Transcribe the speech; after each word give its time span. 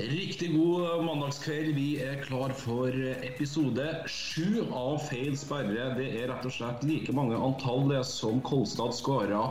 Riktig 0.00 0.54
god 0.56 1.04
mandagskveld. 1.04 1.74
Vi 1.76 1.98
er 2.00 2.22
klar 2.24 2.54
for 2.56 2.94
episode 3.26 3.84
sju 4.08 4.62
av 4.72 5.02
Feil 5.04 5.34
sperre. 5.36 5.90
Det 5.98 6.06
er 6.22 6.30
rett 6.30 6.46
og 6.48 6.54
slett 6.54 6.86
like 6.88 7.12
mange 7.12 7.36
antall 7.36 7.84
det 7.90 8.00
som 8.08 8.38
Kolstad 8.46 8.94
skåra 8.96 9.42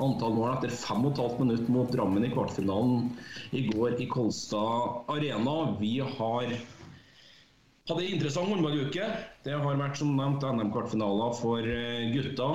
antall 0.00 0.32
mål 0.32 0.54
etter 0.54 0.72
5,5 0.72 1.42
minutter 1.42 1.74
mot 1.74 1.92
Drammen 1.92 2.24
i 2.24 2.30
kvartfinalen 2.32 3.10
i 3.52 3.66
går 3.68 3.98
i 4.00 4.06
Kolstad 4.08 5.12
Arena. 5.12 5.56
Vi 5.76 5.98
har 6.00 6.54
hatt 6.56 8.00
ei 8.00 8.08
interessant 8.14 8.48
håndballuke. 8.48 9.10
Det 9.44 9.58
har 9.58 9.82
vært 9.82 10.00
som 10.00 10.14
nevnt 10.16 10.46
NM-kvartfinaler 10.46 11.36
for 11.36 11.68
gutta. 12.14 12.48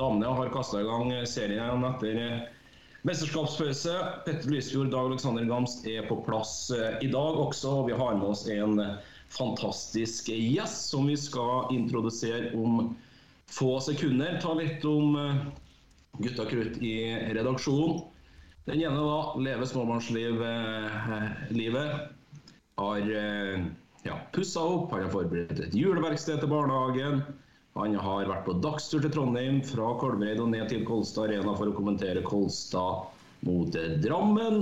Damene 0.00 0.32
har 0.32 0.54
kasta 0.54 0.80
i 0.80 0.88
gang 0.88 1.12
serien 1.28 1.84
etter 1.92 2.24
Mesterskapspause. 3.02 4.06
Petter 4.24 4.50
Lysfjord, 4.50 4.90
Dag 4.90 5.06
Alexander 5.06 5.44
Gamst 5.44 5.86
er 5.86 6.02
på 6.08 6.16
plass 6.26 6.70
eh, 6.70 6.98
i 7.00 7.08
dag 7.08 7.38
også. 7.40 7.70
og 7.70 7.86
Vi 7.88 7.96
har 7.96 8.14
med 8.18 8.28
oss 8.28 8.48
en 8.48 8.82
fantastisk 9.30 10.28
gjest 10.28 10.90
som 10.90 11.06
vi 11.08 11.16
skal 11.16 11.72
introdusere 11.72 12.52
om 12.58 12.96
få 13.50 13.80
sekunder. 13.80 14.36
Ta 14.42 14.52
litt 14.58 14.84
om 14.84 15.16
eh, 15.16 15.42
gutta 16.20 16.44
krutt 16.50 16.76
i 16.84 16.94
redaksjonen. 17.32 18.02
Den 18.68 18.82
ene 18.84 19.00
da 19.00 19.20
lever 19.40 19.64
småbarnslivet. 19.66 20.42
Har 22.80 23.08
ja, 24.04 24.14
pussa 24.32 24.60
opp, 24.64 24.92
har 24.92 25.08
forberedt 25.12 25.58
et 25.64 25.74
juleverksted 25.76 26.40
til 26.40 26.52
barnehagen. 26.52 27.24
Han 27.80 27.94
har 27.96 28.28
vært 28.28 28.44
på 28.44 28.52
dagstur 28.60 29.00
til 29.00 29.12
Trondheim 29.14 29.62
fra 29.64 29.94
Kolvereid 30.00 30.40
og 30.42 30.50
ned 30.52 30.68
til 30.68 30.82
Kolstad 30.84 31.30
Arena 31.30 31.54
for 31.56 31.70
å 31.70 31.72
kommentere 31.72 32.20
Kolstad 32.26 33.06
mot 33.48 33.76
Drammen. 34.04 34.58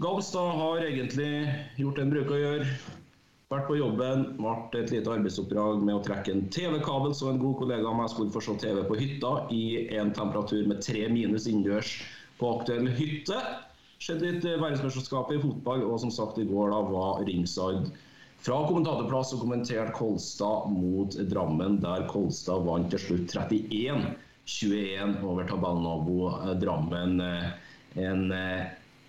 Galstad 0.00 0.54
har 0.56 0.86
egentlig 0.86 1.28
gjort 1.76 1.98
det 1.98 2.06
han 2.06 2.12
bruker 2.14 2.36
å 2.38 2.40
gjøre. 2.40 2.68
Vært 3.52 3.66
på 3.68 3.76
jobben, 3.76 4.22
vært 4.40 4.78
et 4.80 4.94
lite 4.94 5.12
arbeidsoppdrag 5.12 5.82
med 5.84 5.98
å 5.98 6.04
trekke 6.06 6.32
en 6.32 6.46
TV-kabel, 6.54 7.12
så 7.12 7.28
en 7.28 7.42
god 7.42 7.58
kollega 7.60 7.90
av 7.90 7.98
meg 7.98 8.08
skulle 8.14 8.32
få 8.32 8.40
se 8.46 8.54
TV 8.62 8.80
på 8.88 8.96
hytta 8.96 9.32
i 9.52 9.64
en 9.98 10.14
temperatur 10.16 10.64
med 10.70 10.80
tre 10.86 11.04
minus 11.12 11.50
innendørs 11.50 11.98
på 12.40 12.54
aktuell 12.54 12.88
hytte. 12.96 13.42
Skjedde 14.00 14.30
litt 14.30 14.48
verdensmesterskapet 14.48 15.36
i 15.36 15.44
fotball, 15.44 15.84
og 15.84 16.00
som 16.00 16.14
sagt 16.14 16.40
i 16.40 16.48
går 16.48 16.72
da 16.72 16.80
var 16.88 17.20
ringside 17.28 17.92
fra 18.42 18.58
kommentatorplass 18.66 19.32
og 19.36 19.44
kommenterte 19.44 19.94
Kolstad 19.94 20.70
mot 20.74 21.14
Drammen, 21.30 21.78
der 21.82 22.08
Kolstad 22.10 22.64
vant 22.66 22.90
til 22.90 23.02
slutt 23.02 23.34
31-21 23.38 25.20
over 25.22 25.46
tabellnabo 25.46 26.32
Drammen. 26.62 27.22
En 28.02 28.24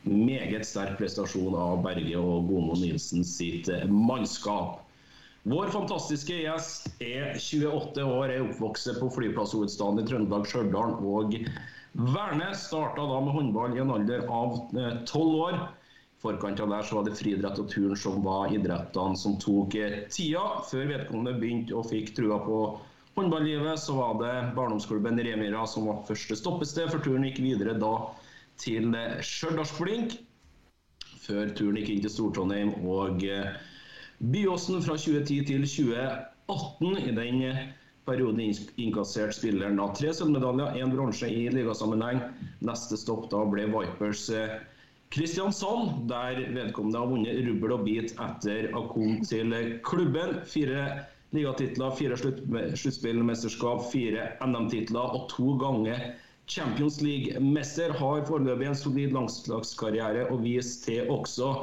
meget 0.03 0.67
sterk 0.67 0.98
prestasjon 1.00 1.56
av 1.58 1.81
Berge 1.86 2.20
og 2.20 2.50
Gomo 2.52 2.78
Nilsen 2.78 3.25
sitt 3.25 3.70
mannskap. 3.90 4.81
Vår 5.50 5.73
fantastiske 5.73 6.38
gjest 6.40 6.92
er 7.03 7.34
28 7.36 8.03
år, 8.06 8.31
er 8.31 8.45
oppvokst 8.45 8.94
på 9.02 9.09
flyplasshovedstaden 9.18 10.00
i 10.00 10.06
Trøndelag, 10.08 10.45
Stjørdal 10.47 10.94
og 11.03 11.34
Værnes. 12.14 12.68
Starta 12.70 13.03
da 13.09 13.18
med 13.25 13.36
håndball 13.36 13.75
i 13.75 13.81
en 13.84 13.92
alder 13.97 14.23
av 14.31 14.62
12 15.09 15.42
år 15.42 15.58
forkant 16.23 16.61
av 16.63 16.71
der 16.71 16.88
så 16.88 16.97
var 16.97 17.07
det 17.07 17.17
friidrett 17.19 17.59
som 17.99 18.23
var 18.23 18.53
idrettene 18.55 19.19
som 19.19 19.35
tok 19.41 19.75
tida. 20.09 20.43
Før 20.69 20.88
vedkommende 20.88 21.35
begynte 21.39 21.75
og 21.75 21.89
fikk 21.91 22.13
trua 22.16 22.39
på 22.45 22.59
håndballivet, 23.17 23.79
så 23.79 23.97
var 23.97 24.13
det 24.21 24.55
barndomsklubben 24.55 25.19
Remira 25.19 25.66
som 25.67 25.89
var 25.89 26.05
første 26.07 26.38
stoppested, 26.39 26.89
for 26.89 27.03
turen 27.03 27.27
gikk 27.27 27.44
videre 27.44 27.75
da 27.77 27.94
til 28.61 28.95
Stjørdalsblink. 29.21 30.17
Før 31.23 31.51
turen 31.55 31.78
gikk 31.79 31.91
inn 31.94 32.01
til 32.03 32.12
Stor-Trondheim 32.12 32.73
og 32.89 33.23
Byåsen 34.23 34.81
fra 34.83 34.97
2010 35.00 35.44
til 35.51 35.67
2018. 35.67 37.00
I 37.03 37.16
den 37.16 37.44
perioden 38.07 38.41
innkasserte 38.79 39.35
spilleren 39.35 39.79
da 39.79 39.88
tre 39.95 40.12
sølvmedaljer, 40.16 40.79
én 40.79 40.91
bronse 40.91 41.28
i 41.28 41.47
ligasammenheng. 41.51 42.19
Neste 42.63 43.00
stopp 43.00 43.29
da 43.31 43.44
ble 43.47 43.69
Vipers 43.72 44.25
Kristiansand, 45.13 46.07
der 46.09 46.40
vedkommende 46.56 46.97
har 46.97 47.09
vunnet 47.12 47.44
rubbel 47.46 47.74
og 47.75 47.84
bit 47.85 48.16
etter 48.18 48.72
å 48.74 48.88
komme 48.90 49.19
til 49.29 49.51
klubben. 49.85 50.40
Fire 50.50 50.88
ligatitler, 51.38 51.94
fire 52.00 52.18
sluttspillmesterskap, 52.18 53.85
fire 53.91 54.31
NM-titler 54.41 55.13
og 55.19 55.28
to 55.29 55.53
ganger 55.62 56.01
Champions 56.50 56.97
League-mester. 57.06 57.94
Har 58.00 58.25
foreløpig 58.25 58.72
en 58.72 58.79
solid 58.81 59.13
landslagskarriere 59.13 60.25
å 60.34 60.40
vise 60.41 60.81
til 60.88 61.13
også. 61.13 61.53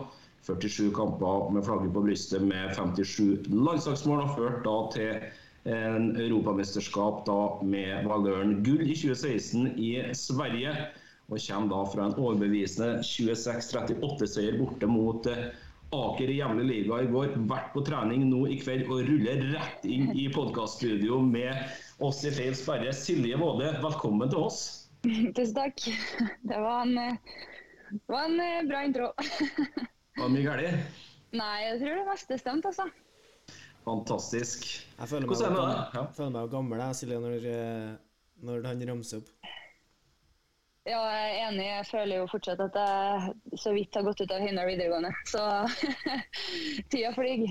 47 0.47 0.95
kamper 0.97 1.51
med 1.51 1.67
flagget 1.67 1.91
på 1.95 2.07
brystet 2.07 2.47
med 2.47 2.71
57 2.79 3.51
landslagsmål, 3.51 4.25
og 4.29 4.35
ført 4.39 4.63
da 4.65 4.79
til 4.95 5.75
en 5.75 6.15
europamesterskap 6.23 7.25
da 7.27 7.41
med 7.67 8.07
valøren 8.07 8.61
gull 8.65 8.87
i 8.87 8.95
2016 8.95 9.75
i 9.75 9.93
Sverige 10.17 10.73
og 11.31 11.39
kommer 11.39 11.71
da 11.71 11.81
fra 11.93 12.07
en 12.09 12.17
overbevisende 12.19 13.01
26-38-seier 13.07 14.57
borte 14.59 14.89
mot 14.91 15.27
eh, 15.31 15.51
Aker 15.91 16.31
i 16.31 16.37
hjemlig 16.39 16.65
liga 16.69 17.01
i 17.03 17.09
går. 17.11 17.33
Vært 17.51 17.73
på 17.75 17.83
trening 17.87 18.29
nå 18.31 18.45
i 18.47 18.61
kveld 18.61 18.85
og 18.87 19.01
ruller 19.09 19.41
rett 19.57 19.87
inn 19.91 20.13
i 20.15 20.29
podkaststudio 20.31 21.19
med 21.27 21.65
oss 22.07 22.21
i 22.27 22.31
Feil 22.35 22.55
sperre. 22.55 22.93
Silje 22.95 23.39
Våde, 23.41 23.73
velkommen 23.83 24.31
til 24.31 24.45
oss. 24.47 24.61
Tusen 25.37 25.55
takk. 25.57 25.83
Det 26.47 26.61
var 26.63 26.85
en, 26.87 26.95
det 27.91 28.07
var 28.07 28.29
en 28.29 28.39
eh, 28.45 28.61
bra 28.71 28.85
intro. 28.87 29.11
Var 29.19 30.27
det 30.29 30.33
mye 30.37 30.47
galt? 30.47 30.99
Nei, 31.35 31.57
jeg 31.65 31.81
tror 31.83 31.99
det 31.99 32.07
meste 32.13 32.39
stemte, 32.43 32.71
altså. 32.71 32.87
Fantastisk. 33.87 34.67
Jeg 34.99 35.11
føler 35.11 35.27
meg, 35.27 35.35
Hvordan 35.35 35.57
er 35.57 35.59
det? 35.59 35.85
gammel, 35.95 36.15
føler 36.19 36.35
meg 36.37 36.55
gammel 36.55 36.83
jeg, 36.85 36.99
Silje, 37.01 37.19
når, 37.27 37.51
eh, 37.51 37.91
når 38.47 38.71
han 38.71 38.87
ramser 38.93 39.23
opp. 39.25 39.35
Ja, 40.89 41.01
jeg 41.13 41.33
er 41.35 41.49
enig. 41.51 41.65
Jeg 41.67 41.87
føler 41.91 42.23
jo 42.23 42.29
fortsatt 42.31 42.61
at 42.65 42.77
jeg 42.81 43.59
så 43.61 43.73
vidt 43.77 43.95
har 43.99 44.07
gått 44.07 44.23
ut 44.25 44.33
av 44.33 44.41
Høyna 44.41 44.65
videregående. 44.69 45.11
Så 45.29 45.43
tida 46.93 47.11
flyr. 47.17 47.45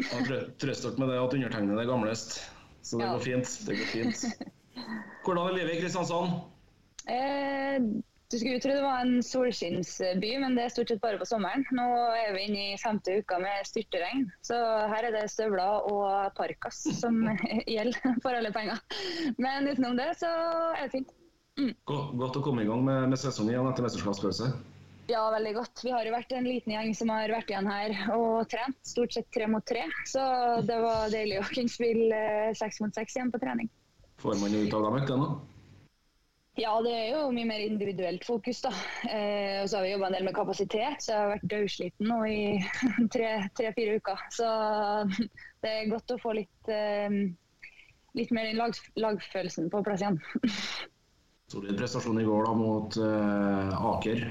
Jeg 0.00 0.24
trø- 0.26 0.46
trøster 0.60 0.90
dere 0.94 1.02
med 1.04 1.12
det 1.12 1.20
at 1.22 1.36
undertegnede 1.38 1.84
er 1.84 1.90
gamlest. 1.92 2.40
Så 2.82 2.98
det 2.98 3.06
Ja. 3.06 3.12
går 3.14 3.22
fint. 3.28 3.52
Det 3.68 3.76
går 3.78 3.90
fint. 3.92 4.24
Hvordan 5.24 5.46
er 5.52 5.56
livet 5.60 5.76
i 5.76 5.80
Kristiansand? 5.84 6.34
Eh, 7.12 7.78
du 8.32 8.38
skulle 8.40 8.56
jo 8.56 8.62
tro 8.64 8.72
det 8.74 8.82
var 8.82 9.00
en 9.04 9.22
solskinnsby, 9.22 10.30
men 10.42 10.54
det 10.56 10.64
er 10.64 10.72
stort 10.74 10.88
sett 10.90 11.02
bare 11.04 11.18
på 11.20 11.26
sommeren. 11.28 11.62
Nå 11.76 11.86
er 12.16 12.32
vi 12.34 12.46
inne 12.48 12.62
i 12.72 12.78
femte 12.82 13.14
uka 13.20 13.38
med 13.42 13.66
styrteregn, 13.68 14.24
så 14.42 14.58
her 14.90 15.06
er 15.10 15.14
det 15.20 15.26
støvler 15.30 15.86
og 15.92 16.32
parkas 16.38 16.82
som 16.98 17.22
gjelder 17.76 18.16
for 18.24 18.34
alle 18.34 18.50
penger. 18.54 18.80
Men 19.38 19.68
utenom 19.70 19.98
det 20.00 20.14
så 20.18 20.30
er 20.74 20.86
det 20.88 20.94
fint. 20.98 21.12
Gå- 21.58 22.04
Godt 22.16 22.36
å 22.38 22.42
komme 22.44 22.62
i 22.64 22.68
gang 22.68 22.84
med, 22.84 23.08
med 23.12 23.20
sesongen 23.20 23.52
igjen 23.54 23.68
etter 23.68 23.84
mesterskapspause. 23.84 24.52
Ja, 25.10 25.22
veldig 25.34 25.52
godt. 25.56 25.80
Vi 25.84 25.90
har 25.92 26.06
jo 26.06 26.12
vært 26.14 26.32
en 26.32 26.46
liten 26.46 26.72
gjeng 26.72 26.92
som 26.96 27.10
har 27.12 27.28
vært 27.32 27.50
igjen 27.50 27.66
her 27.68 27.92
og 28.14 28.46
trent. 28.48 28.78
Stort 28.86 29.12
sett 29.12 29.28
tre 29.34 29.48
mot 29.50 29.64
tre. 29.66 29.82
Så 30.08 30.22
det 30.64 30.78
var 30.80 31.10
deilig 31.12 31.40
å 31.42 31.48
kunne 31.50 31.72
spille 31.72 32.20
eh, 32.48 32.52
seks 32.56 32.80
mot 32.80 32.94
seks 32.96 33.18
igjen 33.18 33.32
på 33.34 33.40
trening. 33.42 33.68
Får 34.22 34.38
man 34.40 34.54
ut 34.54 34.76
av 34.78 34.86
dem 34.86 35.00
øktene? 35.02 35.26
Ja, 36.60 36.72
det 36.84 36.92
er 36.92 37.06
jo 37.14 37.20
mye 37.32 37.48
mer 37.48 37.62
individuelt 37.64 38.24
fokus, 38.28 38.60
da. 38.64 38.70
Eh, 39.08 39.58
og 39.62 39.68
så 39.72 39.78
har 39.80 39.86
vi 39.86 39.92
jobba 39.94 40.10
en 40.10 40.16
del 40.18 40.26
med 40.28 40.36
kapasitet, 40.36 41.00
så 41.00 41.12
jeg 41.12 41.20
har 41.20 41.30
vært 41.34 41.46
dødsliten 41.52 42.08
nå 42.12 42.18
i 42.28 42.40
tre-fire 43.14 43.98
uker. 43.98 44.24
Så 44.36 44.48
det 45.64 45.74
er 45.74 45.92
godt 45.92 46.14
å 46.14 46.20
få 46.22 46.36
litt, 46.38 46.72
eh, 46.72 47.20
litt 48.20 48.32
mer 48.36 48.48
den 48.52 48.60
lag, 48.62 48.76
lagfølelsen 49.00 49.68
på 49.72 49.82
plass 49.84 50.04
igjen. 50.06 50.22
Solid 51.52 51.76
prestasjon 51.76 52.20
i 52.20 52.24
går 52.24 52.46
da 52.48 52.52
mot 52.56 52.96
uh, 52.96 53.86
Aker. 53.92 54.22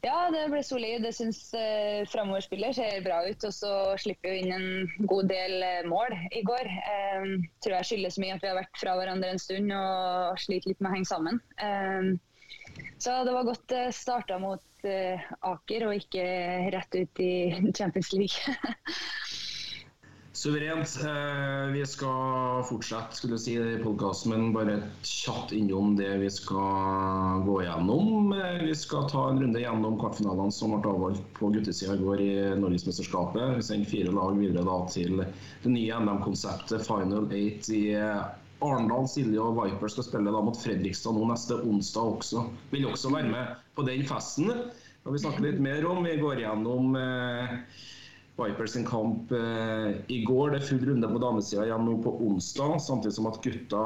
Ja, 0.00 0.30
det 0.32 0.46
ble 0.48 0.62
solid. 0.64 1.02
Jeg 1.04 1.16
syns 1.16 1.40
uh, 1.52 2.06
framoverspiller 2.08 2.72
ser 2.76 3.02
bra 3.04 3.18
ut. 3.26 3.42
Og 3.48 3.52
så 3.52 3.72
slipper 4.00 4.32
vi 4.32 4.44
inn 4.44 4.54
en 4.54 5.08
god 5.10 5.28
del 5.32 5.58
eh, 5.66 5.88
mål 5.90 6.14
i 6.36 6.44
går. 6.46 6.70
Eh, 6.94 7.26
tror 7.60 7.76
jeg 7.80 7.88
skyldes 7.90 8.20
mye 8.22 8.36
at 8.36 8.44
vi 8.44 8.52
har 8.52 8.60
vært 8.60 8.80
fra 8.80 8.94
hverandre 9.00 9.34
en 9.34 9.42
stund 9.42 9.74
og 9.74 10.40
sliter 10.40 10.72
litt 10.72 10.80
med 10.80 10.92
å 10.92 10.94
henge 10.94 11.10
sammen. 11.10 11.42
Eh, 11.58 12.14
så 13.02 13.18
det 13.26 13.34
var 13.34 13.48
godt 13.48 13.66
det 13.72 13.84
starta 13.96 14.36
mot 14.38 14.84
uh, 14.84 15.28
Aker 15.48 15.86
og 15.88 15.96
ikke 15.96 16.24
rett 16.74 16.96
ut 16.96 17.22
i 17.24 17.32
Champions 17.76 18.12
League. 18.12 18.56
Suverent. 20.40 20.98
Eh, 21.04 21.72
vi 21.72 21.86
skal 21.86 22.62
fortsette 22.64 23.16
skulle 23.16 23.38
si, 23.38 23.58
podkasten, 23.84 24.32
men 24.32 24.54
bare 24.54 24.78
kjapt 25.04 25.52
innom 25.52 25.98
det 25.98 26.14
vi 26.22 26.30
skal 26.32 27.42
gå 27.44 27.58
gjennom. 27.66 28.32
Eh, 28.32 28.62
vi 28.64 28.72
skal 28.74 29.04
ta 29.10 29.26
en 29.28 29.42
runde 29.42 29.60
gjennom 29.60 29.98
kvartfinalene 30.00 30.54
som 30.56 30.72
ble 30.78 30.94
avholdt 30.94 31.26
på 31.36 31.50
guttesida 31.52 31.98
i 31.98 32.00
går 32.00 32.24
i 32.24 32.30
Norgesmesterskapet. 32.62 33.58
Vi 33.58 33.66
sender 33.68 33.92
fire 33.92 34.16
lag 34.16 34.40
videre 34.40 34.64
da, 34.64 34.78
til 34.88 35.20
det 35.20 35.74
nye 35.76 36.00
NM-konseptet 36.06 36.88
Final 36.88 37.28
Eight 37.36 37.68
i 37.76 37.84
Arendal. 38.00 39.12
Silje 39.12 39.44
og 39.44 39.60
Viper 39.60 39.92
skal 39.92 40.08
spille 40.08 40.32
da 40.32 40.44
mot 40.48 40.64
Fredrikstad 40.64 41.20
nå 41.20 41.28
neste 41.34 41.60
onsdag 41.60 42.16
også. 42.16 42.48
Vil 42.72 42.88
også 42.88 43.12
være 43.12 43.36
med 43.36 43.56
på 43.76 43.84
den 43.92 44.08
festen. 44.08 44.48
skal 45.02 45.20
vi 45.20 45.24
snakke 45.28 45.48
litt 45.50 45.60
mer 45.60 45.84
om. 45.84 46.00
Vi 46.08 46.16
går 46.24 46.46
gjennom 46.46 46.96
eh, 46.96 47.58
Vipers 48.40 48.72
sin 48.72 48.86
kamp 48.86 49.32
eh, 49.32 49.90
i 50.08 50.22
går. 50.24 50.50
Det 50.54 50.60
er 50.60 50.68
full 50.70 50.84
runde 50.88 51.08
på 51.10 51.20
damesida 51.22 51.66
igjen 51.66 51.84
nå 51.86 51.96
på 52.04 52.14
onsdag, 52.26 52.78
samtidig 52.82 53.16
som 53.16 53.28
at 53.30 53.40
gutta 53.44 53.82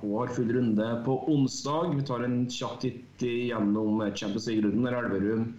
òg 0.00 0.14
har 0.22 0.32
full 0.36 0.52
runde 0.56 0.88
på 1.06 1.18
onsdag. 1.34 1.92
Vi 1.98 2.06
tar 2.08 2.24
en 2.26 2.44
kjapp 2.50 2.80
titt 2.84 3.24
gjennom 3.24 4.00
Champions 4.14 4.48
League-runden 4.50 4.88
der 4.88 4.98
Elverum 5.02 5.52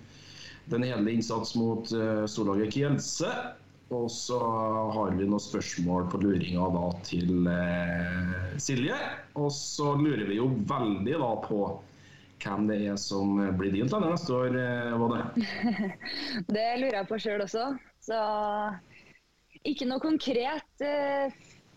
den 0.66 0.83
hele 0.83 1.12
innsats 1.13 1.54
mot 1.56 1.92
uh, 1.94 2.25
storlaget 2.25 2.74
Kielse. 2.74 3.30
Og 3.94 4.10
så 4.10 4.39
har 4.95 5.12
vi 5.13 5.27
noen 5.30 5.42
spørsmål 5.42 6.07
på 6.10 6.18
luringa 6.24 6.72
da 6.74 6.88
til 7.06 7.45
eh, 7.45 8.56
Silje. 8.57 8.98
Og 9.38 9.51
så 9.54 9.92
lurer 10.00 10.25
vi 10.25 10.39
jo 10.39 10.48
veldig 10.66 11.19
da 11.22 11.27
på 11.44 11.60
hvem 12.42 12.66
det 12.72 12.80
er 12.89 12.98
som 12.98 13.38
blir 13.60 13.75
din 13.77 13.89
trener 13.89 14.16
neste 14.16 14.33
år, 14.33 14.57
Våde. 14.98 15.22
det? 15.38 15.92
det 16.57 16.66
lurer 16.81 16.98
jeg 16.98 17.10
på 17.13 17.22
sjøl 17.22 17.45
også. 17.45 17.68
Så 18.06 18.22
ikke 19.66 19.88
noe 19.90 20.04
konkret 20.04 20.86
eh, 20.86 21.34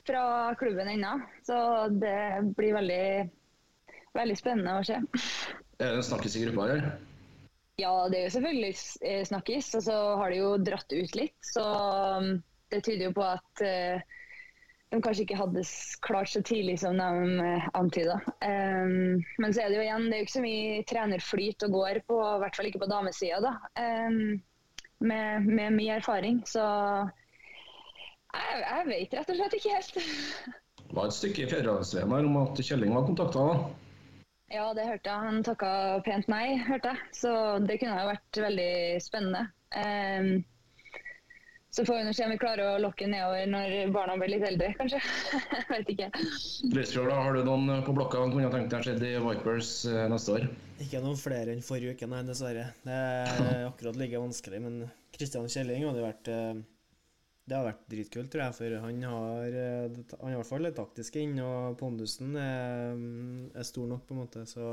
fra 0.08 0.54
klubben 0.60 0.90
ennå. 0.92 1.14
Så 1.46 1.58
det 2.00 2.18
blir 2.56 2.76
veldig, 2.76 3.04
veldig 4.18 4.38
spennende 4.38 4.78
å 4.80 4.86
se. 4.86 5.00
Er 5.78 5.94
det 5.94 6.08
snakkes 6.08 6.34
i 6.34 6.42
gruppa 6.42 6.72
her? 6.72 6.86
Ja, 7.78 7.92
det 8.10 8.18
er 8.18 8.24
jo 8.24 8.34
selvfølgelig 8.34 8.72
snakkis. 8.74 9.28
snakkes. 9.30 9.66
Og 9.78 9.82
så 9.86 9.98
har 10.18 10.32
det 10.32 10.38
jo 10.40 10.54
dratt 10.58 10.94
ut 10.94 11.12
litt. 11.14 11.36
Så 11.46 11.62
um, 11.62 12.32
det 12.72 12.82
tyder 12.82 13.06
jo 13.06 13.12
på 13.14 13.22
at 13.22 13.62
eh, 13.62 14.02
de 14.90 14.98
kanskje 15.04 15.22
ikke 15.22 15.38
hadde 15.38 15.62
klart 16.02 16.32
så 16.32 16.42
tidlig 16.42 16.78
som 16.82 16.98
de 16.98 17.38
uh, 17.38 17.68
antyda. 17.78 18.18
Um, 18.42 19.20
men 19.38 19.54
så 19.54 19.62
er 19.62 19.70
det 19.70 19.78
jo 19.78 19.86
igjen, 19.86 20.08
det 20.08 20.16
er 20.16 20.22
jo 20.22 20.26
ikke 20.26 20.38
så 20.38 20.44
mye 20.44 20.84
trenerflyt 20.90 21.66
og 21.68 21.76
går 21.76 22.02
på, 22.08 22.18
i 22.18 22.42
hvert 22.42 22.58
fall 22.58 22.70
ikke 22.72 22.82
på 22.82 22.90
damesida, 22.90 23.38
da. 23.44 23.54
Um, 23.78 24.40
med, 25.00 25.46
med, 25.46 25.74
mye 25.76 25.98
erfaring. 25.98 26.40
Så 26.46 26.62
jeg, 28.34 28.62
jeg, 28.62 28.86
vet 28.88 29.18
rett 29.18 29.32
og 29.34 29.40
slett 29.40 29.58
ikke 29.58 29.74
helt. 29.76 30.00
det 30.88 30.96
var 30.96 31.10
et 31.10 31.18
stykke 31.18 31.44
i 31.44 31.50
Fedrelandsveien 31.50 32.16
her 32.16 32.30
om 32.30 32.40
at 32.42 32.64
Kjelling 32.64 32.94
var 32.96 33.06
kontakta? 33.08 33.46
Ja, 34.48 34.70
det 34.72 34.86
hørte 34.88 35.10
jeg. 35.10 35.24
Han 35.28 35.42
takka 35.44 35.70
pent 36.06 36.28
nei, 36.32 36.56
hørte 36.64 36.94
jeg. 36.94 37.08
Så 37.16 37.32
det 37.68 37.80
kunne 37.80 37.98
jo 38.00 38.12
vært 38.14 38.40
veldig 38.46 38.72
spennende. 39.04 39.42
Um, 39.76 40.30
så 41.70 41.84
får 41.84 41.98
vi 41.98 42.04
nå 42.06 42.12
se 42.16 42.24
om 42.24 42.32
vi 42.32 42.38
klarer 42.40 42.64
å 42.64 42.78
lokke 42.80 43.06
nedover 43.10 43.50
når 43.50 43.74
barna 43.92 44.14
blir 44.16 44.32
litt 44.32 44.46
eldre, 44.48 44.70
kanskje. 44.78 45.02
Jeg 45.02 45.66
vet 45.74 45.92
ikke. 45.94 46.08
Lysfjord, 46.72 47.12
har 47.12 47.36
du 47.36 47.42
noen 47.44 47.84
på 47.84 47.94
blokka 47.96 48.22
som 48.22 48.32
kunne 48.32 48.48
tenkt 48.54 48.72
deg 48.72 48.86
skjedd 48.86 49.04
i 49.04 49.12
Vipers 49.26 49.74
eh, 49.90 50.06
neste 50.08 50.38
år? 50.38 50.48
Ikke 50.80 51.02
noen 51.04 51.20
flere 51.20 51.52
enn 51.52 51.64
forrige 51.64 51.98
uke, 51.98 52.08
nei, 52.08 52.24
dessverre. 52.28 52.70
Det 52.86 52.96
er 52.96 53.66
akkurat 53.70 54.00
like 54.00 54.24
vanskelig. 54.24 54.62
Men 54.64 54.80
Kristian 55.14 55.50
Kjelling 55.52 55.84
hadde 55.90 56.06
vært 56.06 56.32
eh, 56.32 56.64
det 57.48 57.56
har 57.56 57.64
vært 57.64 57.84
dritkult, 57.88 58.28
tror 58.32 58.44
jeg, 58.44 58.56
for 58.58 58.78
han 58.84 59.04
har, 59.08 59.54
eh, 59.56 60.00
han 60.20 60.24
har 60.26 60.34
i 60.34 60.40
hvert 60.40 60.50
fall 60.50 60.68
det 60.68 60.74
taktiske 60.76 61.20
inn, 61.24 61.38
og 61.40 61.78
pondusen 61.80 62.36
er, 62.36 62.98
er, 63.54 63.68
stor 63.68 63.88
nok, 63.88 64.04
på 64.08 64.16
en 64.16 64.20
måte, 64.20 64.44
så 64.48 64.66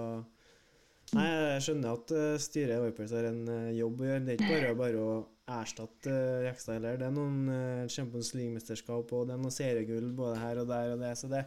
Nei, 1.14 1.26
jeg 1.30 1.64
skjønner 1.68 2.00
at 2.00 2.12
eh, 2.18 2.36
styret 2.42 2.80
i 2.80 2.86
Vipers 2.88 3.14
har 3.14 3.28
en 3.30 3.44
eh, 3.52 3.74
jobb 3.78 4.02
å 4.02 4.08
gjøre. 4.08 4.24
Det 4.26 4.34
er 4.34 4.40
ikke 4.40 4.56
bare, 4.56 4.72
bare 4.80 5.04
å 5.04 5.12
erstatte 5.56 6.16
Jekstad 6.48 6.80
heller. 6.80 6.98
Det 6.98 7.06
er 7.06 7.14
noen 7.14 7.92
Champions 7.94 8.32
League-mesterskap 8.34 9.14
og 9.14 9.28
det 9.30 9.36
er 9.36 9.44
noen 9.44 9.54
seriegull 9.54 10.10
både 10.18 10.40
her 10.42 10.64
og 10.64 10.72
der 10.72 10.96
og 10.96 11.04
det, 11.04 11.14
så 11.20 11.30
det 11.32 11.46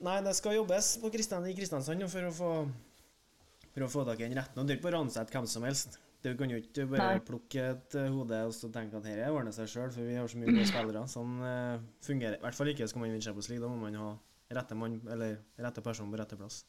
Nei, 0.00 0.14
det 0.24 0.32
skal 0.32 0.54
jobbes 0.56 0.94
på 1.00 1.10
Kristian, 1.12 1.44
i 1.44 1.52
Kristiansand 1.52 2.06
for 2.08 2.24
å 2.24 2.30
få, 2.32 2.52
for 3.74 3.84
å 3.84 3.88
få 3.92 4.04
tak 4.08 4.22
i 4.22 4.28
den 4.30 4.38
retten. 4.38 4.56
Og 4.56 4.64
det 4.64 4.72
er 4.72 4.78
ikke 4.78 4.86
bare 4.86 5.00
å 5.00 5.04
ansette 5.04 5.34
hvem 5.34 5.48
som 5.52 5.66
helst. 5.68 5.98
Du 6.24 6.30
kan 6.36 6.52
jo 6.52 6.56
ikke 6.60 6.86
bare 6.88 7.18
Nei. 7.18 7.24
plukke 7.24 7.66
et 7.74 7.96
hode 8.12 8.38
og 8.48 8.54
så 8.56 8.70
tenke 8.72 8.96
at 8.96 9.04
dette 9.04 9.28
ordner 9.28 9.52
seg 9.52 9.68
sjøl, 9.68 9.92
for 9.92 10.08
vi 10.08 10.16
har 10.16 10.28
så 10.28 10.40
mye 10.40 10.54
gode 10.56 10.64
spillere. 10.68 11.04
Sånn 11.08 11.36
fungerer 12.04 12.40
I 12.40 12.44
hvert 12.46 12.56
fall 12.56 12.72
ikke 12.72 12.88
skal 12.88 13.04
man 13.04 13.12
vinne 13.12 13.24
Champions 13.24 13.52
League. 13.52 13.64
Da 13.64 13.68
må 13.72 13.76
man 13.82 14.00
ha 14.00 14.10
rette 14.56 14.80
mann 14.80 14.96
eller 15.04 15.36
rette 15.68 15.84
person 15.84 16.08
på 16.08 16.20
rette 16.20 16.40
plass. 16.40 16.62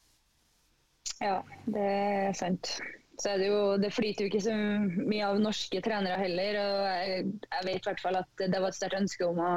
Ja, 1.22 1.38
det 1.70 1.86
er 1.86 2.34
sant. 2.38 2.76
Så 3.22 3.36
er 3.36 3.42
det 3.42 3.50
jo 3.52 3.78
Det 3.78 3.92
flyter 3.94 4.26
jo 4.26 4.32
ikke 4.32 4.44
så 4.44 4.54
mye 4.56 5.26
av 5.28 5.42
norske 5.42 5.82
trenere 5.86 6.18
heller. 6.18 6.58
og 6.62 6.86
Jeg, 6.90 7.26
jeg 7.46 7.68
vet 7.68 7.84
i 7.84 7.90
hvert 7.92 8.04
fall 8.04 8.22
at 8.22 8.46
det 8.46 8.62
var 8.62 8.72
et 8.72 8.78
sterkt 8.80 8.98
ønske 8.98 9.28
om 9.28 9.42
å, 9.42 9.52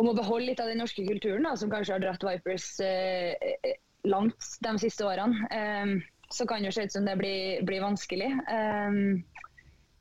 om 0.00 0.08
å 0.08 0.16
beholde 0.16 0.48
litt 0.48 0.62
av 0.64 0.70
den 0.70 0.80
norske 0.80 1.04
kulturen, 1.04 1.44
da, 1.44 1.56
som 1.58 1.72
kanskje 1.72 1.98
har 1.98 2.04
dratt 2.06 2.24
Vipers 2.24 2.70
eh, 2.84 3.74
langt 4.08 4.54
de 4.64 4.72
siste 4.80 5.04
årene. 5.04 5.50
Um, 5.52 5.98
så 6.32 6.46
kan 6.48 6.64
det 6.64 6.72
se 6.76 6.86
ut 6.86 6.92
som 6.92 7.04
det 7.08 7.16
blir, 7.20 7.62
blir 7.68 7.84
vanskelig. 7.84 8.32
Um, 8.48 9.22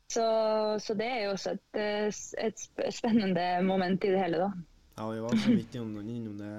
så, 0.08 0.28
så, 0.80 0.96
det 0.96 1.08
er 1.08 1.22
jo 1.26 1.36
også 1.36 1.58
et, 1.58 1.80
et, 2.40 2.68
spennende 2.96 3.48
moment 3.68 4.04
i 4.08 4.12
det 4.14 4.22
hele, 4.22 4.46
da. 4.46 4.52
Ja, 4.98 5.10
vi 5.12 5.24
var 5.24 5.36
så 5.36 5.56
vidt 5.56 5.76
innom 5.76 6.38
det 6.40 6.52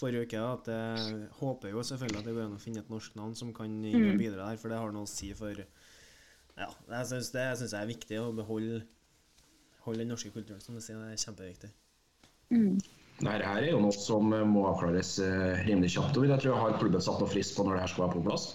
forrige 0.00 0.26
uke. 0.26 0.40
at 0.40 0.70
Jeg 0.72 1.28
håper 1.38 1.74
jo 1.74 1.84
selvfølgelig 1.86 2.22
at 2.22 2.28
det 2.28 2.36
går 2.36 2.48
an 2.48 2.56
å 2.56 2.62
finne 2.62 2.82
et 2.82 2.92
norsk 2.92 3.18
navn 3.20 3.36
som 3.38 3.52
kan 3.54 3.70
mm. 3.84 4.16
bidra 4.18 4.48
der, 4.48 4.60
for 4.60 4.72
det 4.72 4.80
har 4.80 4.96
noe 4.96 5.08
å 5.08 5.10
si 5.10 5.30
for 5.36 5.60
Ja, 5.60 6.68
jeg 6.68 7.06
syns 7.12 7.30
det 7.32 7.44
synes 7.60 7.72
jeg 7.72 7.80
er 7.80 7.92
viktig 7.92 8.18
å 8.20 8.32
beholde 8.36 8.82
holde 9.86 10.04
den 10.04 10.10
norske 10.12 10.30
kulturen, 10.30 10.60
som 10.60 10.76
du 10.76 10.82
sier. 10.84 10.98
Det 11.00 11.14
er 11.14 11.22
kjempeviktig. 11.24 11.70
Mm. 12.50 12.80
Dette 13.20 13.52
er 13.52 13.66
jo 13.68 13.80
noe 13.82 13.94
som 13.94 14.32
må 14.48 14.64
avklares 14.70 15.18
eh, 15.24 15.62
rimelig 15.66 15.94
kjapt. 15.96 16.16
og 16.16 16.26
Jeg 16.28 16.42
tror 16.42 16.54
jeg 16.54 16.64
har 16.64 16.78
klubben 16.80 17.04
satt 17.04 17.20
noe 17.20 17.30
frist 17.30 17.56
på 17.56 17.66
når 17.66 17.76
det 17.76 17.84
her 17.84 17.92
skal 17.92 18.06
være 18.06 18.16
på 18.16 18.26
plass? 18.28 18.46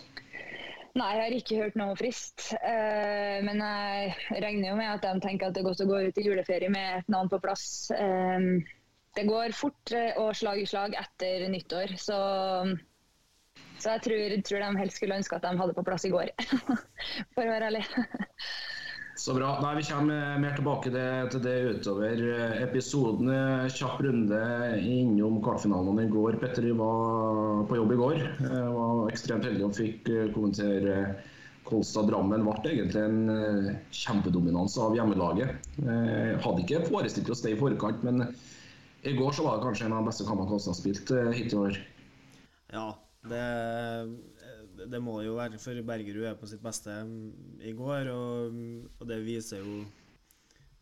Nei, 0.95 1.09
jeg 1.11 1.23
har 1.25 1.35
ikke 1.35 1.59
hørt 1.59 1.77
noe 1.79 1.97
frist. 1.99 2.47
Eh, 2.55 3.37
men 3.45 3.61
jeg 3.61 4.39
regner 4.45 4.71
jo 4.71 4.79
med 4.79 4.93
at 4.93 5.05
de 5.05 5.13
tenker 5.25 5.49
at 5.49 5.57
det 5.57 5.61
er 5.61 5.69
godt 5.69 5.83
å 5.83 5.89
gå 5.89 6.01
ut 6.07 6.21
i 6.21 6.25
juleferie 6.25 6.71
med 6.71 7.01
et 7.01 7.11
navn 7.11 7.29
på 7.31 7.41
plass. 7.43 7.67
Uh, 7.93 8.63
det 9.15 9.27
går 9.29 9.55
fort 9.55 9.95
og 10.19 10.35
slag 10.35 10.61
i 10.61 10.67
slag 10.69 10.95
etter 10.99 11.47
nyttår. 11.51 11.95
Så, 12.01 12.19
så 13.79 13.95
jeg 13.95 14.05
tror, 14.07 14.37
tror, 14.49 14.63
de 14.63 14.81
helst 14.83 14.99
skulle 14.99 15.19
ønske 15.19 15.37
at 15.37 15.45
de 15.47 15.57
hadde 15.59 15.75
på 15.77 15.85
plass 15.87 16.07
i 16.07 16.13
går, 16.13 16.31
for 17.35 17.43
å 17.43 17.51
være 17.51 17.71
ærlig. 17.71 17.85
Så 19.15 19.31
bra. 19.33 19.53
Nei, 19.63 19.77
Vi 19.79 19.85
kommer 19.87 20.39
mer 20.43 20.57
tilbake 20.57 20.91
til 20.91 21.41
det 21.43 21.55
utover 21.77 22.19
episoden. 22.59 23.31
Kjapp 23.71 24.01
runde 24.03 24.41
innom 24.83 25.39
kvartfinalene 25.45 26.03
i 26.03 26.11
går. 26.11 26.35
Petter 26.41 26.67
var 26.75 27.63
på 27.69 27.79
jobb 27.79 27.93
i 27.95 27.99
går. 28.01 28.17
Jeg 28.43 28.73
var 28.75 29.13
ekstremt 29.13 29.47
heldig 29.47 29.63
og 29.69 29.77
fikk 29.77 30.11
eh, 30.11 30.27
kommentere 30.35 30.97
Kolstad-Drammen. 31.65 32.43
Ble 32.43 32.73
egentlig 32.73 33.05
en 33.05 33.21
kjempedominanse 33.31 33.95
kjempedominans 34.03 34.75
av 34.83 34.99
hjemmelaget. 34.99 35.71
Jeg 35.79 36.35
eh, 36.35 36.43
hadde 36.43 36.65
ikke 36.65 36.83
forestilt 36.91 37.31
oss 37.31 37.45
det 37.45 37.55
i 37.55 37.59
forkant, 37.61 38.03
men 38.03 38.27
i 39.05 39.15
går 39.17 39.35
så 39.37 39.45
var 39.45 39.57
det 39.57 39.67
kanskje 39.67 39.87
en 39.87 39.97
av 39.97 40.03
de 40.03 40.09
beste 40.11 40.27
kampene 40.27 40.49
Kolstad 40.49 40.73
har 40.73 40.79
spilt 40.79 41.11
hittil 41.37 41.57
i 41.57 41.61
år. 41.65 41.81
Ja, 42.73 42.87
det 43.29 43.43
det 44.91 45.01
må 45.03 45.19
jo 45.23 45.35
være 45.37 45.59
for 45.61 45.77
Bergerud 45.87 46.25
er 46.27 46.39
på 46.39 46.49
sitt 46.49 46.63
beste 46.63 46.93
mm, 47.07 47.61
i 47.65 47.73
går, 47.77 48.09
og, 48.13 48.57
og 48.99 49.07
det 49.09 49.21
viser 49.25 49.63
jo 49.63 49.77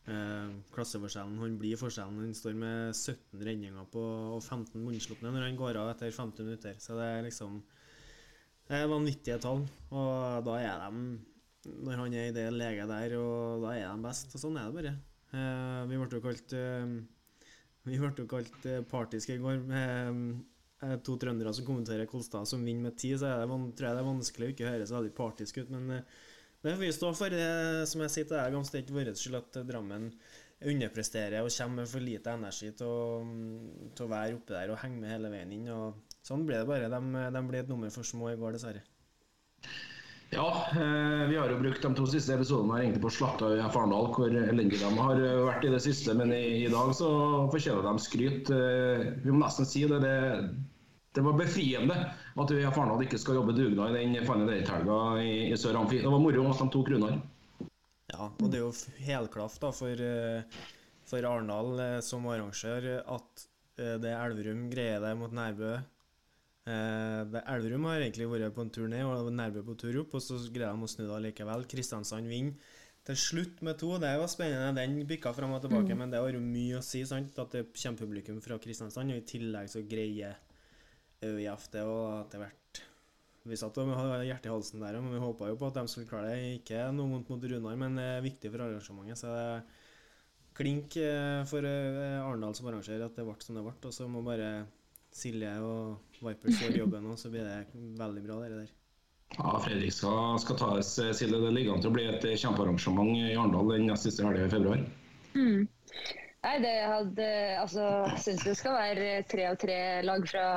eh, 0.10 0.50
klasseforskjellen. 0.74 1.38
Han 1.42 1.60
blir 1.62 1.80
forskjellen. 1.80 2.22
Han 2.26 2.38
står 2.38 2.58
med 2.60 2.96
17 2.96 3.44
redninger 3.44 3.88
på, 3.94 4.04
og 4.36 4.42
15 4.42 4.82
munnslupne 4.82 5.34
når 5.34 5.48
han 5.48 5.60
går 5.60 5.80
av 5.82 5.94
etter 5.94 6.14
50 6.16 6.50
minutter. 6.50 6.78
Så 6.82 6.98
det 7.00 7.10
er 7.10 7.26
liksom 7.30 7.62
Det 8.64 8.80
er 8.80 8.92
vanvittige 8.92 9.42
tall, 9.44 9.66
og 9.92 10.46
da 10.48 10.60
er 10.64 10.84
de 10.84 11.74
Når 11.84 12.00
han 12.00 12.14
er 12.14 12.30
i 12.30 12.36
det 12.36 12.48
leget 12.52 12.90
der, 12.90 13.18
og 13.20 13.64
da 13.64 13.76
er 13.78 13.90
de 13.90 14.08
best. 14.08 14.34
Og 14.36 14.42
sånn 14.42 14.58
er 14.60 14.70
det 14.70 14.80
bare. 14.80 14.96
Eh, 15.34 15.82
vi 15.90 16.00
ble 16.00 16.18
jo 16.18 16.24
kalt 16.24 16.56
eh, 16.58 16.98
vi 17.84 18.00
ble 18.00 18.14
jo 18.18 18.30
kalt 18.32 18.66
eh, 18.70 18.84
partiske 18.88 19.36
i 19.38 19.44
går. 19.44 19.62
med 19.68 20.44
Eh, 20.84 20.98
to 21.06 21.16
trøndere 21.20 21.54
som 21.56 21.66
kommenterer 21.68 22.10
Kolstad 22.10 22.48
som 22.50 22.64
vinner 22.66 22.90
med 22.90 22.98
ti, 23.00 23.14
så 23.16 23.30
det, 23.30 23.48
tror 23.48 23.88
jeg 23.88 23.96
det 23.96 24.02
er 24.02 24.08
vanskelig 24.08 24.48
å 24.48 24.54
ikke 24.54 24.72
høre 24.72 24.88
så 24.90 24.98
veldig 24.98 25.16
partisk 25.16 25.62
ut. 25.62 25.72
Men 25.72 25.98
eh, 25.98 26.16
det 26.64 26.74
får 26.74 26.84
vi 26.84 26.94
stå 26.96 27.12
for. 27.20 27.36
Som 27.92 28.04
jeg 28.04 28.14
sier 28.14 28.28
til 28.28 28.38
deg, 28.40 28.56
det 28.56 28.80
er 28.80 28.84
ikke 28.84 28.98
vår 28.98 29.14
skyld 29.20 29.40
at 29.40 29.62
Drammen 29.68 30.10
underpresterer 30.64 31.44
og 31.44 31.52
kommer 31.52 31.84
med 31.84 31.90
for 31.92 32.04
lite 32.04 32.36
energi 32.38 32.70
til 32.80 32.88
å, 32.88 33.24
til 33.92 34.06
å 34.06 34.12
være 34.14 34.38
oppe 34.38 34.56
der 34.56 34.72
og 34.72 34.80
henge 34.80 35.02
med 35.02 35.12
hele 35.12 35.32
veien 35.34 35.52
inn. 35.52 35.68
Og 35.76 36.16
sånn 36.24 36.46
blir 36.48 36.62
det 36.62 36.70
bare. 36.70 36.92
De, 36.92 37.26
de 37.36 37.44
ble 37.50 37.64
et 37.64 37.72
nummer 37.72 37.92
for 37.92 38.08
små 38.08 38.32
i 38.32 38.38
går, 38.40 38.56
dessverre. 38.56 38.84
Ja, 40.34 40.66
eh, 40.72 41.28
vi 41.30 41.38
har 41.38 41.50
jo 41.50 41.60
brukt 41.60 41.82
de 41.82 41.90
to 41.94 42.06
siste 42.10 42.34
episodene 42.34 42.74
her 42.74 42.84
egentlig 42.88 43.04
på 43.04 43.10
å 43.12 43.14
slakte 43.14 43.50
Farendal, 43.74 44.08
Arendal, 44.08 44.08
hvor 44.16 44.56
lenge 44.58 44.80
de 44.80 44.90
har 44.98 45.20
vært 45.46 45.68
i 45.68 45.74
det 45.74 45.82
siste. 45.86 46.16
Men 46.18 46.34
i, 46.34 46.64
i 46.64 46.72
dag 46.74 46.94
så 46.98 47.10
fortjener 47.54 47.86
de 47.86 48.02
skryt. 48.02 48.50
Eh, 48.54 49.04
vi 49.22 49.30
må 49.34 49.44
nesten 49.44 49.70
si 49.70 49.86
det. 49.90 50.02
det 50.04 50.16
det 51.14 51.22
var 51.22 51.36
befriende 51.38 51.94
at 52.42 52.50
vi 52.50 52.64
i 52.64 52.66
Arendal 52.66 53.04
ikke 53.06 53.20
skal 53.22 53.38
jobbe 53.38 53.54
dugnad 53.54 53.94
i 53.94 54.00
den 54.02 54.26
Fanny 54.26 54.48
Eight-helga 54.50 54.96
i, 55.22 55.34
i 55.54 55.58
Sør 55.62 55.78
Amfi. 55.84 56.00
Det 56.02 56.10
var 56.10 56.24
moro 56.24 56.48
at 56.50 56.64
de 56.64 56.66
tok 56.74 56.90
Runar. 56.90 57.20
Ja, 58.10 58.32
og 58.32 58.48
det 58.48 58.58
er 58.58 58.64
jo 58.64 58.72
helklaff 59.06 59.60
da 59.62 59.70
for, 59.78 60.02
eh, 60.02 60.64
for 61.06 61.30
Arendal 61.30 62.02
som 62.02 62.26
arrangør 62.26 62.96
at 63.04 63.46
det 63.78 64.10
Elverum 64.10 64.66
greier 64.74 65.06
det 65.06 65.14
mot 65.18 65.34
Nærbø, 65.34 65.76
Eh, 66.64 67.42
Elverum 67.52 67.90
har 67.90 68.00
egentlig 68.00 68.30
vært 68.32 68.56
på 68.56 68.64
en 68.64 68.72
tur 68.72 68.88
ned 68.88 69.04
og 69.04 69.34
nærme 69.36 69.66
på 69.68 69.76
tur 69.80 70.00
opp, 70.04 70.16
og 70.16 70.24
så 70.24 70.40
greier 70.48 70.72
de 70.72 70.88
å 70.88 70.92
snu 70.92 71.06
det 71.10 71.20
likevel. 71.28 71.68
Kristiansand 71.70 72.32
vinner 72.32 72.72
til 73.04 73.20
slutt 73.20 73.62
med 73.68 73.78
to. 73.82 73.92
Det 74.00 74.14
var 74.22 74.32
spennende. 74.32 74.72
Den 74.80 75.04
bikka 75.08 75.34
fram 75.36 75.56
og 75.58 75.64
tilbake, 75.66 75.92
mm. 75.92 76.00
men 76.00 76.14
det 76.14 76.22
har 76.24 76.38
jo 76.38 76.44
mye 76.44 76.80
å 76.80 76.86
si. 76.86 77.04
sant? 77.08 77.36
At 77.40 77.56
det 77.56 77.66
kommer 77.76 78.06
publikum 78.06 78.40
fra 78.44 78.60
Kristiansand, 78.64 79.12
og 79.12 79.20
i 79.20 79.28
tillegg 79.28 79.72
så 79.72 79.84
greier 79.88 80.40
ØIF 81.24 81.70
det 81.72 81.84
og 81.88 82.26
etter 82.26 82.42
hvert 82.42 82.82
Vi 83.48 83.58
satt 83.60 83.78
og 83.80 83.92
hadde 83.96 84.26
hjertet 84.28 84.48
i 84.48 84.52
halsen 84.52 84.84
der, 84.84 84.98
men 85.04 85.12
vi 85.12 85.20
håpa 85.20 85.50
jo 85.52 85.58
på 85.60 85.68
at 85.68 85.82
de 85.82 85.84
skulle 85.92 86.08
klare 86.08 86.32
det. 86.32 86.62
Ikke 86.62 86.86
noe 86.96 87.12
vondt 87.12 87.32
mot 87.32 87.44
Runar, 87.52 87.76
men 87.80 88.00
det 88.00 88.06
er 88.08 88.24
viktig 88.24 88.52
for 88.54 88.64
arrangementet. 88.64 89.20
så 89.20 89.34
det 89.34 89.42
er 89.50 89.66
klink 90.56 90.96
eh, 91.02 91.42
for 91.50 91.66
eh, 91.68 92.22
Arendal 92.22 92.56
som 92.56 92.70
arrangerer 92.70 93.04
at 93.04 93.18
det 93.18 93.26
ble 93.28 93.36
som 93.44 93.60
det 93.60 93.66
ble. 93.66 93.76
Og 93.84 93.96
så 93.96 94.08
må 94.08 94.24
bare 94.24 94.64
Silje 95.14 95.52
og 95.62 96.13
Vipers 96.24 96.62
gjør 96.62 96.80
jobben, 96.84 97.12
og 97.12 97.20
så 97.20 97.32
blir 97.34 97.46
det 97.48 97.84
veldig 98.00 98.24
bra, 98.26 98.40
det 98.44 98.58
der. 98.62 98.72
Ja, 99.34 99.54
Fredrikstad 99.64 100.42
skal 100.44 100.58
tas, 100.60 100.92
Silje. 101.18 101.40
Det 101.42 101.54
ligger 101.56 101.74
an 101.74 101.82
til 101.82 101.90
å 101.90 101.96
bli 101.96 102.06
et 102.10 102.28
kjempearrangement 102.38 103.16
i 103.18 103.32
Arendal 103.34 103.72
den 103.74 103.88
neste 103.90 104.12
siste 104.12 104.28
helga 104.28 104.46
i 104.46 104.52
februar. 104.52 104.84
Mm. 105.34 105.66
Nei, 106.44 106.58
det 106.60 106.74
hadde 106.86 107.28
Altså, 107.62 107.88
syns 108.22 108.44
det 108.46 108.56
skal 108.60 108.76
være 108.76 109.12
tre 109.32 109.48
og 109.50 109.60
tre 109.64 109.78
lag 110.06 110.26
fra 110.30 110.48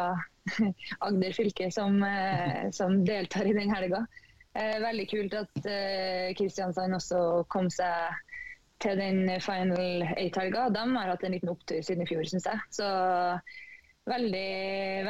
Agder 1.07 1.35
fylke 1.35 1.71
som, 1.75 1.99
eh, 2.05 2.69
som 2.77 3.01
deltar 3.07 3.49
i 3.49 3.55
den 3.57 3.73
helga. 3.73 4.05
Eh, 4.57 4.77
veldig 4.83 5.07
kult 5.11 5.35
at 5.37 5.69
eh, 5.69 6.35
Kristiansand 6.39 6.97
også 6.97 7.21
kom 7.53 7.71
seg 7.73 8.21
til 8.83 9.01
den 9.01 9.31
final 9.41 10.05
eight-helga. 10.17 10.69
De 10.75 10.85
har 10.99 11.13
hatt 11.13 11.25
en 11.25 11.35
liten 11.35 11.53
opptur 11.53 11.81
siden 11.85 12.05
i 12.05 12.09
fjor, 12.11 12.27
syns 12.29 12.47
jeg. 12.49 12.61
Så 12.77 12.89
veldig, 14.11 14.49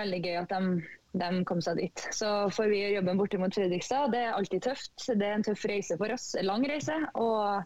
veldig 0.01 0.23
gøy 0.25 0.39
at 0.43 0.55
de 0.55 0.63
de 1.17 1.45
kom 1.49 1.63
seg 1.65 1.81
dit. 1.81 2.09
Så 2.15 2.29
får 2.55 2.69
vi 2.73 2.83
jobben 2.97 3.21
borte 3.21 3.41
mot 3.41 3.55
Fredrikstad. 3.55 4.13
Det 4.15 4.27
er 4.27 4.37
alltid 4.37 4.69
tøft. 4.69 5.09
Det 5.09 5.25
er 5.25 5.39
en 5.39 5.47
tøff 5.47 5.65
reise 5.69 5.99
for 6.01 6.13
oss. 6.13 6.29
Lang 6.45 6.67
reise. 6.69 6.97
Og 7.17 7.63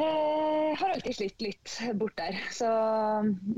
eh, 0.00 0.72
har 0.80 0.94
alltid 0.94 1.18
slitt 1.18 1.44
litt 1.44 1.76
bort 2.00 2.16
der. 2.18 2.38
Så 2.54 2.68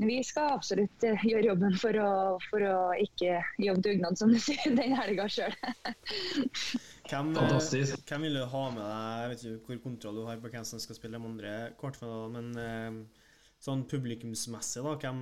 vi 0.01 0.19
skal 0.27 0.57
absolutt 0.59 1.05
gjøre 1.05 1.49
jobben 1.49 1.77
for 1.81 2.01
å, 2.01 2.11
for 2.49 2.67
å 2.69 2.77
ikke 3.01 3.39
jobbe 3.61 3.85
dugnad, 3.89 4.19
som 4.19 4.33
du 4.33 4.39
sier, 4.41 4.75
den 4.77 4.97
helga 4.97 5.29
sjøl. 5.31 5.55
Hvem, 7.05 7.35
eh, 7.37 7.91
hvem, 8.09 8.23
vil 8.25 8.39
du 8.39 8.47
ha 8.49 8.61
med 8.73 8.81
deg? 8.81 9.19
Jeg 9.21 9.29
vet 9.29 9.43
ikke 9.43 9.67
hvor 9.67 9.81
kontroll 9.83 10.15
du 10.17 10.23
har 10.25 10.39
på 10.41 10.49
hvem 10.49 10.63
som 10.65 10.79
skal 10.81 10.97
spille 10.97 11.19
de 11.19 11.27
andre 11.29 11.51
kvartfinalene, 11.77 12.41
men 12.41 12.47
eh, 12.57 13.24
sånn 13.63 13.85
publikumsmessig, 13.89 14.83
da, 14.85 14.93
hvem, 15.01 15.21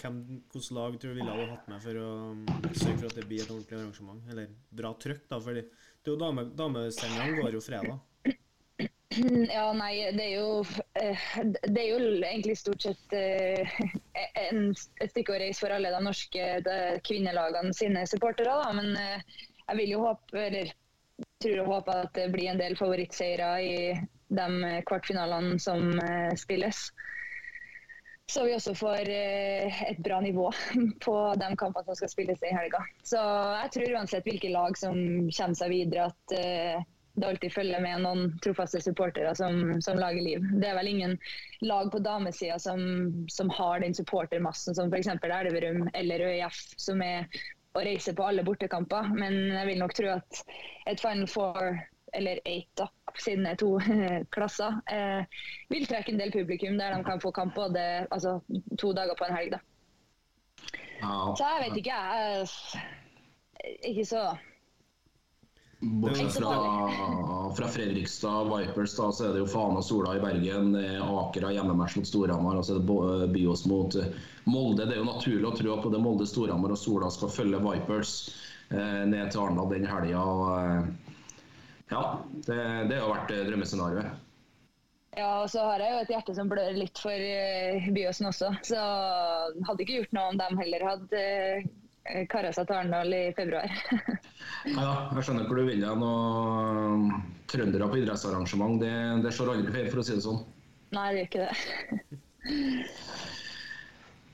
hvem, 0.00 0.16
hvilket 0.50 0.72
lag 0.74 0.96
tror 0.98 1.12
du 1.12 1.20
ville 1.20 1.36
ha 1.36 1.48
hatt 1.52 1.68
med 1.70 1.82
for 1.84 2.00
å 2.00 2.08
um, 2.32 2.44
sørge 2.72 2.96
for 2.96 3.08
at 3.10 3.18
det 3.20 3.26
blir 3.28 3.44
et 3.44 3.52
ordentlig 3.52 3.78
arrangement? 3.78 4.24
Eller 4.32 4.50
bra 4.80 4.94
trøkk, 5.02 5.26
da, 5.30 5.38
fordi 5.42 5.62
det 5.62 6.10
er 6.10 6.14
jo 6.14 6.20
dame, 6.20 6.46
går 7.40 7.58
jo 7.58 7.64
fredag. 7.64 8.02
Ja, 9.56 9.70
nei, 9.72 10.10
det 10.12 10.24
er 10.24 10.32
jo 10.34 10.64
eh, 11.00 11.28
Det 11.64 11.80
er 11.80 11.86
jo 11.88 12.00
egentlig 12.18 12.56
stort 12.60 12.84
sett 12.84 13.14
eh, 13.16 13.78
en, 14.42 14.74
et 15.00 15.12
stykke 15.12 15.32
å 15.32 15.38
reise 15.40 15.62
for 15.62 15.72
alle 15.72 15.92
de 15.94 16.00
norske 16.04 16.48
de 16.66 16.76
kvinnelagene 17.06 17.72
sine 17.76 18.04
supportere, 18.10 18.52
da. 18.52 18.74
Men 18.76 18.92
eh, 19.00 19.38
jeg 19.62 19.80
vil 19.80 19.94
jo 19.94 20.02
håpe, 20.04 20.42
eller 20.42 20.74
tror 21.42 21.62
og 21.62 21.72
håper 21.72 22.02
at 22.04 22.12
det 22.18 22.28
blir 22.34 22.50
en 22.52 22.60
del 22.60 22.76
favorittseire 22.76 23.50
i 23.64 23.76
de 24.36 24.76
kvartfinalene 24.88 25.56
som 25.62 25.96
spilles. 26.36 26.88
Så 28.30 28.44
vi 28.44 28.54
også 28.56 28.74
får 28.74 29.08
eh, 29.12 29.82
et 29.90 29.98
bra 30.02 30.18
nivå 30.20 30.50
på 31.04 31.14
de 31.38 31.50
kampene 31.58 31.86
som 31.86 31.98
skal 31.98 32.10
spilles 32.10 32.42
i 32.42 32.54
helga. 32.54 32.82
Så 33.06 33.22
jeg 33.62 33.72
tror 33.76 33.96
uansett 34.00 34.26
hvilke 34.26 34.50
lag 34.50 34.78
som 34.78 34.98
kommer 35.30 35.58
seg 35.60 35.72
videre, 35.72 36.08
at 36.10 36.34
eh, 36.34 36.84
det 37.16 37.26
alltid 37.26 37.52
følger 37.52 37.80
med 37.80 38.02
noen 38.04 38.32
trofaste 38.44 38.80
supportere 38.84 39.30
som, 39.38 39.78
som, 39.80 39.96
lager 39.96 40.20
liv. 40.20 40.48
Det 40.60 40.68
er 40.68 40.76
vel 40.76 40.90
ingen 40.90 41.14
lag 41.64 41.88
på 41.92 42.02
damesida 42.04 42.58
som, 42.60 42.82
som, 43.32 43.50
har 43.56 43.80
den 43.80 43.96
supportermassen 43.96 44.76
som 44.76 44.92
f.eks. 44.92 45.08
Elverum 45.24 45.86
eller 45.94 46.26
ØIF, 46.26 46.58
som 46.76 47.00
er 47.02 47.24
å 47.76 47.84
reise 47.86 48.12
på 48.16 48.26
alle 48.26 48.44
bortekamper. 48.44 49.08
Men 49.16 49.38
jeg 49.54 49.70
vil 49.70 49.80
nok 49.80 49.96
tro 49.96 50.12
at 50.18 50.42
et 50.90 51.00
Final 51.00 51.30
Four 51.30 51.78
eller 52.12 52.40
eight, 52.44 52.70
da, 52.78 52.88
siden 53.18 53.44
det 53.44 53.54
er 53.54 53.60
to 53.60 53.70
klasser, 54.34 54.80
eh, 54.92 55.40
vil 55.72 55.86
trekke 55.88 56.12
en 56.12 56.20
del 56.20 56.34
publikum 56.34 56.78
der 56.78 56.96
de 56.96 57.06
kan 57.06 57.22
få 57.22 57.32
kamp 57.34 57.54
både 57.54 58.06
altså, 58.10 58.38
to 58.78 58.92
dager 58.96 59.18
på 59.18 59.28
en 59.28 59.36
helg. 59.36 59.56
da. 59.56 59.62
Så 61.36 61.44
jeg 61.44 61.64
vet 61.66 61.80
ikke, 61.82 61.96
jeg. 61.96 62.46
Ikke 63.84 64.04
så 64.06 64.28
Bortsett 65.80 66.32
fra, 66.32 66.90
fra, 67.56 67.68
Fredrikstad 67.68 68.48
Vipers 68.48 68.96
da, 68.96 69.10
så 69.12 69.26
er 69.26 69.34
det 69.34 69.42
jo 69.42 69.48
Fana 69.50 69.82
Sola 69.82 70.14
i 70.16 70.20
Bergen. 70.20 70.72
Akera 71.04 71.50
har 71.50 71.58
hjemmematch 71.58 71.98
mot 71.98 72.08
Storhamar. 72.08 72.56
Og 72.56 72.64
så 72.64 72.76
er 72.76 72.80
det 72.80 73.28
Byås 73.34 73.66
mot 73.68 73.96
Molde. 74.48 74.86
Det 74.86 74.96
er 74.96 75.02
jo 75.02 75.08
naturlig 75.08 75.50
å 75.50 75.52
tro 75.58 75.74
at 75.74 75.84
både 75.84 76.00
Molde, 76.00 76.26
Storhamar 76.26 76.72
og 76.72 76.80
Sola 76.80 77.10
skal 77.12 77.32
følge 77.34 77.60
Vipers 77.60 78.14
eh, 78.70 79.04
ned 79.04 79.28
til 79.30 79.42
Arendal 79.42 79.68
den 79.74 79.88
helga. 79.90 80.24
Eh, 81.86 81.92
ja, 81.94 82.24
det, 82.46 82.88
det 82.90 83.00
har 83.00 83.10
vært 83.10 83.30
eh, 83.30 83.44
drømmescenarioet. 83.46 84.22
Ja, 85.16 85.42
og 85.42 85.48
så 85.48 85.62
har 85.64 85.80
jeg 85.80 85.92
jo 85.94 86.00
et 86.02 86.10
hjerte 86.12 86.34
som 86.36 86.48
blør 86.50 86.74
litt 86.76 86.98
for 87.00 87.16
uh, 87.16 87.86
Byåsen 87.96 88.28
også. 88.28 88.50
Så 88.68 88.76
hadde 88.76 89.84
ikke 89.84 90.02
gjort 90.02 90.12
noe 90.12 90.32
om 90.32 90.40
dem 90.42 90.58
heller 90.60 90.84
hadde 90.84 91.22
uh, 91.64 92.24
kara 92.28 92.50
seg 92.52 92.68
til 92.68 92.76
Arendal 92.76 93.14
i 93.16 93.22
februar. 93.38 93.72
ja, 94.76 94.90
jeg 95.16 95.24
skjønner 95.24 95.48
hvor 95.48 95.62
du 95.62 95.70
vil 95.70 95.86
hen. 95.88 96.04
Og 96.04 97.16
trøndere 97.48 97.88
på 97.88 98.02
idrettsarrangement, 98.02 98.76
det, 98.82 98.92
det 99.24 99.32
slår 99.32 99.54
aldri 99.54 99.72
feil, 99.78 99.88
for 99.94 100.02
å 100.02 100.04
si 100.04 100.18
det 100.18 100.26
sånn. 100.26 100.44
Nei, 100.92 101.08
det 101.14 101.22
gjør 101.22 101.30
ikke 101.30 101.46
det. 101.46 102.20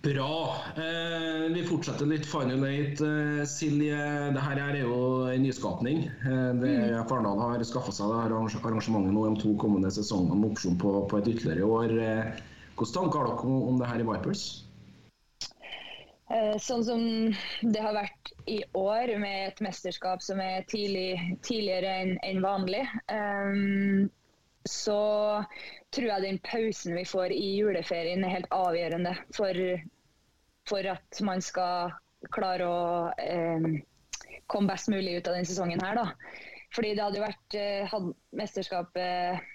Bra. 0.02 0.56
Eh, 0.76 1.52
vi 1.54 1.62
fortsetter 1.62 2.09
litt 2.11 2.26
Final 2.26 2.64
Eight. 2.66 3.00
Eh, 3.00 3.44
Silje, 3.47 3.99
det 4.35 4.42
her 4.42 4.59
er 4.59 4.80
jo 4.80 4.97
en 5.30 5.44
nyskapning. 5.44 6.00
Eh, 6.26 6.49
det 6.59 6.73
mm. 6.73 7.04
Fardal 7.06 7.38
har 7.38 7.62
skaffa 7.62 7.94
seg 7.94 8.11
det 8.11 8.16
her 8.25 8.35
arrangementet 8.35 9.14
nå 9.14 9.28
de 9.28 9.38
to 9.44 9.52
kommende 9.62 9.92
sesongene 9.94 10.40
med 10.40 10.56
opsjon 10.56 10.75
på, 10.82 10.97
på, 11.06 11.21
et 11.21 11.30
ytterligere 11.37 11.68
år. 11.68 11.94
Eh, 12.02 12.42
hvilke 12.73 12.94
tanker 12.97 13.23
har 13.23 13.30
dere 13.30 13.61
om 13.71 13.78
det 13.78 13.92
her 13.92 14.02
i 14.02 14.09
Vipers? 14.09 14.42
Eh, 16.32 16.56
sånn 16.59 16.82
som 16.82 17.06
det 17.62 17.85
har 17.85 17.94
vært 17.94 18.32
i 18.50 18.59
år, 18.75 19.14
med 19.23 19.52
et 19.52 19.62
mesterskap 19.62 20.25
som 20.25 20.42
er 20.42 20.66
tidlig, 20.73 21.38
tidligere 21.47 21.94
enn 22.02 22.16
en 22.26 22.42
vanlig. 22.42 22.82
Um, 23.06 24.11
så 24.69 25.45
tror 25.92 26.09
jeg 26.09 26.25
den 26.25 26.38
pausen 26.47 26.95
vi 26.97 27.04
får 27.09 27.35
i 27.35 27.57
juleferien 27.59 28.25
er 28.25 28.37
helt 28.37 28.52
avgjørende 28.54 29.14
for, 29.35 29.59
for 30.69 30.88
at 30.95 31.23
man 31.25 31.42
skal 31.45 31.92
klare 32.33 32.69
å 32.69 33.11
eh, 33.19 33.66
komme 34.47 34.71
best 34.71 34.90
mulig 34.92 35.19
ut 35.19 35.28
av 35.28 35.37
denne 35.37 35.49
sesongen 35.49 35.83
her. 35.83 35.99
Da. 35.99 36.07
Fordi 36.73 36.95
det 36.95 37.04
hadde 37.04 37.19
jo 37.21 37.26
vært 37.26 37.59
eh, 37.59 37.90
hadde 37.90 38.14
mesterskapet 38.38 39.50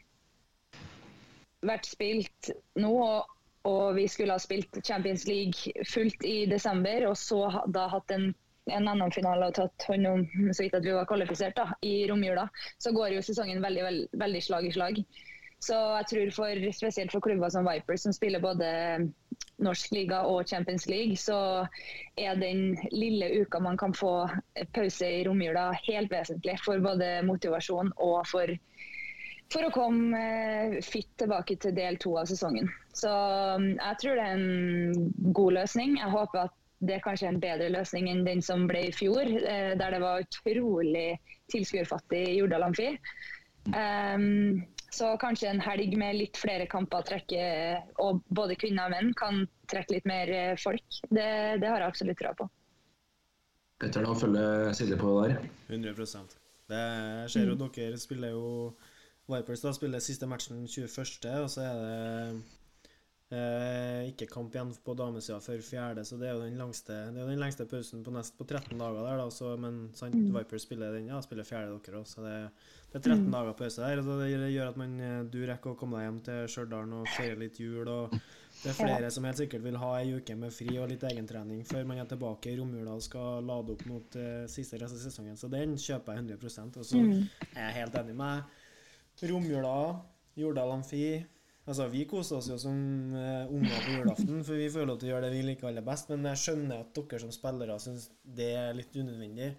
vært 1.67 1.87
spilt 1.89 2.51
nå, 2.77 2.91
og, 2.91 3.31
og, 3.67 3.95
vi 3.97 4.05
skulle 4.11 4.35
ha 4.35 4.41
spilt 4.41 4.77
Champions 4.85 5.25
League 5.29 5.87
fullt 5.89 6.25
i 6.27 6.45
desember, 6.49 7.07
og 7.09 7.17
så 7.19 7.47
da 7.73 7.87
hatt 7.91 8.13
en 8.13 8.29
en 8.73 8.89
NM-finale 8.91 9.49
og 9.49 9.55
tatt 9.57 9.87
hånd 9.87 10.09
om 10.09 10.25
så 10.51 10.65
vidt 10.65 10.75
at 10.77 10.85
vi 10.85 10.95
var 10.95 11.07
kvalifisert 11.09 11.57
da, 11.57 11.69
i 11.85 12.05
romjula, 12.09 12.47
så 12.83 12.93
går 12.95 13.15
jo 13.15 13.25
sesongen 13.25 13.63
veldig, 13.63 13.83
veldig, 13.87 14.07
veldig 14.25 14.43
slag 14.43 14.67
i 14.67 14.75
slag. 14.75 15.01
Så 15.63 15.73
jeg 15.73 16.07
tror 16.11 16.33
for, 16.35 16.65
spesielt 16.75 17.13
for 17.13 17.23
klubber 17.25 17.49
som 17.49 17.65
Vipers, 17.65 18.03
som 18.05 18.13
spiller 18.13 18.43
både 18.43 18.67
norsk 19.65 19.93
liga 19.95 20.21
og 20.29 20.45
Champions 20.49 20.85
League, 20.89 21.17
så 21.17 21.65
er 22.17 22.37
den 22.37 22.75
lille 22.93 23.31
uka 23.41 23.59
man 23.63 23.77
kan 23.77 23.95
få 23.97 24.27
pause 24.75 25.09
i 25.09 25.23
romjula 25.25 25.71
helt 25.87 26.13
vesentlig 26.13 26.59
for 26.61 26.83
både 26.83 27.23
motivasjon 27.25 27.89
og 27.97 28.19
for, 28.29 28.53
for 29.53 29.65
å 29.65 29.73
komme 29.73 30.83
fitt 30.85 31.09
tilbake 31.17 31.57
til 31.63 31.73
del 31.77 31.97
to 32.05 32.13
av 32.21 32.29
sesongen. 32.29 32.69
Så 32.93 33.09
jeg 33.09 34.01
tror 34.03 34.21
det 34.21 34.27
er 34.27 34.37
en 34.37 35.33
god 35.33 35.57
løsning. 35.57 35.97
Jeg 35.97 36.13
håper 36.13 36.45
at 36.45 36.57
det 36.79 36.97
er 36.97 37.03
kanskje 37.03 37.31
en 37.31 37.39
bedre 37.41 37.69
løsning 37.73 38.09
enn 38.11 38.25
den 38.27 38.41
som 38.45 38.67
ble 38.69 38.87
i 38.89 38.93
fjor, 38.93 39.25
eh, 39.25 39.73
der 39.79 39.95
det 39.95 40.01
var 40.03 40.23
utrolig 40.25 41.09
tilskuerfattig 41.51 42.23
i 42.29 42.37
Jordal 42.37 42.67
Amfi. 42.67 42.91
Um, 43.67 44.61
så 44.93 45.09
kanskje 45.19 45.49
en 45.51 45.61
helg 45.61 45.97
med 45.99 46.15
litt 46.15 46.37
flere 46.39 46.67
kamper 46.71 47.03
trekke, 47.07 47.47
og 48.03 48.21
både 48.29 48.55
kvinner 48.59 48.87
og 48.87 48.93
menn 48.95 49.11
kan 49.17 49.41
trekke 49.71 49.97
litt 49.97 50.07
mer 50.07 50.31
eh, 50.31 50.53
folk. 50.61 50.85
Det, 51.09 51.27
det 51.61 51.71
har 51.71 51.83
jeg 51.83 51.91
absolutt 51.91 52.21
tro 52.21 52.35
på. 52.43 52.49
Petter, 53.81 54.05
da 54.05 54.13
følger 54.17 54.71
Silje 54.73 54.97
på 54.97 55.11
der? 55.21 55.35
100% 55.69 56.37
Det 56.71 56.85
skjer 57.29 57.51
jo 57.51 57.57
mm. 57.59 57.67
dere 57.75 57.99
spiller 58.01 58.31
jo 58.33 58.47
Vipers 59.27 59.61
da 59.61 59.73
spiller 59.75 60.01
siste 60.01 60.25
matchen 60.29 60.63
21., 60.65 61.27
og 61.43 61.49
så 61.51 61.65
er 61.67 61.81
det 61.83 62.56
Eh, 63.29 64.05
ikke 64.07 64.23
kamp 64.31 64.53
igjen 64.55 64.69
på 64.85 64.93
damesida 64.95 65.41
før 65.43 65.59
fjerde, 65.59 66.05
så 66.07 66.15
det 66.15 66.29
er 66.29 66.37
jo 66.37 66.45
den 66.45 66.53
lengste, 66.61 66.95
den 67.11 67.39
lengste 67.41 67.65
pausen 67.67 67.99
på 68.05 68.13
nest 68.15 68.37
på 68.39 68.45
13 68.47 68.77
dager 68.79 69.01
der, 69.03 69.17
da. 69.19 69.25
Så, 69.35 69.49
men 69.59 69.89
sant, 69.99 70.15
Mm. 70.15 70.29
Viper 70.31 70.57
spiller 70.63 70.93
den, 70.95 71.09
ja, 71.11 71.19
spiller 71.21 71.43
fjerde 71.43 71.75
dere 71.83 71.99
òg, 71.99 72.07
så 72.07 72.23
det, 72.23 72.51
det 72.93 73.01
er 73.01 73.03
13 73.09 73.25
Mm. 73.27 73.31
dager 73.35 73.53
pause 73.59 73.81
der. 73.83 73.99
Og 73.99 74.21
det 74.23 74.53
gjør 74.53 74.69
at 74.69 74.77
man, 74.79 74.99
eh, 75.01 75.23
du 75.23 75.39
rekker 75.45 75.73
å 75.73 75.77
komme 75.77 75.97
deg 75.99 76.07
hjem 76.07 76.21
til 76.23 76.47
Stjørdal 76.47 76.93
og 77.01 77.07
feire 77.17 77.35
litt 77.35 77.59
jul. 77.59 77.85
og 77.87 78.11
det 78.63 78.71
er 78.71 78.79
flere 78.79 79.11
som 79.11 79.23
helt 79.27 79.37
sikkert 79.37 79.61
vil 79.61 79.75
ha 79.77 79.91
ei 79.99 80.13
uke 80.15 80.35
med 80.35 80.51
fri 80.51 80.77
og 80.79 80.87
litt 80.89 81.03
egentrening 81.03 81.65
før 81.67 81.85
man 81.85 81.99
er 81.99 82.05
tilbake 82.05 82.47
i 82.47 82.55
romjula 82.57 82.95
og 82.95 83.01
skal 83.03 83.43
lade 83.43 83.69
opp 83.75 83.85
mot 83.85 84.15
eh, 84.15 84.47
siste 84.47 84.79
rest 84.79 84.95
av 84.95 85.03
sesongen. 85.03 85.35
Så 85.37 85.49
den 85.51 85.75
kjøper 85.75 86.15
jeg 86.15 86.23
100 86.39 86.77
Og 86.79 86.85
så 86.85 86.95
Mm. 86.97 87.27
er 87.55 87.67
jeg 87.67 87.73
helt 87.83 87.93
enig 87.93 88.15
med. 88.15 88.43
Romjula, 89.21 89.99
Jordal 90.37 90.71
Amfi 90.71 91.25
Altså, 91.67 91.87
Vi 91.91 92.05
koser 92.07 92.37
oss 92.37 92.47
jo 92.47 92.57
som 92.61 92.75
uh, 93.11 93.49
unger 93.51 93.81
på 93.83 93.95
julaften, 93.97 94.43
for 94.47 94.59
vi 94.59 94.69
får 94.71 94.85
lov 94.87 94.99
til 95.01 95.09
å 95.09 95.13
gjøre 95.13 95.27
det 95.27 95.31
vi 95.33 95.45
liker 95.49 95.67
aller 95.67 95.83
best. 95.85 96.11
Men 96.13 96.29
jeg 96.31 96.43
skjønner 96.43 96.83
at 96.83 96.93
dere 96.95 97.23
som 97.23 97.33
spillere 97.35 97.79
syns 97.83 98.05
det 98.23 98.51
er 98.55 98.77
litt 98.77 98.95
unødvendig. 98.95 99.49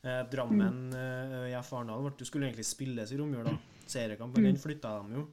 Uh, 0.00 0.22
Drammen 0.32 0.78
uh, 0.94 1.50
IF 1.50 1.72
Arendal 1.76 2.08
skulle 2.24 2.48
egentlig 2.48 2.64
spilles 2.68 3.12
i 3.12 3.18
romjula. 3.20 3.52
Seriekamp, 3.88 4.36
men 4.36 4.50
den 4.50 4.60
flytta 4.60 4.94
de 5.02 5.20
jo. 5.20 5.26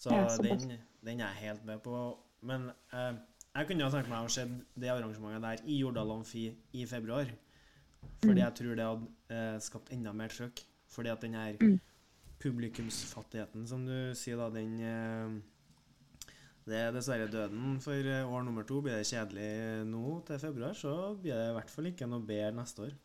Så 0.00 0.16
den, 0.42 0.78
den 1.04 1.20
er 1.20 1.34
jeg 1.36 1.50
helt 1.50 1.66
med 1.68 1.82
på. 1.84 2.00
Men 2.46 2.70
uh, 2.94 3.12
jeg 3.50 3.68
kunne 3.68 3.86
ha 3.86 3.92
tenkt 3.94 4.10
meg 4.10 4.26
å 4.26 4.32
se 4.32 4.46
det 4.74 4.90
arrangementet 4.90 5.46
der 5.46 5.70
i 5.70 5.78
Jordal 5.82 6.16
Amfi 6.16 6.48
i 6.50 6.88
februar. 6.90 7.30
Fordi 8.24 8.42
jeg 8.42 8.56
tror 8.58 8.74
det 8.74 8.90
hadde 8.90 9.08
uh, 9.30 9.62
skapt 9.62 9.94
enda 9.94 10.14
mer 10.16 10.34
trøkk. 10.34 10.64
Fordi 10.90 11.12
at 11.12 11.22
den 11.22 11.38
her 11.38 11.58
publikumsfattigheten, 12.40 13.66
som 13.68 13.84
du 13.86 14.12
sier, 14.16 14.38
da, 14.40 14.48
den 14.52 14.78
eh, 14.80 15.34
Det 16.68 16.76
er 16.76 16.92
dessverre 16.94 17.28
døden 17.30 17.78
for 17.82 17.96
eh, 17.96 18.26
år 18.28 18.42
nummer 18.46 18.66
to. 18.68 18.82
Blir 18.84 18.98
det 18.98 19.08
kjedelig 19.08 19.50
nå 19.88 20.18
til 20.28 20.42
februar, 20.42 20.74
så 20.76 21.14
blir 21.20 21.34
det 21.34 21.46
i 21.50 21.54
hvert 21.56 21.72
fall 21.72 21.88
ikke 21.90 22.08
noe 22.10 22.26
bedre 22.26 22.52
neste 22.58 22.88
år. 22.88 22.98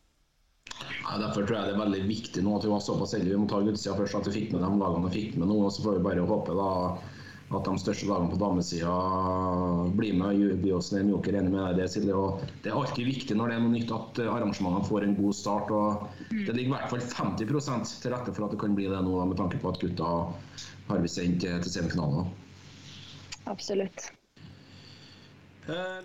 Ja, 1.06 1.18
derfor 1.22 1.46
tror 1.46 1.60
jeg 1.60 1.70
det 1.70 1.76
er 1.76 1.84
veldig 1.84 2.02
viktig 2.10 2.42
nå 2.44 2.56
at 2.58 2.66
vi 2.66 2.72
var 2.74 2.82
såpass 2.84 3.14
heldige. 3.16 3.36
Vi 3.36 3.44
må 3.44 3.50
ta 3.50 3.62
utsida 3.62 3.96
først, 3.98 4.18
at 4.20 4.28
vi 4.30 4.40
fikk 4.40 4.56
med 4.56 4.66
de 4.66 4.72
lagene 4.82 5.08
vi 5.08 5.22
fikk 5.22 5.38
med 5.40 5.52
nå. 5.52 5.60
og 5.68 5.72
Så 5.74 5.86
får 5.86 6.00
vi 6.00 6.08
bare 6.08 6.26
håpe 6.28 6.58
da 6.58 6.72
at 7.54 7.68
de 7.68 7.76
største 7.78 8.08
lagene 8.10 8.32
på 8.32 8.40
damesida 8.42 8.94
blir 9.96 10.16
med. 10.18 10.42
og 10.52 10.64
By 10.64 10.72
oss 10.80 10.92
en 10.98 11.12
joker 11.14 11.38
enig 11.40 11.54
med 11.54 11.78
deg 11.80 11.94
det, 11.94 12.16
det 12.66 12.72
er 12.72 12.80
alltid 12.80 13.12
viktig 13.12 13.38
når 13.38 13.52
det 13.52 13.58
er 13.58 13.66
noe 13.66 13.76
nytt 13.76 13.94
at 13.94 14.24
eh, 14.24 14.32
arrangementene 14.34 14.90
får 14.90 15.06
en 15.06 15.20
god 15.20 15.38
start. 15.38 15.72
og 15.72 16.08
Det 16.34 16.58
ligger 16.58 16.72
i 16.72 16.76
hvert 16.76 16.96
fall 16.96 17.06
50 17.06 17.94
til 18.02 18.16
rette 18.16 18.34
for 18.34 18.48
at 18.48 18.56
det 18.56 18.62
kan 18.66 18.76
bli 18.78 18.90
det 18.90 19.04
nå, 19.06 19.20
med 19.30 19.38
tanke 19.40 19.62
på 19.62 19.72
at 19.72 19.80
gutta 19.84 20.16
har 20.90 21.06
vi 21.06 21.12
sendt 21.12 21.46
til, 21.46 21.62
til 21.62 21.78
semifinalen. 21.78 22.34
Absolutt. 23.46 24.12
Eh, 25.68 26.02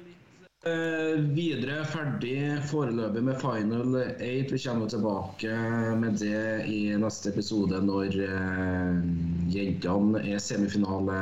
litt 0.60 0.66
eh, 0.66 1.20
videre 1.32 1.84
ferdig 1.84 2.60
foreløpig 2.68 3.22
med 3.22 3.40
Final 3.40 3.94
8. 3.96 4.18
Vi 4.50 4.58
kommer 4.58 4.88
tilbake 4.88 5.54
med 5.96 6.18
det 6.20 6.66
i 6.68 6.96
neste 7.00 7.30
episode 7.30 7.80
når 7.80 8.16
eh, 8.26 9.00
jentene 9.48 10.20
er 10.20 10.38
semifinale 10.38 11.16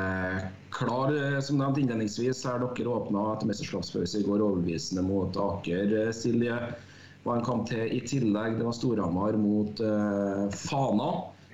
klar. 0.70 1.14
Som 1.40 1.58
nevnt 1.58 1.78
innledningsvis 1.78 2.44
har 2.44 2.58
dere 2.58 2.88
åpna 2.88 3.34
etter 3.34 3.46
mesterskapspause 3.46 4.18
i 4.18 4.26
går 4.26 4.42
overbevisende 4.42 5.06
mot 5.06 5.36
Aker. 5.36 6.08
Eh, 6.08 6.12
Silje 6.12 6.58
Det 6.58 7.30
var 7.30 7.38
en 7.38 7.44
kamp 7.44 7.68
til 7.68 7.90
i 7.92 8.00
tillegg. 8.00 8.58
Det 8.58 8.64
var 8.64 8.72
Storhamar 8.72 9.36
mot 9.36 9.80
Fana. 10.54 11.10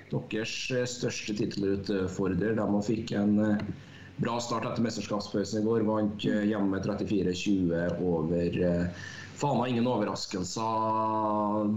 Deres 0.09 0.53
største 0.87 1.35
tittelutfordrer. 1.35 2.55
De 2.55 2.81
fikk 2.85 3.11
en 3.17 3.41
bra 4.21 4.37
start 4.43 4.67
etter 4.69 4.85
mesterskapspausen 4.85 5.61
i 5.61 5.65
går. 5.65 5.85
Vant 5.87 6.27
eh, 6.29 6.45
hjemme 6.49 6.79
34-20 6.83 8.01
over 8.03 8.59
Faen 8.59 8.93
Fana. 9.35 9.67
Ingen 9.67 9.87
overraskelser 9.91 11.73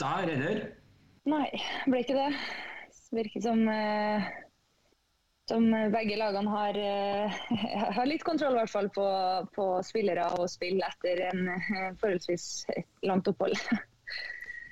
der, 0.00 0.32
eller? 0.36 0.62
Nei, 1.28 1.48
ble 1.86 2.00
ikke 2.02 2.16
det. 2.16 2.30
Virker 3.12 3.44
som 3.44 3.66
eh, 3.68 4.30
som 5.52 5.66
begge 5.92 6.16
lagene 6.16 6.50
har, 6.50 6.76
eh, 6.78 7.40
har 7.96 8.06
litt 8.08 8.24
kontroll 8.24 8.56
hvert 8.56 8.72
fall 8.72 8.88
på, 8.94 9.06
på 9.56 9.66
spillere 9.84 10.28
og 10.38 10.48
spill 10.50 10.80
etter 10.86 11.26
en 11.28 11.48
eh, 11.52 11.88
forholdsvis 12.00 12.46
langt 13.08 13.28
opphold. 13.28 13.58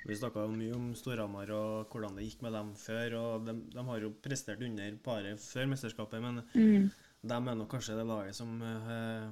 Vi 0.09 0.17
snakka 0.17 0.47
mye 0.49 0.73
om 0.73 0.87
Storhamar 0.97 1.51
og 1.53 1.91
hvordan 1.93 2.15
det 2.17 2.25
gikk 2.25 2.41
med 2.41 2.55
dem 2.57 2.71
før. 2.79 3.13
og 3.19 3.45
De, 3.45 3.53
de 3.69 3.83
har 3.85 4.01
jo 4.01 4.09
prestert 4.23 4.63
under 4.65 4.95
paret 5.05 5.43
før 5.43 5.69
mesterskapet, 5.75 6.23
men 6.23 6.41
Mm. 6.55 6.89
De 7.21 7.37
er 7.37 7.57
nok 7.57 7.69
kanskje 7.69 7.97
det 7.99 8.05
laget 8.09 8.37
som 8.37 8.53
eh, 8.65 9.25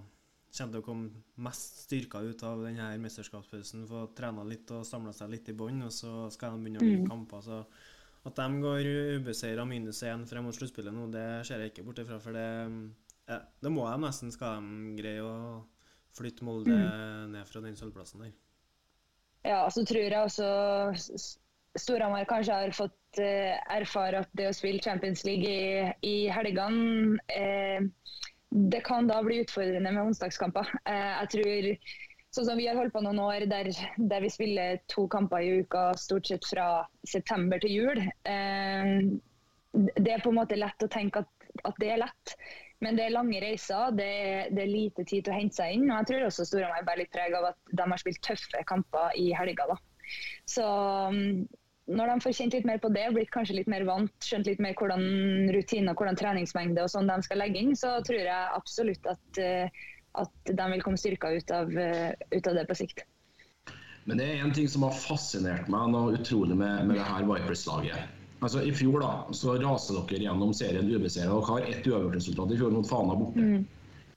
kommer 0.49 0.73
til 0.73 0.81
å 0.81 0.85
komme 0.85 1.23
mest 1.45 1.83
styrka 1.85 2.21
ut 2.25 2.43
av 2.45 2.61
denne 2.65 2.89
mesterskapspausen. 3.01 3.87
Få 3.89 4.05
trena 4.17 4.45
litt 4.45 4.69
og 4.75 4.85
samla 4.87 5.13
seg 5.15 5.31
litt 5.33 5.49
i 5.49 5.57
bånn, 5.57 5.81
og 5.85 5.93
så 5.93 6.27
skal 6.33 6.55
de 6.55 6.65
begynne 6.65 6.83
å 6.83 6.87
vinne 6.87 7.09
kamper. 7.09 7.41
så 7.45 7.63
At 8.29 8.37
de 8.37 8.63
går 8.63 8.91
ubeseira 9.19 9.65
minus 9.65 10.03
én 10.05 10.25
frem 10.29 10.45
mot 10.45 10.55
sluttspillet 10.55 10.93
nå, 10.93 11.07
det 11.13 11.27
ser 11.49 11.63
jeg 11.63 11.73
ikke 11.73 11.87
bort 11.87 12.01
ifra. 12.03 12.19
For 12.21 12.37
det, 12.37 12.47
ja, 13.29 13.41
det 13.61 13.73
må 13.73 13.87
de 13.89 14.05
nesten, 14.05 14.33
skal 14.33 14.61
de 14.61 14.95
greie 14.99 15.25
å 15.25 15.35
flytte 16.17 16.45
Molde 16.45 16.77
ned 17.29 17.45
fra 17.47 17.61
den 17.65 17.77
sølvplassen 17.77 18.25
der. 18.25 18.33
Ja, 19.45 19.63
så 19.71 19.85
tror 19.87 20.03
jeg 20.03 20.19
også 20.19 20.47
Storhamar 21.77 22.25
kanskje 22.29 22.55
har 22.55 22.71
fått 22.73 23.19
eh, 23.21 23.55
erfare 23.75 24.23
at 24.23 24.29
det 24.37 24.49
å 24.49 24.55
spille 24.55 24.81
Champions 24.83 25.23
League 25.27 25.45
i, 25.45 25.89
i 26.01 26.15
helgene 26.33 27.19
eh, 27.29 27.85
Det 28.49 28.81
kan 28.85 29.07
da 29.09 29.19
bli 29.21 29.43
utfordrende 29.43 29.91
med 29.93 30.09
onsdagskamper. 30.09 30.71
Eh, 30.89 31.09
jeg 31.21 31.33
tror 31.35 31.73
Sånn 32.29 32.45
som 32.45 32.59
vi 32.61 32.67
har 32.69 32.77
holdt 32.77 32.93
på 32.93 33.01
noen 33.01 33.17
år 33.23 33.47
der, 33.49 33.71
der 33.97 34.21
vi 34.21 34.29
spiller 34.29 34.77
to 34.91 35.07
kamper 35.09 35.41
i 35.41 35.63
uka 35.63 35.95
stort 35.97 36.29
sett 36.29 36.45
fra 36.45 36.85
september 37.09 37.57
til 37.63 37.73
jul. 37.73 38.01
Eh, 38.05 38.91
det 39.73 40.13
er 40.13 40.21
på 40.21 40.29
en 40.29 40.37
måte 40.37 40.59
lett 40.59 40.85
å 40.85 40.91
tenke 40.93 41.23
at, 41.23 41.47
at 41.65 41.79
det 41.81 41.89
er 41.95 42.03
lett. 42.03 42.35
Men 42.85 42.95
det 42.95 43.07
er 43.07 43.15
lange 43.15 43.41
reiser, 43.41 43.95
det 43.97 44.05
er, 44.05 44.53
det 44.53 44.61
er 44.61 44.71
lite 44.71 45.03
tid 45.09 45.25
til 45.25 45.33
å 45.33 45.39
hente 45.39 45.57
seg 45.57 45.73
inn. 45.73 45.89
Og 45.89 45.95
jeg 45.97 46.09
tror 46.11 46.27
også 46.27 46.45
Storhamar 46.47 46.85
bærer 46.87 47.03
litt 47.03 47.13
preg 47.17 47.33
av 47.35 47.49
at 47.49 47.73
de 47.73 47.87
har 47.91 48.01
spilt 48.05 48.21
tøffe 48.29 48.61
kamper 48.69 49.17
i 49.19 49.31
helga. 49.35 49.65
da. 49.73 49.79
Så 50.49 50.65
um, 50.65 51.47
når 51.89 52.11
de 52.11 52.23
får 52.23 52.35
kjent 52.37 52.57
litt 52.57 52.67
mer 52.69 52.81
på 52.81 52.91
det, 52.93 53.05
blitt 53.15 53.31
kanskje 53.33 53.57
litt 53.59 53.69
mer 53.71 53.85
vant, 53.87 54.13
skjønt 54.23 54.49
litt 54.49 54.61
mer 54.61 54.75
hvordan 54.77 55.49
rutiner, 55.55 55.97
hvordan 55.97 56.19
treningsmengde 56.19 56.83
og 56.85 56.91
sånn 56.93 57.09
de 57.09 57.17
skal 57.25 57.41
legge 57.41 57.63
inn, 57.63 57.71
så 57.77 57.95
tror 58.05 58.19
jeg 58.21 58.51
absolutt 58.57 59.09
at, 59.09 59.41
eh, 59.41 59.87
at 60.21 60.51
de 60.51 60.67
vil 60.73 60.83
komme 60.85 61.01
styrka 61.01 61.31
ut 61.33 61.55
av, 61.55 61.73
eh, 61.73 62.11
ut 62.35 62.51
av 62.51 62.59
det 62.59 62.67
på 62.69 62.77
sikt. 62.77 63.05
Men 64.05 64.21
det 64.21 64.29
er 64.29 64.43
en 64.43 64.53
ting 64.53 64.69
som 64.69 64.85
har 64.85 64.93
fascinert 64.95 65.67
meg 65.69 65.89
noe 65.93 66.15
utrolig 66.17 66.57
med, 66.57 66.87
med 66.89 66.97
det 66.97 67.09
her 67.09 67.25
Vipers-laget. 67.29 68.15
Altså 68.39 68.61
I 68.63 68.71
fjor 68.71 69.01
da, 69.03 69.11
så 69.35 69.57
raser 69.59 69.99
dere 69.99 70.23
gjennom 70.29 70.53
serien 70.55 70.87
ubeseira. 70.87 71.33
Dere 71.33 71.49
har 71.49 71.67
ett 71.73 71.89
uavgjort 71.89 72.15
resultat 72.15 72.53
i 72.53 72.59
fjor 72.61 72.71
mot 72.71 72.87
Fana 72.87 73.17
borte. 73.19 73.49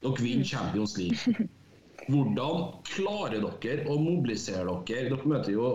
Dere 0.04 0.22
vinner 0.22 0.46
Champions 0.46 0.96
League. 1.00 1.48
Hvordan 2.08 2.68
klarer 2.88 3.44
dere 3.62 3.86
å 3.90 3.98
mobilisere 4.00 4.66
dere? 4.86 5.10
Dere 5.12 5.28
møter 5.28 5.54
jo 5.54 5.68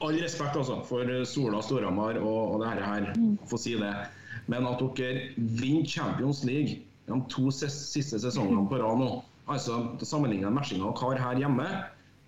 all 0.00 0.16
respekt 0.20 0.56
altså, 0.56 0.80
for 0.88 1.08
Sola 1.28 1.60
Storhamar 1.64 2.20
og, 2.20 2.54
og 2.54 2.62
det 2.62 2.70
her, 2.72 2.84
her, 2.88 3.10
få 3.50 3.60
si 3.60 3.76
det. 3.80 3.92
Men 4.50 4.68
at 4.68 4.82
dere 4.96 5.30
vinner 5.36 5.88
Champions 5.88 6.44
League 6.48 6.82
de 7.10 7.18
to 7.32 7.50
siste 7.50 8.20
sesongene 8.22 8.68
på 8.70 8.78
rad 8.78 9.00
nå 9.00 9.10
altså 9.50 9.80
Sammenlignet 10.06 10.54
matchinga 10.54 10.92
dere 10.92 11.00
har 11.02 11.24
her 11.24 11.42
hjemme 11.42 11.66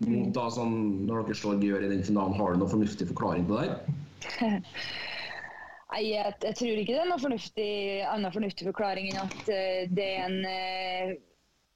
mot 0.02 0.32
da 0.34 0.48
sånn, 0.50 0.76
når 1.06 1.28
dere 1.28 1.38
slår 1.38 1.62
Gjør 1.62 1.84
i 1.86 1.90
den 1.92 2.02
finalen, 2.02 2.34
har 2.34 2.54
du 2.54 2.62
noen 2.62 2.72
fornuftig 2.72 3.06
forklaring 3.12 3.46
på 3.46 3.60
det 3.60 3.68
der? 3.68 4.64
Nei, 5.92 6.00
jeg, 6.08 6.32
jeg 6.42 6.56
tror 6.58 6.80
ikke 6.80 6.94
det 6.96 7.02
er 7.02 7.10
noen 7.10 7.22
fornuftig, 7.22 7.72
annen 8.08 8.34
fornuftig 8.34 8.66
forklaring 8.70 9.10
enn 9.12 9.20
at 9.22 9.38
uh, 9.44 9.92
det 9.92 10.06
er 10.08 10.24
en 10.24 10.38
eh, 10.48 11.12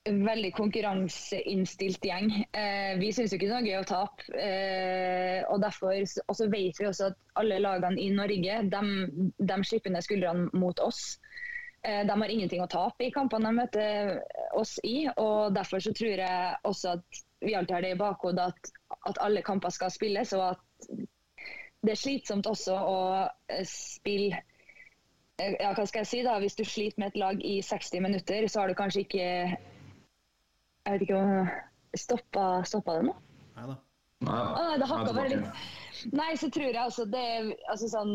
veldig 0.06 0.52
konkurranseinnstilt 0.56 2.04
gjeng. 2.06 2.30
Eh, 2.56 2.94
vi 3.00 3.10
syns 3.14 3.34
ikke 3.34 3.48
det 3.50 3.58
er 3.58 3.68
gøy 3.70 3.78
å 3.80 3.88
tape. 3.88 4.26
Eh, 4.38 5.40
og 5.50 5.60
derfor 5.64 5.94
også 5.96 6.24
og 6.26 6.38
så 6.38 6.48
vet 6.52 6.80
vi 6.80 6.88
også 6.88 7.10
at 7.10 7.18
alle 7.40 7.60
lagene 7.62 8.00
i 8.00 8.10
Norge 8.14 8.60
de, 8.72 8.82
de 9.38 9.58
slipper 9.66 9.94
ned 9.94 10.06
skuldrene 10.06 10.50
mot 10.54 10.80
oss. 10.84 11.18
Eh, 11.82 12.02
de 12.06 12.18
har 12.22 12.32
ingenting 12.32 12.62
å 12.64 12.70
tape 12.70 13.06
i 13.06 13.12
kampene 13.14 13.50
de 13.50 13.60
møter 13.60 14.14
oss 14.58 14.76
i. 14.86 15.08
og 15.16 15.54
Derfor 15.56 15.82
så 15.82 15.94
tror 15.96 16.22
jeg 16.24 16.56
også 16.66 16.96
at 16.96 17.22
vi 17.44 17.54
alltid 17.54 17.76
har 17.76 17.84
det 17.84 17.92
i 17.94 18.00
bakhodet 18.00 18.48
at, 18.50 18.72
at 19.10 19.20
alle 19.22 19.44
kamper 19.46 19.74
skal 19.74 19.92
spilles. 19.94 20.32
og 20.32 20.54
at 20.54 21.06
det 21.86 21.94
er 21.94 22.00
slitsomt 22.00 22.48
også 22.50 22.74
å 22.74 22.98
eh, 23.52 23.62
spille 23.68 24.40
eh, 25.38 25.54
ja, 25.60 25.72
hva 25.76 25.84
skal 25.86 26.02
jeg 26.02 26.10
si 26.10 26.22
da, 26.26 26.38
Hvis 26.42 26.58
du 26.58 26.64
sliter 26.64 26.98
med 26.98 27.12
et 27.12 27.20
lag 27.20 27.42
i 27.44 27.60
60 27.62 28.02
minutter, 28.02 28.48
så 28.50 28.62
har 28.62 28.72
du 28.72 28.78
kanskje 28.78 29.04
ikke 29.04 29.28
Jeg 30.87 30.94
vet 30.94 31.03
ikke 31.09 31.18
om 31.18 31.99
stoppa, 31.99 32.46
stoppa 32.68 33.01
det 33.01 33.09
nå? 33.09 33.16
Nei 33.57 33.66
da. 33.72 33.77
Nei, 34.25 34.33
Å, 34.33 34.61
det 34.81 34.87
hakka 34.88 35.12
bare 35.12 35.29
litt. 35.29 35.64
Nei, 36.16 36.31
så 36.40 36.49
tror 36.53 36.70
jeg 36.70 36.79
altså 36.81 37.05
det 37.11 37.25
altså 37.72 37.88
sånn, 37.90 38.12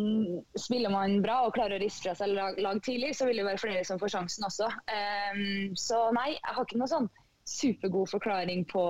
Spiller 0.58 0.90
man 0.94 1.20
bra 1.22 1.42
og 1.46 1.54
klarer 1.54 1.78
å 1.78 1.82
riste 1.84 2.08
fra 2.08 2.16
seg 2.18 2.34
lag, 2.34 2.58
lag 2.62 2.80
tidlig, 2.86 3.12
så 3.18 3.28
vil 3.28 3.42
det 3.42 3.46
være 3.46 3.62
flere 3.62 3.84
som 3.86 4.00
får 4.02 4.16
sjansen 4.16 4.48
også. 4.48 4.70
Um, 4.90 5.76
så 5.78 6.08
nei, 6.18 6.32
jeg 6.38 6.56
har 6.58 6.66
ikke 6.66 6.82
noe 6.82 6.90
sånn 6.90 7.10
supergod 7.52 8.10
forklaring 8.10 8.66
på, 8.72 8.84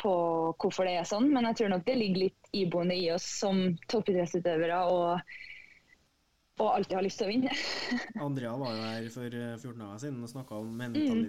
på 0.00 0.14
hvorfor 0.62 0.88
det 0.88 0.96
er 1.00 1.08
sånn, 1.08 1.28
men 1.34 1.48
jeg 1.50 1.60
tror 1.60 1.74
nok 1.74 1.86
det 1.88 1.98
ligger 1.98 2.26
litt 2.28 2.50
iboende 2.56 2.96
i 2.96 3.08
oss 3.12 3.26
som 3.40 3.62
toppidrettsutøvere 3.92 4.82
og, 4.92 5.36
og 6.60 6.70
alltid 6.74 6.96
har 6.98 7.04
lyst 7.06 7.20
til 7.20 7.28
å 7.28 7.32
vinne. 7.32 7.54
Andrea 8.26 8.54
var 8.60 8.74
jo 8.76 8.82
her 8.84 9.06
for 9.14 9.36
eh, 9.40 9.54
14 9.56 9.78
dager 9.80 10.02
siden 10.04 10.24
og 10.26 10.32
snakka 10.32 10.58
om 10.60 10.74
mm. 10.76 11.22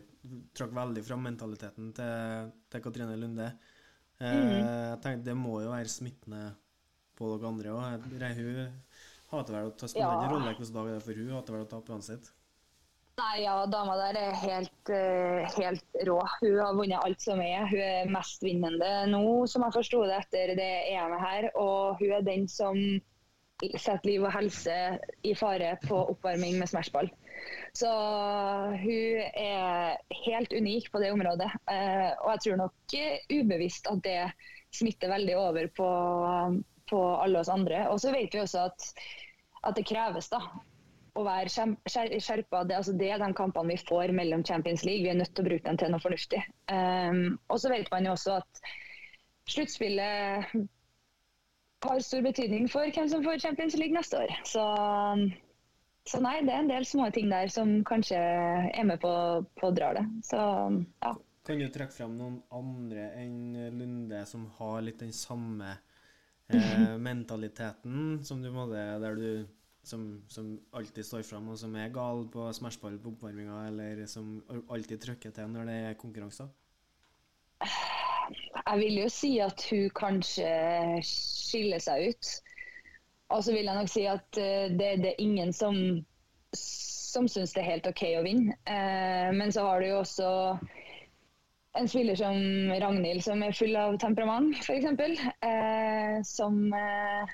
trakk 0.57 0.73
veldig 0.75 1.05
fram 1.07 1.23
mentaliteten 1.29 1.93
til, 1.97 2.51
til 2.71 2.83
Katrine 2.83 3.15
Lunde. 3.19 3.47
Eh, 4.19 4.41
Jeg 4.59 4.99
tenkte 5.05 5.31
det 5.31 5.37
må 5.39 5.61
jo 5.63 5.71
være 5.73 5.91
smittende 5.91 6.43
på 7.17 7.31
dere 7.35 7.53
andre 7.53 7.77
òg. 7.77 8.11
Hun 8.11 8.61
hater 9.31 9.55
vel 9.55 9.71
å 9.71 9.73
ta 9.79 9.89
spille 9.89 10.11
Ja. 10.11 10.29
rolle 10.29 10.51
hvilken 10.51 10.75
dag 10.75 10.91
det 10.91 10.99
er 10.99 11.07
for 11.07 11.23
hun 11.23 11.35
hater 11.37 11.57
vel 11.57 11.65
å 11.65 11.71
tape 11.71 11.95
uansett. 11.95 12.31
Nei, 13.19 13.43
ja, 13.43 13.53
dama 13.69 13.95
der 13.99 14.17
er 14.17 14.37
helt, 14.39 14.89
eh, 14.89 15.45
helt 15.57 15.97
rå. 16.07 16.17
Hun 16.39 16.57
har 16.57 16.73
vunnet 16.73 17.03
alt 17.03 17.21
som 17.21 17.41
er. 17.43 17.67
Hun 17.69 17.81
er 17.83 18.09
mestvinnende 18.09 18.91
nå, 19.11 19.47
som 19.51 19.65
jeg 19.67 19.75
forsto 19.75 20.03
det 20.07 20.17
etter 20.23 20.55
det 20.57 20.71
EM-et 20.93 21.21
her. 21.21 21.49
Og 21.59 21.99
hun 21.99 22.15
er 22.17 22.25
den 22.25 22.47
som 22.47 22.79
setter 23.75 24.07
liv 24.09 24.23
og 24.25 24.33
helse 24.33 24.75
i 25.27 25.33
fare 25.37 25.75
på 25.85 25.97
oppvarming 26.13 26.57
med 26.59 26.69
smashball. 26.71 27.11
Så 27.77 27.89
hun 28.81 29.21
er 29.39 29.97
helt 30.25 30.53
unik 30.53 30.91
på 30.91 31.01
det 31.03 31.11
området. 31.13 31.49
Eh, 31.71 32.09
og 32.21 32.33
jeg 32.33 32.43
tror 32.45 32.59
nok 32.65 32.97
ubevisst 33.31 33.89
at 33.91 34.03
det 34.05 34.19
smitter 34.75 35.11
veldig 35.11 35.37
over 35.39 35.71
på, 35.75 35.91
på 36.91 37.05
alle 37.21 37.41
oss 37.41 37.51
andre. 37.51 37.87
Og 37.91 38.01
så 38.03 38.13
vet 38.15 38.33
vi 38.33 38.43
også 38.43 38.67
at, 38.69 38.91
at 39.67 39.77
det 39.77 39.87
kreves, 39.89 40.29
da 40.31 40.43
å 41.19 41.23
være 41.25 41.51
skjerpa. 41.91 42.63
Det, 42.67 42.77
altså 42.77 42.93
det 42.97 43.09
er 43.11 43.21
de 43.21 43.31
kampene 43.37 43.73
vi 43.73 43.87
får 43.89 44.13
mellom 44.15 44.45
Champions 44.47 44.85
League. 44.87 45.03
Vi 45.05 45.11
er 45.11 45.19
nødt 45.19 45.33
til 45.35 45.45
å 45.45 45.49
bruke 45.49 45.67
dem 45.67 45.79
til 45.79 45.91
noe 45.91 46.03
fornuftig. 46.03 46.41
Um, 46.71 47.39
og 47.51 47.59
så 47.63 47.71
vet 47.73 47.91
man 47.91 48.07
jo 48.07 48.15
også 48.15 48.37
at 48.39 48.61
sluttspillet 49.51 50.55
har 51.83 52.03
stor 52.05 52.21
betydning 52.25 52.67
for 52.71 52.89
hvem 52.93 53.09
som 53.09 53.23
får 53.25 53.41
Champions 53.43 53.77
League 53.79 53.95
neste 53.95 54.19
år. 54.21 54.33
Så, 54.47 54.63
så 56.09 56.21
nei, 56.23 56.37
det 56.45 56.53
er 56.53 56.63
en 56.63 56.71
del 56.71 56.87
små 56.87 57.09
ting 57.13 57.31
der 57.31 57.51
som 57.53 57.79
kanskje 57.87 58.19
er 58.19 58.87
med 58.87 59.01
på, 59.01 59.13
på 59.59 59.69
å 59.71 59.75
dra 59.75 59.93
det. 59.97 60.05
Så 60.27 60.39
ja. 60.39 61.15
Kan 61.47 61.57
du 61.57 61.71
trekke 61.73 61.95
frem 61.95 62.13
noen 62.19 62.37
andre 62.53 63.07
enn 63.17 63.55
Lunde 63.73 64.21
som 64.29 64.45
har 64.59 64.83
litt 64.85 65.01
den 65.01 65.13
samme 65.15 65.73
eh, 66.53 66.93
mentaliteten 67.09 68.21
som 68.27 68.43
du 68.43 68.51
måtte, 68.53 68.83
der 69.01 69.17
du 69.17 69.31
som, 69.83 70.21
som 70.29 70.53
alltid 70.77 71.05
står 71.05 71.25
fram 71.25 71.49
og 71.49 71.57
som 71.57 71.73
er 71.79 71.93
gal 71.93 72.27
på 72.29 72.45
smashball 72.53 72.99
på 73.01 73.15
oppvarminga, 73.15 73.63
eller 73.71 74.03
som 74.05 74.35
alltid 74.69 75.01
trykker 75.01 75.33
til 75.33 75.49
når 75.49 75.71
det 75.71 75.77
er 75.87 75.97
konkurranser? 76.01 76.51
Jeg 78.61 78.79
vil 78.79 78.97
jo 79.01 79.09
si 79.09 79.31
at 79.43 79.63
hun 79.71 79.89
kanskje 79.97 80.51
skiller 81.05 81.81
seg 81.81 82.11
ut. 82.11 82.31
Og 83.31 83.43
så 83.43 83.55
vil 83.55 83.67
jeg 83.67 83.77
nok 83.77 83.89
si 83.91 84.05
at 84.11 84.39
eh, 84.39 84.69
det, 84.75 84.91
det 85.03 85.13
er 85.13 85.23
ingen 85.23 85.53
som, 85.55 85.75
som 86.53 87.27
syns 87.31 87.55
det 87.55 87.63
er 87.63 87.71
helt 87.73 87.89
OK 87.89 88.03
å 88.19 88.23
vinne. 88.25 88.57
Eh, 88.67 89.29
men 89.35 89.53
så 89.55 89.65
har 89.67 89.81
du 89.81 89.87
jo 89.87 89.99
også 90.01 90.31
en 91.79 91.87
spiller 91.87 92.19
som 92.19 92.35
Ragnhild, 92.83 93.23
som 93.23 93.43
er 93.45 93.55
full 93.55 93.77
av 93.79 93.95
temperament, 94.03 94.57
f.eks. 94.59 94.89
Eh, 95.47 96.17
som 96.27 96.65
eh, 96.75 97.31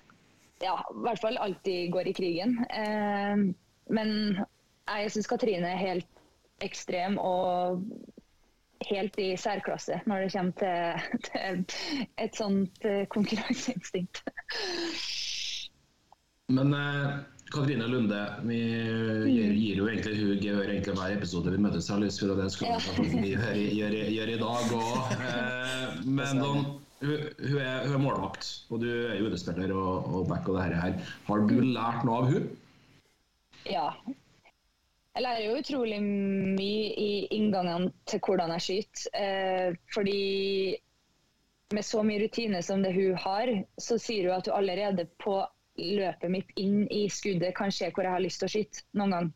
ja, 0.61 0.75
i 0.77 1.01
hvert 1.05 1.23
fall 1.23 1.41
alltid 1.41 1.89
går 1.93 2.11
i 2.11 2.17
krigen. 2.17 2.53
Men 3.93 4.11
jeg 4.37 5.11
syns 5.13 5.29
Katrine 5.29 5.69
er 5.73 5.81
helt 5.81 6.63
ekstrem 6.65 7.17
og 7.21 7.83
helt 8.85 9.17
i 9.19 9.31
særklasse 9.39 10.01
når 10.05 10.25
det 10.25 10.33
kommer 10.33 10.51
til, 10.61 11.23
til 11.27 11.63
et 12.21 12.37
sånt 12.37 12.85
eh, 12.85 13.05
konkurranseinstinkt. 13.13 14.23
Men 16.53 16.73
eh, 16.73 17.17
Katrine 17.51 17.87
Lunde, 17.87 18.19
vi 18.47 18.59
gir, 19.27 19.53
gir 19.55 19.79
jo 19.81 19.87
egentlig 19.87 20.17
hun 20.19 20.43
gjør 20.43 20.67
egentlig 20.67 20.97
hver 20.99 21.15
episode 21.15 21.53
vi 21.53 21.61
møtes, 21.63 21.87
her, 21.91 22.01
lyst 22.03 22.21
til, 22.21 22.33
det 22.35 22.49
skal 22.51 22.75
vi 22.99 23.33
gjøre, 23.33 23.53
gjøre, 23.55 24.03
gjøre 24.15 24.35
i 24.35 24.41
dag 24.43 24.75
òg. 24.81 25.15
Eh, 25.17 26.03
men 26.05 26.43
noen 26.43 26.67
hun, 26.97 27.27
hun, 27.39 27.57
er, 27.61 27.83
hun 27.85 27.93
er 27.93 28.01
målvakt, 28.01 28.47
og 28.73 28.81
du 28.81 28.87
er 28.89 29.19
jo 29.19 29.27
UD-spiller 29.29 29.73
og, 29.75 30.07
og 30.11 30.29
back 30.31 30.47
og 30.49 30.57
det 30.57 30.79
her. 30.79 30.95
Har 31.27 31.43
du 31.49 31.59
lært 31.61 32.07
noe 32.07 32.21
av 32.23 32.31
hun? 32.31 32.47
Ja. 33.69 33.91
Jeg 35.17 35.23
lærer 35.25 35.45
jo 35.47 35.53
utrolig 35.57 35.97
mye 35.97 36.89
i 36.93 37.11
inngangene 37.33 37.89
til 38.05 38.19
hvordan 38.21 38.51
jeg 38.53 38.61
skyter. 38.61 39.05
Eh, 39.17 39.77
fordi 39.93 40.77
med 41.73 41.81
så 41.83 42.03
mye 42.05 42.21
rutine 42.21 42.59
som 42.61 42.83
det 42.85 42.91
hun 42.93 43.15
har, 43.17 43.49
så 43.81 43.97
sier 43.97 44.27
hun 44.27 44.35
at 44.35 44.45
hun 44.45 44.59
allerede 44.59 45.07
på 45.23 45.39
løpet 45.81 46.29
mitt 46.29 46.53
inn 46.61 46.83
i 46.93 47.07
skuddet 47.09 47.55
kan 47.57 47.73
se 47.73 47.89
hvor 47.89 48.05
jeg 48.05 48.13
har 48.13 48.21
lyst 48.21 48.43
til 48.43 48.45
å 48.45 48.53
skyte 48.53 48.85
noen 48.93 49.15
gang. 49.15 49.31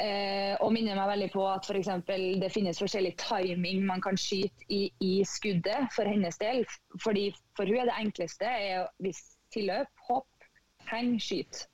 Eh, 0.00 0.54
og 0.64 0.72
minner 0.72 0.96
meg 0.96 1.10
veldig 1.10 1.28
på 1.34 1.44
at 1.50 1.68
for 1.68 1.76
det 1.76 2.50
finnes 2.54 2.80
forskjellig 2.80 3.12
timing 3.20 3.84
man 3.86 4.00
kan 4.00 4.16
skyte 4.16 4.72
i, 4.72 4.86
i 5.04 5.12
skuddet 5.28 5.92
for 5.92 6.08
hennes 6.08 6.40
del. 6.40 6.64
Fordi 7.04 7.28
For 7.60 7.68
hun 7.68 7.84
er 7.84 7.92
det 7.92 8.00
enkleste 8.00 8.48
er 8.48 8.88
hvis 9.04 9.20
tilløp, 9.52 9.92
hopp, 10.08 10.48
heng, 10.88 11.18
skyt. 11.20 11.66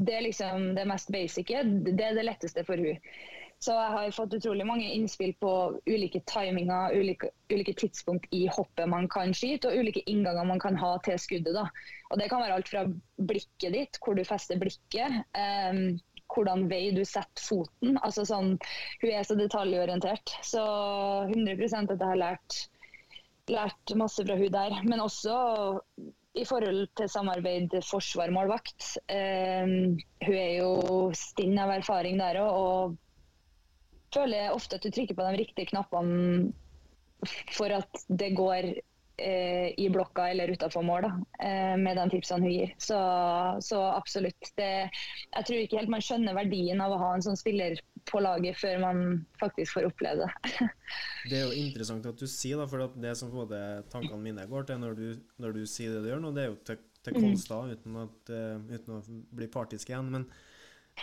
Det 0.00 0.16
er 0.16 0.24
liksom 0.24 0.72
det 0.76 0.86
mest 0.88 1.12
basice. 1.12 1.62
Det 1.64 2.04
er 2.04 2.16
det 2.16 2.24
letteste 2.24 2.64
for 2.64 2.80
hun. 2.80 2.98
Så 3.60 3.74
jeg 3.76 3.92
har 3.92 4.12
fått 4.16 4.34
utrolig 4.38 4.64
mange 4.64 4.86
innspill 4.88 5.34
på 5.36 5.50
ulike 5.84 6.22
timinger, 6.30 6.94
ulike, 6.96 7.28
ulike 7.52 7.74
tidspunkt 7.76 8.30
i 8.32 8.46
hoppet 8.48 8.88
man 8.88 9.04
kan 9.12 9.34
skyte, 9.36 9.68
og 9.68 9.82
ulike 9.82 10.00
innganger 10.08 10.48
man 10.48 10.62
kan 10.62 10.78
ha 10.80 10.94
til 11.04 11.20
skuddet. 11.20 11.52
Da. 11.52 11.66
Og 12.08 12.22
Det 12.22 12.30
kan 12.30 12.40
være 12.40 12.56
alt 12.56 12.70
fra 12.72 12.86
blikket 13.18 13.76
ditt, 13.76 14.00
hvor 14.00 14.16
du 14.16 14.24
fester 14.24 14.56
blikket, 14.62 15.20
um, 15.36 15.98
hvordan 16.32 16.70
vei 16.70 16.86
du 16.96 17.02
setter 17.04 17.44
foten. 17.44 17.98
altså 18.00 18.24
sånn, 18.24 18.54
Hun 19.02 19.12
er 19.12 19.28
så 19.28 19.36
detaljorientert. 19.36 20.32
Så 20.40 20.64
100 21.28 21.60
at 21.60 21.92
jeg 21.98 22.00
har 22.00 22.22
lært, 22.22 22.60
lært 23.52 23.96
masse 23.96 24.24
fra 24.24 24.40
hun 24.40 24.56
der. 24.56 24.80
Men 24.88 25.04
også 25.04 25.36
i 26.38 26.44
forhold 26.46 26.86
til 26.98 27.10
samarbeid 27.10 27.74
forsvar-målvakt. 27.88 28.96
Eh, 29.10 29.66
hun 30.26 30.36
er 30.36 30.52
jo 30.60 30.72
stinn 31.16 31.58
av 31.58 31.72
erfaring 31.74 32.20
der 32.20 32.38
òg, 32.42 32.60
og 32.60 34.14
føler 34.14 34.54
ofte 34.54 34.78
at 34.78 34.86
du 34.86 34.90
trykker 34.94 35.18
på 35.18 35.26
de 35.26 35.40
riktige 35.42 35.70
knappene 35.72 36.52
for 37.52 37.72
at 37.74 38.04
det 38.08 38.30
går 38.38 38.70
eh, 39.20 39.68
i 39.76 39.88
blokka 39.92 40.30
eller 40.30 40.52
utafor 40.54 40.86
mål, 40.86 41.06
da, 41.06 41.12
eh, 41.46 41.74
med 41.80 41.98
de 41.98 42.06
tipsene 42.14 42.46
hun 42.46 42.54
gir. 42.54 42.74
Så, 42.78 43.00
så 43.66 43.82
absolutt. 43.90 44.52
Det, 44.56 44.70
jeg 45.34 45.46
tror 45.46 45.64
ikke 45.64 45.82
helt 45.82 45.94
man 45.96 46.04
skjønner 46.04 46.38
verdien 46.38 46.80
av 46.84 46.94
å 46.94 47.00
ha 47.02 47.14
en 47.14 47.26
sånn 47.26 47.38
spiller 47.38 47.78
på 48.10 48.20
laget 48.22 48.58
før 48.58 48.80
man 48.82 49.00
faktisk 49.40 49.78
får 49.78 49.88
oppleve 49.90 50.26
det. 50.26 50.68
Det 51.30 51.36
er 51.38 51.42
jo 51.46 51.56
interessant 51.62 52.06
at 52.08 52.20
du 52.20 52.26
sier 52.30 52.60
det, 52.60 52.68
for 52.70 52.94
det 52.98 53.12
som 53.18 53.32
både 53.32 53.58
tankene 53.92 54.22
mine 54.24 54.46
går 54.48 54.68
til 54.68 54.80
når 54.80 54.96
du, 54.98 55.08
når 55.42 55.58
du 55.58 55.64
sier 55.68 55.92
det 55.94 56.04
du 56.04 56.08
gjør 56.10 56.22
nå, 56.24 56.30
det 56.36 56.42
er 56.42 56.48
jo 56.48 56.56
til, 56.66 56.78
til 57.04 57.18
Kolstad, 57.18 57.74
uten, 57.76 57.98
at, 58.00 58.32
eh, 58.32 58.62
uten 58.72 58.96
å 58.96 59.00
bli 59.36 59.50
partisk 59.52 59.92
igjen. 59.92 60.08
Men 60.14 60.26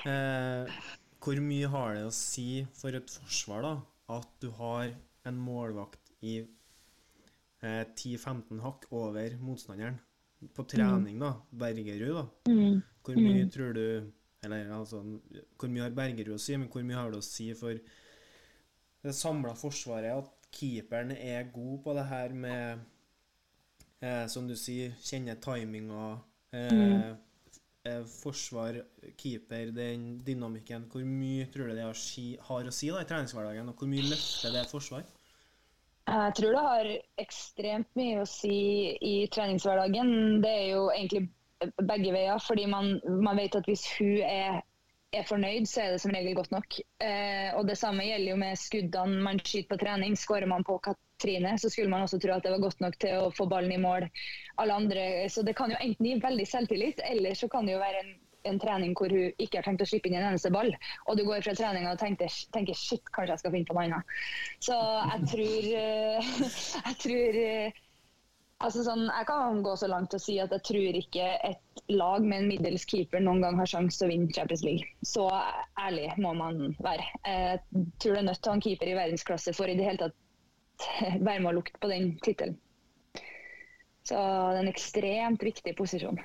eh, 0.09 0.79
hvor 1.23 1.41
mye 1.45 1.69
har 1.73 1.95
det 1.99 2.07
å 2.09 2.15
si 2.15 2.65
for 2.77 2.97
et 2.97 3.13
forsvar 3.13 3.63
da, 3.65 3.73
at 4.17 4.33
du 4.41 4.49
har 4.57 4.91
en 5.27 5.39
målvakt 5.39 6.11
i 6.25 6.39
eh, 6.41 7.85
10-15 7.85 8.61
hakk 8.65 8.89
over 8.89 9.37
motstanderen? 9.41 10.01
På 10.53 10.65
trening, 10.69 11.17
da. 11.21 11.31
Bergerud, 11.49 12.13
da. 12.13 12.25
Hvor 13.05 13.17
mye 13.17 13.47
tror 13.53 13.73
du 13.73 13.85
Eller 14.45 14.69
altså, 14.71 15.01
hvor 15.57 15.71
mye 15.71 15.85
har 15.87 15.95
Bergerud 15.97 16.35
å 16.35 16.41
si, 16.41 16.57
men 16.57 16.69
hvor 16.71 16.85
mye 16.85 16.99
har 16.99 17.13
det 17.13 17.21
å 17.21 17.25
si 17.25 17.49
for 17.57 17.79
det 19.03 19.13
samla 19.15 19.53
forsvaret 19.57 20.13
at 20.13 20.49
keeperen 20.53 21.13
er 21.15 21.49
god 21.53 21.81
på 21.85 21.95
det 21.97 22.05
her 22.09 22.33
med 22.33 22.83
eh, 24.01 24.25
Som 24.29 24.49
du 24.49 24.55
sier, 24.57 24.93
kjenner 25.01 25.39
timinga. 25.41 26.17
Eh, 26.53 26.73
mm. 26.73 28.05
forsvar, 28.11 28.81
keeper, 29.19 29.71
den 29.71 30.17
dynamikken. 30.25 30.89
Hvor 30.91 31.05
mye 31.07 31.47
tror 31.53 31.69
du 31.69 31.75
det 31.77 31.85
har, 31.85 31.97
si, 31.97 32.33
har 32.49 32.67
å 32.67 32.73
si 32.73 32.89
da 32.91 33.03
i 33.03 33.07
treningshverdagen, 33.07 33.69
og 33.71 33.79
hvor 33.79 33.89
mye 33.91 34.09
løfter 34.09 34.51
det 34.53 34.65
et 34.65 34.73
forsvar? 34.73 35.05
Jeg 36.07 36.35
tror 36.39 36.53
det 36.55 36.63
har 36.63 36.89
ekstremt 37.19 37.89
mye 37.99 38.21
å 38.21 38.27
si 38.27 38.57
i 39.03 39.15
treningshverdagen. 39.31 40.39
Det 40.43 40.51
er 40.51 40.67
jo 40.71 40.85
egentlig 40.93 41.25
begge 41.59 42.13
veier, 42.13 42.39
fordi 42.43 42.65
man, 42.69 42.97
man 43.05 43.37
vet 43.39 43.55
at 43.57 43.67
hvis 43.69 43.85
hun 43.97 44.19
er, 44.25 44.59
er 45.15 45.25
fornøyd, 45.27 45.65
så 45.69 45.83
er 45.83 45.95
det 45.95 46.01
som 46.03 46.13
regel 46.13 46.35
godt 46.37 46.53
nok. 46.53 46.79
Eh, 47.03 47.49
og 47.57 47.67
Det 47.69 47.77
samme 47.79 48.05
gjelder 48.05 48.33
jo 48.33 48.41
med 48.43 48.59
skuddene 48.61 49.23
man 49.25 49.41
skyter 49.41 49.71
på 49.71 49.79
trening. 49.81 50.17
Skårer 50.19 50.49
man 50.49 50.65
på 50.67 50.77
Katrine, 50.85 51.55
så 51.57 51.71
skulle 51.73 51.91
man 51.93 52.05
også 52.05 52.19
tro 52.21 52.35
at 52.35 52.45
det 52.45 52.53
var 52.53 52.63
godt 52.63 52.83
nok 52.83 52.99
til 53.01 53.23
å 53.23 53.33
få 53.33 53.49
ballen 53.49 53.73
i 53.73 53.81
mål. 53.81 54.07
Alle 54.61 54.77
andre, 54.77 55.09
så 55.33 55.43
Det 55.43 55.55
kan 55.57 55.73
jo 55.73 55.81
enten 55.81 56.05
gi 56.05 56.21
veldig 56.21 56.47
selvtillit, 56.47 57.03
eller 57.09 57.33
så 57.33 57.49
kan 57.49 57.65
det 57.65 57.77
jo 57.77 57.81
være 57.81 58.03
en, 58.03 58.13
en 58.51 58.61
trening 58.61 58.93
hvor 58.95 59.11
hun 59.11 59.33
ikke 59.41 59.57
har 59.59 59.65
tenkt 59.65 59.81
å 59.81 59.89
slippe 59.89 60.11
inn 60.11 60.19
en 60.19 60.29
eneste 60.29 60.53
ball. 60.53 60.69
Og 61.07 61.17
du 61.17 61.25
går 61.25 61.41
fra 61.41 61.57
treninga 61.57 61.95
og 61.95 61.99
tenker, 62.03 62.29
tenker 62.53 62.77
shit, 62.77 63.03
kanskje 63.15 63.33
jeg 63.33 63.45
skal 63.45 63.55
finne 63.55 63.71
på 63.71 63.79
noe 63.79 63.87
annet. 63.87 64.15
Så 64.61 64.77
jeg 64.77 65.33
tror, 65.33 65.73
eh, 65.81 66.31
jeg 66.91 67.01
tror 67.07 67.43
eh, 67.47 67.83
Altså 68.57 68.81
sånn, 68.81 69.03
jeg 69.05 69.25
kan 69.29 69.59
gå 69.61 69.73
så 69.77 69.87
langt 69.91 70.15
og 70.17 70.21
si 70.21 70.39
at 70.41 70.53
jeg 70.55 70.63
tror 70.65 70.95
ikke 70.97 71.25
et 71.45 71.81
lag 71.93 72.23
med 72.25 72.39
en 72.39 72.47
middels 72.49 72.87
keeper 72.89 73.21
noen 73.21 73.43
gang 73.45 73.59
har 73.59 73.69
sjanse 73.69 73.99
til 73.99 74.07
å 74.07 74.09
vinne 74.09 74.33
Champions 74.33 74.63
League. 74.65 74.87
Så 75.05 75.27
ærlig 75.77 76.07
må 76.23 76.31
man 76.39 76.71
være. 76.81 77.05
Jeg 77.21 77.59
tror 78.01 78.15
det 78.15 78.23
er 78.23 78.25
nødt 78.31 78.41
til 78.41 78.49
å 78.49 78.55
ha 78.55 78.57
en 78.57 78.65
keeper 78.65 78.89
i 78.89 78.95
verdensklasse 78.97 79.53
for 79.53 79.69
i 79.69 79.77
det 79.77 79.85
hele 79.85 80.07
tatt 80.07 80.87
være 81.27 81.43
med 81.43 81.51
å 81.51 81.57
lukte 81.59 81.77
på 81.83 81.91
den 81.91 82.15
tittelen. 82.25 82.57
Så 84.07 84.17
det 84.17 84.57
er 84.57 84.63
en 84.63 84.71
ekstremt 84.71 85.45
viktig 85.45 85.75
posisjon. 85.77 86.17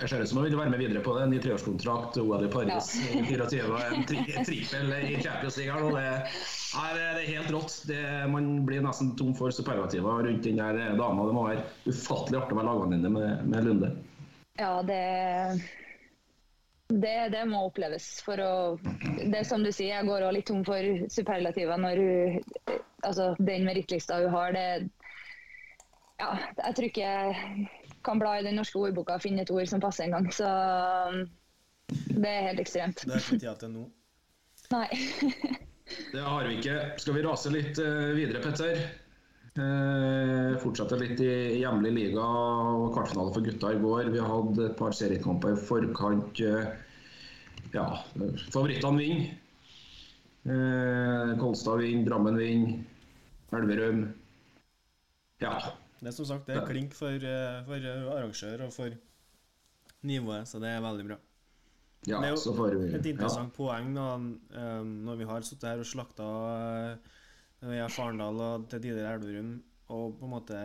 Det 0.00 0.08
ser 0.08 0.20
ut 0.20 0.28
som 0.28 0.38
hun 0.38 0.46
vil 0.46 0.56
være 0.56 0.72
med 0.72 0.80
videre 0.80 1.02
på 1.04 1.12
det. 1.18 1.26
Ny 1.28 1.38
treårskontrakt, 1.44 2.16
OL 2.22 2.44
i 2.46 2.48
Paris, 2.52 2.94
ja. 3.12 3.24
24 3.28 3.66
og 3.68 3.80
en 3.84 4.06
tri 4.08 4.22
trippel 4.46 4.94
i 4.96 5.18
Champions 5.20 5.58
League. 5.60 5.90
Det, 5.92 6.04
er, 6.80 6.94
det 6.96 7.08
er 7.08 7.26
helt 7.34 7.50
rått. 7.52 7.74
Det, 7.90 7.98
man 8.32 8.48
blir 8.68 8.80
nesten 8.84 9.12
tom 9.20 9.34
for 9.36 9.52
superlativer 9.52 10.24
rundt 10.24 10.46
den 10.46 10.62
der 10.62 10.96
dama. 10.96 11.26
Det 11.28 11.36
må 11.36 11.44
være 11.50 11.66
ufattelig 11.84 12.40
artig 12.40 12.56
å 12.56 12.60
være 12.62 12.70
lagvenninne 12.70 13.12
med, 13.12 13.44
med 13.52 13.68
Lunde. 13.68 13.90
Ja, 14.60 14.72
det, 14.88 15.02
det, 16.88 17.16
det 17.34 17.44
må 17.50 17.66
oppleves. 17.68 18.08
For 18.24 18.40
å, 18.40 18.54
det 19.20 19.44
som 19.48 19.64
du 19.64 19.68
sier, 19.68 19.98
jeg 19.98 20.08
går 20.08 20.24
òg 20.30 20.38
litt 20.38 20.48
tom 20.48 20.64
for 20.64 21.10
superlativer 21.12 21.80
når 21.80 22.04
hun 22.04 22.40
Altså, 23.00 23.30
den 23.40 23.62
merittlista 23.64 24.18
hun 24.20 24.34
har, 24.34 24.52
det 24.52 24.64
Ja, 26.20 26.34
jeg 26.66 26.74
tror 26.76 26.88
ikke 26.90 27.12
kan 28.06 28.20
bla 28.22 28.38
i 28.38 28.44
den 28.46 28.56
norske 28.58 28.78
ordboka 28.80 29.18
og 29.18 29.24
finne 29.24 29.44
et 29.44 29.52
ord 29.54 29.68
som 29.68 29.82
passer 29.82 30.06
en 30.06 30.16
gang. 30.16 30.30
Så 30.34 30.46
um, 30.46 31.22
det 31.90 32.30
er 32.30 32.48
helt 32.50 32.62
ekstremt. 32.62 33.04
Det 33.04 33.16
er 33.16 33.24
ikke 33.24 33.42
tida 33.42 33.54
til 33.60 33.74
nå. 33.74 33.86
Nei. 34.76 34.88
det 36.14 36.24
har 36.24 36.48
vi 36.48 36.58
ikke. 36.60 36.80
Skal 37.02 37.18
vi 37.18 37.26
rase 37.26 37.52
litt 37.54 37.80
uh, 37.82 38.10
videre, 38.16 38.42
Petter? 38.44 38.84
Eh, 39.58 40.58
fortsette 40.62 40.94
litt 41.00 41.18
i 41.24 41.58
hjemlig 41.58 41.90
liga 41.90 42.22
og 42.22 42.92
kvartfinale 42.94 43.32
for 43.34 43.42
gutta 43.42 43.72
i 43.74 43.80
går. 43.82 44.10
Vi 44.14 44.22
hadde 44.22 44.66
et 44.68 44.76
par 44.78 44.94
seriekamper 44.94 45.56
i 45.56 45.62
forkant. 45.66 46.38
Eh, 46.38 46.68
ja, 47.74 47.86
favorittene 48.54 49.00
vinner. 49.00 49.32
Eh, 50.46 51.32
Kolstad 51.40 51.82
vinner, 51.82 52.06
Drammen 52.06 52.38
vinner, 52.38 52.78
Elverum. 53.58 54.04
Ja, 55.42 55.56
det 56.00 56.08
er 56.08 56.16
som 56.16 56.28
sagt 56.28 56.48
det 56.48 56.56
er 56.56 56.68
klink 56.68 56.94
for, 56.96 57.12
eh, 57.12 57.58
for 57.66 57.88
arrangør 58.16 58.64
og 58.66 58.72
for 58.72 58.94
nivået, 60.08 60.48
så 60.48 60.60
det 60.62 60.70
er 60.72 60.84
veldig 60.84 61.08
bra. 61.10 61.18
Ja, 62.08 62.20
det 62.22 62.30
er 62.30 62.38
så 62.40 62.54
får 62.56 62.78
vi, 62.80 62.86
et 62.96 63.08
interessant 63.10 63.52
ja. 63.52 63.56
poeng 63.58 63.90
da, 63.92 64.06
eh, 64.56 64.84
når 65.08 65.18
vi 65.20 65.28
har 65.28 65.44
sittet 65.44 65.68
her 65.68 65.82
og 65.82 65.88
slakta 65.88 66.28
via 67.60 67.84
eh, 67.84 67.92
Farendal 67.92 68.40
og 68.46 68.64
til 68.72 68.80
Didar 68.86 69.18
Elverum 69.18 69.58
og 69.92 70.16
på 70.16 70.24
en 70.24 70.32
måte 70.32 70.62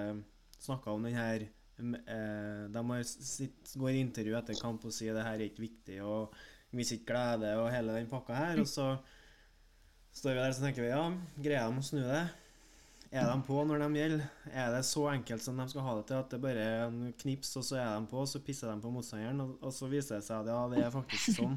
snakka 0.63 0.95
om 0.95 1.03
den 1.03 1.17
her 1.17 1.47
De 1.75 2.81
har 2.87 3.01
sitt, 3.03 3.73
går 3.75 3.97
i 3.97 3.99
intervju 4.05 4.37
etter 4.37 4.55
kamp 4.55 4.85
og 4.87 4.93
sier 4.95 5.11
det 5.11 5.25
her 5.25 5.35
er 5.35 5.49
ikke 5.49 5.65
viktig 5.65 5.97
og 6.07 6.31
viser 6.71 6.95
ikke 6.95 7.09
glede 7.09 7.49
og 7.59 7.67
hele 7.73 7.97
den 7.97 8.07
pakka 8.07 8.37
her. 8.37 8.61
Og 8.63 8.69
så 8.71 8.93
står 10.15 10.37
vi 10.37 10.39
der 10.39 10.53
og 10.53 10.61
tenker 10.61 10.85
vi 10.85 10.93
ja, 10.93 11.03
greier 11.35 11.67
de 11.67 11.83
å 11.83 11.83
snu 11.83 11.99
det? 11.99 12.23
Er 13.15 13.29
de 13.31 13.35
på 13.47 13.61
når 13.63 13.79
de 13.79 13.99
gjelder? 13.99 14.23
Er 14.51 14.73
det 14.75 14.81
så 14.87 15.05
enkelt 15.13 15.43
som 15.43 15.59
de 15.59 15.65
skal 15.71 15.85
ha 15.85 15.93
det 15.99 16.05
til, 16.09 16.19
at 16.19 16.33
det 16.33 16.41
bare 16.43 16.63
er 16.65 16.81
en 16.89 17.13
knips, 17.21 17.53
og 17.59 17.63
så 17.63 17.77
er 17.79 17.93
de 17.93 18.09
på, 18.11 18.23
og 18.23 18.27
så 18.27 18.41
pisser 18.43 18.71
de 18.71 18.83
på 18.83 18.91
motstanderen, 18.91 19.39
og, 19.45 19.53
og 19.63 19.75
så 19.75 19.87
viser 19.91 20.19
det 20.19 20.27
seg 20.27 20.43
at 20.43 20.51
ja, 20.51 20.59
det 20.73 20.81
er 20.83 20.91
faktisk 20.93 21.39
sånn. 21.39 21.55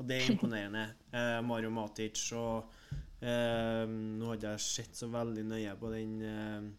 Og 0.00 0.06
det 0.08 0.16
er 0.16 0.30
imponerende. 0.32 0.84
Eh, 1.12 1.38
Mario 1.44 1.72
Matic 1.76 2.22
og 2.32 2.70
eh, 3.20 3.82
Nå 3.88 4.30
hadde 4.30 4.54
jeg 4.54 4.62
sett 4.64 4.96
så 4.96 5.10
veldig 5.12 5.44
nøye 5.44 5.74
på 5.80 5.90
den 5.92 6.14
eh, 6.24 6.70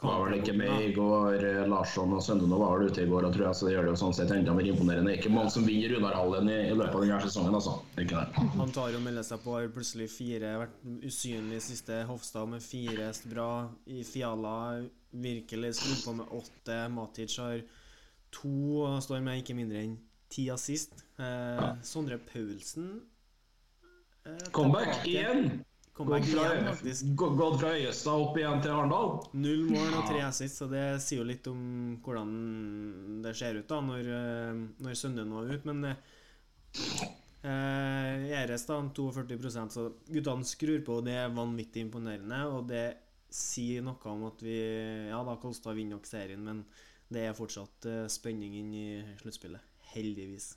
var 0.00 0.22
vel 0.24 0.38
ikke 0.38 0.54
med 0.56 0.84
i 0.84 0.92
går. 0.96 1.44
Eh, 1.44 1.68
Larsson 1.68 2.12
og 2.16 2.22
Søndene 2.24 2.58
var 2.60 2.78
vel 2.78 2.90
ute 2.90 3.04
i 3.04 3.08
går, 3.10 3.26
og 3.28 3.34
tror 3.34 3.46
jeg, 3.46 3.58
så 3.58 3.66
det 3.66 3.74
gjør 3.74 3.88
det 3.88 3.92
jo 3.92 4.00
sånn 4.02 4.16
sett 4.16 4.32
enda 4.34 4.54
mer 4.56 4.68
imponerende. 4.70 5.10
Det 5.10 5.16
er 5.16 5.22
ikke 5.22 5.34
mange 5.34 5.52
som 5.54 5.66
vinner 5.68 5.94
Runar-hallen 5.94 6.48
i, 6.52 6.58
i, 6.70 6.76
løpet 6.78 6.96
av 6.96 7.04
denne 7.04 7.20
sesongen, 7.26 7.58
altså. 7.58 7.76
Ikke 8.00 8.22
det. 8.22 8.46
Han 8.56 8.74
tar 8.76 8.94
jo 8.94 9.02
melder 9.04 9.26
seg 9.26 9.42
på, 9.44 9.56
har 9.58 9.68
plutselig 9.74 10.08
fire, 10.14 10.54
vært 10.64 10.78
usynlig 11.10 11.60
siste. 11.66 12.02
Hofstad 12.08 12.48
med 12.54 12.64
fire 12.64 13.10
bra. 13.30 13.50
I 13.90 14.04
Fiala 14.06 14.56
virkelig 15.10 15.74
skrudd 15.78 16.04
på 16.06 16.16
med 16.20 16.36
åtte. 16.40 16.80
Matic 16.94 17.36
har 17.42 17.60
to 18.34 18.84
og 18.86 19.00
står 19.04 19.24
med 19.26 19.42
ikke 19.42 19.58
mindre 19.58 19.84
enn 19.84 19.96
ti 20.30 20.46
assist. 20.52 20.94
Eh. 21.20 21.64
Sondre 21.84 22.20
Paulsen 22.22 23.02
eh, 24.24 24.46
Comeback 24.54 25.02
igjen! 25.04 25.64
Gått 25.96 27.60
fra, 27.60 27.72
Øyestad 27.76 28.22
opp 28.22 28.38
igjen 28.38 28.62
til 28.64 28.72
Arendal? 28.72 29.10
Null 29.36 29.66
mål 29.68 29.98
og 29.98 30.06
tre 30.08 30.22
assist, 30.24 30.60
så 30.62 30.68
det 30.70 30.84
sier 31.04 31.20
jo 31.20 31.28
litt 31.28 31.46
om 31.50 31.60
hvordan 32.04 32.30
det 33.24 33.34
ser 33.36 33.58
ut 33.58 33.68
da 33.68 33.80
når, 33.84 34.08
eh, 34.16 34.62
når 34.80 34.96
Sønne 34.96 35.26
nå 35.28 35.42
er 35.42 35.58
ute. 35.58 35.68
Men 35.68 35.78
eh, 35.90 35.98
Eres 38.40 38.64
da 38.68 38.78
42% 38.80 39.76
så 39.76 39.88
guttene 40.08 40.48
skrur 40.48 40.80
på, 40.86 41.00
og 41.00 41.06
det 41.08 41.16
er 41.20 41.36
vanvittig 41.36 41.84
imponerende. 41.84 42.40
Og 42.54 42.64
det 42.70 42.86
sier 43.30 43.84
noe 43.84 44.10
om 44.10 44.24
at 44.30 44.40
vi 44.42 44.56
Ja 45.10 45.20
da, 45.26 45.36
Kolstad 45.42 45.76
vinner 45.76 45.98
nok 45.98 46.08
serien, 46.08 46.42
men 46.46 46.64
det 47.10 47.26
er 47.26 47.36
fortsatt 47.36 47.90
eh, 47.90 48.06
spenning 48.10 48.56
inn 48.62 48.72
i 48.72 48.88
sluttspillet. 49.20 49.62
Heldigvis. 49.90 50.52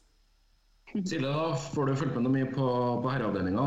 Silje, 0.93 1.26
da 1.26 1.52
får 1.74 1.89
du 1.89 1.96
fulgt 1.98 2.15
med 2.15 2.26
noe 2.28 2.36
mye 2.36 2.50
på, 2.54 2.67
på 3.02 3.12
herreavdelinga? 3.12 3.65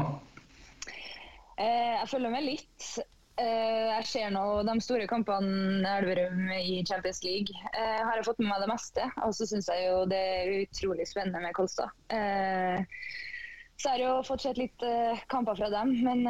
Eh, 1.56 1.94
jeg 2.02 2.08
følger 2.10 2.30
med 2.32 2.44
litt. 2.44 2.98
Eh, 3.36 3.98
jeg 3.98 4.06
ser 4.08 4.30
nå 4.32 4.62
de 4.64 4.80
store 4.84 5.06
kampene 5.08 5.88
Elverum 5.98 6.50
i 6.56 6.84
Champions 6.88 7.22
League. 7.24 7.52
Eh, 7.72 8.00
har 8.04 8.16
jeg 8.18 8.26
fått 8.28 8.40
med 8.42 8.50
meg 8.52 8.60
det 8.64 8.72
meste. 8.72 9.02
Og 9.24 9.30
så 9.36 9.42
syns 9.48 9.68
jeg 9.72 9.80
jo 9.88 9.96
det 10.10 10.20
er 10.20 10.66
utrolig 10.66 11.06
spennende 11.08 11.40
med 11.44 11.56
Kolstad. 11.56 11.90
Så 13.76 13.84
jeg 13.90 13.92
har 13.92 14.04
jo 14.04 14.24
fått 14.24 14.42
sett 14.46 14.58
litt 14.60 14.80
kamper 15.28 15.54
fra 15.58 15.68
dem, 15.68 15.88
men, 16.00 16.20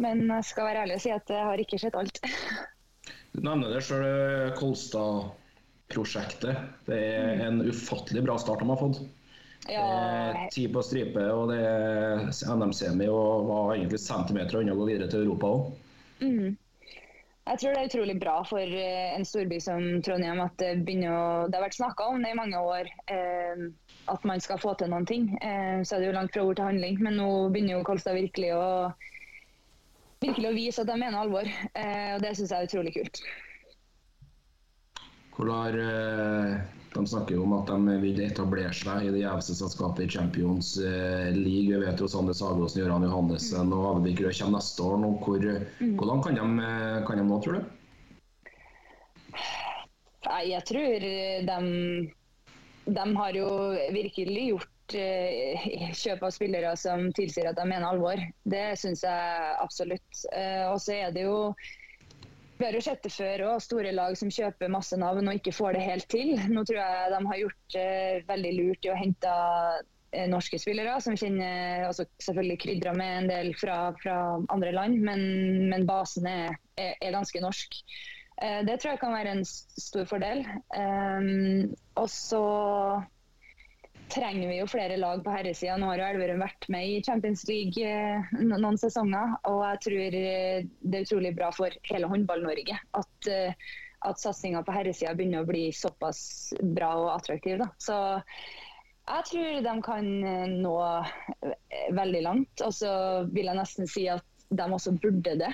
men 0.00 0.16
jeg 0.24 0.44
skal 0.48 0.66
være 0.70 0.80
ærlig 0.86 0.96
og 0.96 1.02
si 1.04 1.10
at 1.12 1.28
jeg 1.28 1.48
har 1.50 1.58
ikke 1.60 1.80
sett 1.82 1.98
alt. 2.00 2.16
Du 3.34 3.38
nevner 3.44 3.68
det 3.74 3.82
sjøl, 3.84 4.48
Kolstad-prosjektet. 4.56 6.56
Det 6.88 6.96
er 6.96 7.44
en 7.44 7.60
ufattelig 7.68 8.24
bra 8.24 8.40
start 8.40 8.64
de 8.64 8.72
har 8.72 8.80
fått. 8.80 9.04
Ja. 9.68 10.48
Ti 10.52 10.64
på 10.72 10.82
stripe, 10.82 11.20
og 11.34 11.50
det 11.52 11.60
er 11.60 12.30
NM-semi 12.56 13.06
og 13.12 13.46
var 13.50 13.74
egentlig 13.74 14.00
centimeter 14.00 14.62
unna 14.62 14.72
å 14.72 14.80
gå 14.80 14.88
videre 14.88 15.10
til 15.12 15.26
Europa 15.26 15.50
òg. 15.52 15.70
Mm. 16.24 16.56
Jeg 17.50 17.58
tror 17.58 17.74
det 17.74 17.80
er 17.80 17.88
utrolig 17.88 18.14
bra 18.20 18.34
for 18.46 18.62
eh, 18.62 19.12
en 19.16 19.24
storby 19.26 19.58
som 19.62 19.82
Trondheim 20.06 20.40
at 20.44 20.54
det 20.60 20.84
begynner 20.86 21.14
å 21.16 21.22
Det 21.48 21.56
har 21.58 21.64
vært 21.64 21.78
snakka 21.78 22.08
om 22.12 22.22
det 22.22 22.32
i 22.32 22.38
mange 22.38 22.60
år, 22.62 22.90
eh, 23.10 23.62
at 24.12 24.26
man 24.28 24.42
skal 24.44 24.60
få 24.62 24.74
til 24.78 24.92
noen 24.92 25.08
ting. 25.08 25.32
Eh, 25.42 25.80
så 25.82 25.96
er 25.96 26.02
det 26.02 26.10
jo 26.10 26.16
langt 26.18 26.36
fra 26.36 26.44
ord 26.46 26.60
til 26.60 26.68
handling, 26.68 27.00
men 27.02 27.18
nå 27.18 27.30
begynner 27.50 27.78
jo 27.78 27.86
Kolstad 27.88 28.18
virkelig 28.20 28.52
å 28.56 28.66
virkelig 30.20 30.50
å 30.50 30.56
vise 30.56 30.82
at 30.82 30.90
de 30.90 30.98
mener 31.00 31.16
alvor. 31.18 31.48
Eh, 31.74 32.10
og 32.14 32.24
det 32.24 32.34
syns 32.36 32.52
jeg 32.52 32.58
er 32.60 32.68
utrolig 32.68 32.94
kult. 32.96 33.22
Hvor 35.34 35.50
har 35.54 35.80
eh, 35.80 36.79
de 36.94 37.06
snakker 37.06 37.34
jo 37.34 37.44
om 37.44 37.52
at 37.54 37.68
de 37.70 37.96
vil 38.02 38.18
etablere 38.24 38.72
seg 38.74 39.06
i 39.06 39.12
det 39.14 39.22
gjeveste 39.22 39.54
selskapet 39.60 40.08
i 40.08 40.10
Champions 40.16 40.72
eh, 40.82 41.30
League. 41.36 41.70
Vi 41.70 41.84
vet 41.84 42.02
jo 42.02 42.08
Sander 42.10 42.34
Sagåsen, 42.34 42.82
Gøran 42.82 43.06
Johannessen 43.06 43.70
og 43.76 43.86
Avevik 43.92 44.24
Rød 44.24 44.34
kommer 44.40 44.58
neste 44.58 44.82
år. 44.82 44.96
Nå. 44.98 45.12
Hvor, 45.22 45.46
mm. 45.78 45.94
Hvordan 46.00 46.24
kan 46.26 46.40
de, 46.40 46.66
eh, 46.66 46.98
kan 47.06 47.22
de 47.22 47.28
nå, 47.28 47.38
tror 47.44 47.60
du? 47.60 47.68
Nei, 50.26 50.42
jeg 50.50 50.66
tror 50.68 51.06
de, 51.46 51.60
de 52.98 53.06
har 53.22 53.38
jo 53.38 53.48
virkelig 53.94 54.48
gjort 54.50 54.96
eh, 54.98 55.70
kjøp 56.02 56.26
av 56.26 56.34
spillere 56.34 56.74
som 56.80 57.06
tilsier 57.14 57.52
at 57.52 57.60
de 57.60 57.68
mener 57.70 57.86
alvor. 57.86 58.18
Det 58.42 58.66
syns 58.82 59.06
jeg 59.06 59.54
absolutt. 59.62 60.24
Og 60.72 60.82
så 60.82 60.98
er 60.98 61.14
det 61.14 61.28
jo 61.28 61.52
vi 62.60 62.66
har 62.66 62.76
jo 62.76 62.82
sett 62.84 63.00
det 63.06 63.12
før 63.14 63.46
òg, 63.48 63.62
store 63.64 63.92
lag 63.96 64.16
som 64.20 64.30
kjøper 64.32 64.72
masse 64.72 64.96
navn 65.00 65.30
og 65.30 65.38
ikke 65.38 65.54
får 65.56 65.78
det 65.78 65.86
helt 65.86 66.08
til. 66.12 66.34
Nå 66.52 66.64
tror 66.68 66.80
jeg 66.82 67.12
de 67.14 67.20
har 67.30 67.40
gjort 67.40 67.76
eh, 67.80 68.20
veldig 68.28 68.52
lurt 68.58 68.84
i 68.84 68.92
å 68.92 68.98
hente 68.98 69.32
eh, 70.12 70.26
norske 70.28 70.60
spillere, 70.60 70.98
som 71.00 71.16
kjenner 71.16 71.86
altså 71.88 72.04
selvfølgelig 72.20 72.58
krydra 72.66 72.92
med 72.98 73.14
en 73.16 73.30
del 73.32 73.52
fra, 73.56 73.78
fra 74.02 74.16
andre 74.52 74.74
land, 74.76 75.00
men, 75.08 75.22
men 75.72 75.88
basen 75.88 76.28
er, 76.28 76.58
er, 76.76 76.92
er, 76.98 77.14
ganske 77.16 77.40
norsk. 77.40 77.80
Eh, 78.44 78.60
det 78.68 78.76
tror 78.76 78.92
jeg 78.92 79.02
kan 79.06 79.16
være 79.16 79.38
en 79.38 79.46
stor 79.48 80.04
fordel. 80.12 80.44
Um, 80.76 81.72
og 81.96 82.12
så 82.12 82.44
trenger 84.10 84.48
vi 84.48 84.58
jo 84.58 84.66
flere 84.66 84.96
lag 84.96 85.22
på 85.24 85.32
herresida. 85.32 85.76
Nå 85.78 85.90
har 85.90 86.00
jo 86.00 86.06
Elverum 86.08 86.42
vært 86.42 86.66
med 86.72 86.88
i 86.88 87.02
Champions 87.04 87.44
League 87.48 87.84
eh, 87.84 88.32
noen 88.40 88.78
sesonger. 88.80 89.36
Og 89.50 89.60
jeg 89.64 89.82
tror 89.86 90.16
eh, 90.20 90.70
det 90.80 90.98
er 90.98 91.06
utrolig 91.06 91.34
bra 91.38 91.50
for 91.54 91.76
hele 91.90 92.10
Håndball-Norge 92.10 92.78
at, 92.98 93.30
eh, 93.30 93.68
at 94.08 94.22
satsinga 94.22 94.64
på 94.66 94.74
herresida 94.74 95.14
begynner 95.16 95.44
å 95.44 95.50
bli 95.50 95.68
såpass 95.76 96.22
bra 96.76 96.94
og 96.98 97.12
attraktiv. 97.14 97.60
Da. 97.62 97.70
Så 97.82 97.98
jeg 99.10 99.28
tror 99.30 99.62
de 99.66 99.76
kan 99.84 100.10
nå 100.62 100.74
veldig 101.96 102.24
langt. 102.26 102.66
Og 102.66 102.74
så 102.76 102.92
vil 103.30 103.50
jeg 103.50 103.60
nesten 103.60 103.90
si 103.90 104.08
at 104.12 104.26
de 104.50 104.66
også 104.66 104.96
burde 104.98 105.36
det, 105.38 105.48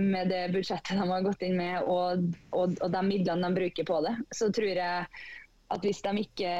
med 0.00 0.30
det 0.32 0.46
budsjettet 0.54 0.96
de 0.96 1.04
har 1.04 1.24
gått 1.26 1.42
inn 1.44 1.58
med 1.58 1.84
og, 1.84 2.22
og, 2.56 2.78
og 2.80 2.94
de 2.94 3.02
midlene 3.04 3.44
de 3.44 3.58
bruker 3.58 3.84
på 3.84 3.98
det. 4.06 4.14
Så 4.32 4.48
tror 4.56 4.72
jeg 4.72 5.04
at 5.72 5.84
hvis 5.84 6.00
de 6.04 6.24
ikke 6.24 6.54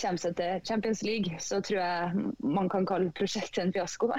kommer 0.00 0.20
seg 0.20 0.36
til 0.38 0.60
Champions 0.68 1.02
League, 1.06 1.38
så 1.42 1.60
tror 1.64 1.80
jeg 1.80 2.26
man 2.44 2.70
kan 2.72 2.86
kalle 2.88 3.12
prosjektet 3.16 3.62
en 3.64 3.72
fiasko. 3.74 4.10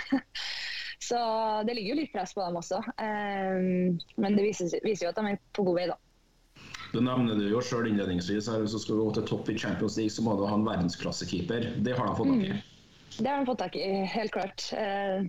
så 1.09 1.19
det 1.67 1.77
ligger 1.77 1.93
jo 1.93 1.99
litt 2.01 2.13
press 2.15 2.33
på 2.37 2.43
dem 2.43 2.59
også. 2.59 2.81
Um, 2.97 3.97
men 4.17 4.37
det 4.37 4.47
viser, 4.47 4.73
viser, 4.85 5.07
jo 5.07 5.13
at 5.13 5.21
de 5.21 5.33
er 5.33 5.39
på 5.57 5.67
god 5.67 5.79
vei, 5.79 5.87
da. 5.91 5.99
Du 6.93 7.01
nevner 7.03 7.37
det 7.37 7.51
jo 7.51 7.61
sjøl 7.61 7.89
innledningsvis. 7.91 8.49
her, 8.49 8.63
Hvis 8.63 8.75
du 8.77 8.81
skal 8.81 9.01
gå 9.03 9.11
til 9.17 9.29
topp 9.29 9.51
i 9.51 9.57
Champions 9.59 9.97
League, 9.99 10.15
så 10.15 10.25
må 10.25 10.35
du 10.39 10.47
ha 10.47 10.57
en 10.57 10.65
verdensklassekeeper. 10.67 11.71
Det 11.85 11.95
har 11.97 12.09
de 12.09 12.17
fått 12.17 12.33
tak 12.33 12.43
i. 12.47 12.51
Mm. 12.57 12.75
Det 13.17 13.31
har 13.31 13.39
de 13.39 13.49
fått 13.49 13.63
tak 13.63 13.79
i, 13.79 13.87
helt 14.17 14.35
klart. 14.35 14.67
Uh, 14.73 15.25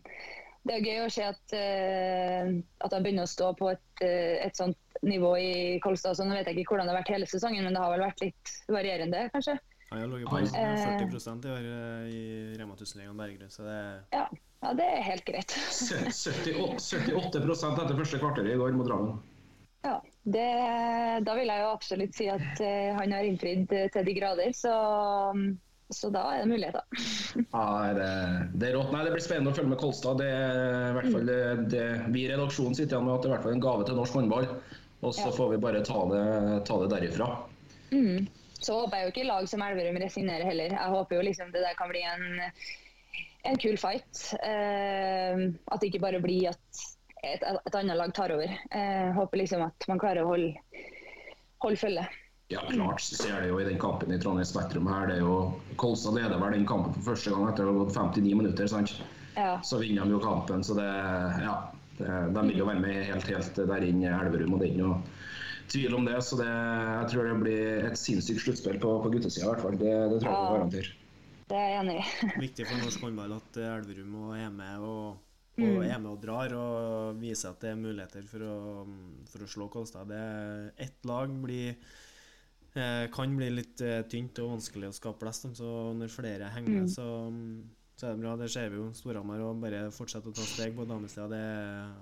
det 0.69 0.75
er 0.75 0.85
gøy 0.85 1.01
å 1.07 1.13
se 1.13 1.25
at, 1.25 1.43
uh, 1.55 2.53
at 2.85 2.93
de 2.95 3.01
begynner 3.05 3.27
å 3.27 3.31
stå 3.31 3.55
på 3.59 3.73
et, 3.73 4.05
et 4.05 4.59
sånt 4.59 4.79
nivå 5.03 5.33
i 5.39 5.53
Kolstad. 5.83 6.17
Så 6.17 6.27
nå 6.27 6.37
vet 6.37 6.49
jeg 6.51 6.63
ikke 6.63 6.75
hvordan 6.75 6.89
det 6.89 6.95
har 6.95 7.03
vært 7.03 7.13
hele 7.15 7.29
sesongen, 7.31 7.67
men 7.67 7.77
det 7.77 7.83
har 7.83 7.93
vel 7.95 8.07
vært 8.07 8.25
litt 8.25 8.55
varierende, 8.71 9.27
kanskje. 9.35 9.59
Han 9.91 10.01
har 10.01 10.07
ligget 10.07 10.29
på 10.29 10.37
40 10.37 11.49
i 11.49 11.53
år 11.53 11.67
eh, 11.67 12.09
i 12.13 12.57
Rema 12.59 12.75
1000-ligaen 12.75 13.17
Bergerud, 13.17 13.53
så 13.53 13.63
det 13.65 13.79
ja. 14.13 14.27
ja, 14.61 14.73
det 14.77 14.85
er 14.85 15.07
helt 15.07 15.25
greit. 15.25 15.55
78, 15.73 16.99
78% 17.15 17.81
etter 17.85 17.97
første 17.97 18.21
kvarteret 18.21 18.53
i 18.53 18.59
går 18.61 18.77
mot 18.77 18.89
Drammen. 18.89 19.17
Ja, 19.87 19.95
det, 20.29 20.51
da 21.25 21.39
vil 21.39 21.49
jeg 21.49 21.63
jo 21.63 21.71
absolutt 21.71 22.19
si 22.19 22.29
at 22.29 22.61
uh, 22.61 22.99
han 22.99 23.15
har 23.15 23.25
innfridd 23.25 23.71
til 23.95 24.05
de 24.05 24.15
grader, 24.19 24.53
så, 24.53 24.75
så 25.95 26.11
da 26.13 26.25
er 26.35 26.43
det 26.43 26.51
muligheter. 26.53 26.85
ja, 27.55 27.67
det, 27.97 28.09
det, 28.59 28.69
er 28.69 28.77
rått. 28.77 28.93
Nei, 28.93 29.05
det 29.07 29.15
blir 29.15 29.25
spennende 29.25 29.55
å 29.55 29.57
følge 29.57 29.73
med 29.73 29.81
Kolstad. 29.81 30.21
Det 30.21 30.29
er 30.29 30.91
i 30.91 30.97
hvert 30.99 31.15
fall 31.15 31.31
det, 31.31 31.41
det, 31.73 31.87
vi 32.13 32.27
i 32.27 32.33
redaksjonen 32.35 32.77
sitter 32.77 32.99
igjen 32.99 33.09
med 33.09 33.17
at 33.17 33.25
det 33.25 33.31
er 33.31 33.33
i 33.33 33.37
hvert 33.39 33.49
fall 33.49 33.57
en 33.57 33.65
gave 33.65 33.89
til 33.89 34.03
norsk 34.03 34.21
håndball. 34.21 34.51
Og 34.99 35.15
så 35.15 35.31
ja. 35.31 35.37
får 35.39 35.55
vi 35.55 35.63
bare 35.63 35.81
ta 35.87 36.03
det, 36.11 36.27
ta 36.69 36.83
det 36.83 36.91
derifra. 36.93 37.31
Mm. 37.95 38.27
Så 38.59 38.75
håper 38.75 38.99
jeg 38.99 39.07
jo 39.07 39.15
ikke 39.15 39.27
lag 39.29 39.49
som 39.51 39.63
Elverum 39.63 39.99
resignerer 40.03 40.47
heller. 40.49 40.75
Jeg 40.75 40.95
håper 40.95 41.19
jo 41.19 41.25
liksom 41.27 41.51
det 41.55 41.63
der 41.63 41.77
kan 41.79 41.91
bli 41.93 42.03
en, 42.07 42.25
en 43.47 43.59
kul 43.63 43.79
fight. 43.79 44.23
Uh, 44.43 45.49
at 45.71 45.81
det 45.81 45.93
ikke 45.93 46.03
bare 46.03 46.23
blir 46.23 46.51
at 46.51 46.87
et, 47.23 47.43
et 47.43 47.77
annet 47.79 47.99
lag 47.99 48.15
tar 48.15 48.35
over. 48.35 48.55
Uh, 48.75 49.13
håper 49.19 49.45
liksom 49.45 49.63
at 49.69 49.87
man 49.91 50.03
klarer 50.03 50.27
å 50.27 50.33
holde, 50.33 50.57
holde 51.63 51.81
følge. 51.81 52.09
Ja, 52.49 52.61
klart. 52.71 53.01
så 53.01 53.15
Ser 53.23 53.41
det 53.43 53.51
jo 53.51 53.61
i 53.61 53.65
den 53.65 53.79
kampen 53.79 54.13
i 54.13 54.19
Trondheim 54.21 54.49
Spektrum 54.49 54.89
her. 54.89 55.07
det 55.07 55.19
er 55.19 55.25
jo 55.27 55.53
Kolstad 55.77 56.17
leder 56.17 56.41
vel 56.41 56.57
den 56.57 56.67
kampen 56.67 56.95
for 56.97 57.13
første 57.13 57.35
gang 57.35 57.45
etter 57.51 57.69
å 57.69 57.75
ha 57.75 57.83
gått 57.83 57.95
59 57.95 58.39
minutter. 58.41 58.67
sant? 58.67 58.95
Ja. 59.37 59.59
Så 59.63 59.79
vinner 59.83 60.09
de 60.09 60.17
jo 60.17 60.23
kampen. 60.25 60.65
Så 60.65 60.75
det, 60.79 60.89
ja, 61.45 61.59
det, 61.99 62.09
de 62.35 62.47
vil 62.49 62.63
jo 62.63 62.69
være 62.71 62.83
med 62.83 63.03
helt, 63.11 63.29
helt 63.29 63.61
der 63.69 63.85
inn 63.87 64.01
i 64.03 64.09
Elverum. 64.09 64.57
og 64.57 64.63
det 64.63 64.71
er 64.71 64.75
ikke 64.75 64.87
noe 64.87 65.03
tvil 65.73 65.99
om 65.99 66.09
det. 66.09 66.17
Så 66.25 66.39
det, 66.41 66.49
jeg 66.49 67.13
tror 67.13 67.29
det 67.29 67.37
blir 67.43 67.87
et 67.91 68.01
sinnssykt 68.01 68.45
sluttspill 68.45 68.81
på, 68.83 68.97
på 69.05 69.13
guttesida 69.15 69.47
i 69.47 69.51
hvert 69.53 69.65
fall. 69.67 69.79
Det, 69.81 69.95
det 70.15 70.19
tror 70.23 70.33
jeg 70.33 70.41
vi 70.41 70.57
garanterer. 70.57 70.97
Det 71.49 71.57
er 71.57 71.71
jeg 71.73 71.81
enig 71.83 71.97
i. 72.01 72.05
Viktig 72.47 72.69
for 72.69 72.83
norsk 72.85 73.07
håndball 73.07 73.39
at 73.39 73.63
Elverum 73.65 74.19
er 74.37 74.51
med 74.53 74.85
og, 74.85 75.07
og, 75.57 75.63
mm. 75.63 75.87
er 75.87 76.03
med 76.03 76.11
og 76.11 76.21
drar 76.25 76.57
og 76.59 77.23
viser 77.23 77.55
at 77.55 77.65
det 77.65 77.73
er 77.73 77.81
muligheter 77.81 78.29
for 78.29 78.45
å, 78.45 78.59
for 79.31 79.45
å 79.45 79.49
slå 79.55 79.71
Kolstad. 79.73 80.13
Ett 80.77 81.09
lag 81.09 81.33
blir 81.45 81.73
eh, 82.75 83.07
kan 83.15 83.37
bli 83.37 83.49
litt 83.55 83.81
eh, 83.85 84.03
tynt 84.11 84.39
og 84.43 84.57
vanskelig 84.57 84.91
å 84.91 84.97
skape 84.97 85.25
blest. 85.25 85.49
Så 85.59 85.73
når 85.97 86.13
flere 86.13 86.53
henger 86.55 86.75
med, 86.75 86.89
mm. 86.89 86.93
så, 86.93 87.09
så, 87.95 88.11
er 88.11 88.13
det 88.13 88.23
bra. 88.25 88.37
Det 88.41 88.51
ser 88.53 88.73
vi 88.73 88.83
jo. 88.83 88.91
Storhamar 88.97 89.45
og 89.47 89.65
bare 89.65 89.87
fortsette 89.95 90.31
å 90.31 90.37
ta 90.37 90.45
steg 90.47 90.77
på 90.77 90.87
damesida. 90.89 91.29
Det 91.33 91.43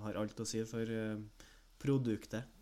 har 0.05 0.21
alt 0.23 0.43
å 0.43 0.49
si 0.49 0.65
for 0.69 0.99
eh, 0.99 1.47
produktet. 1.83 2.56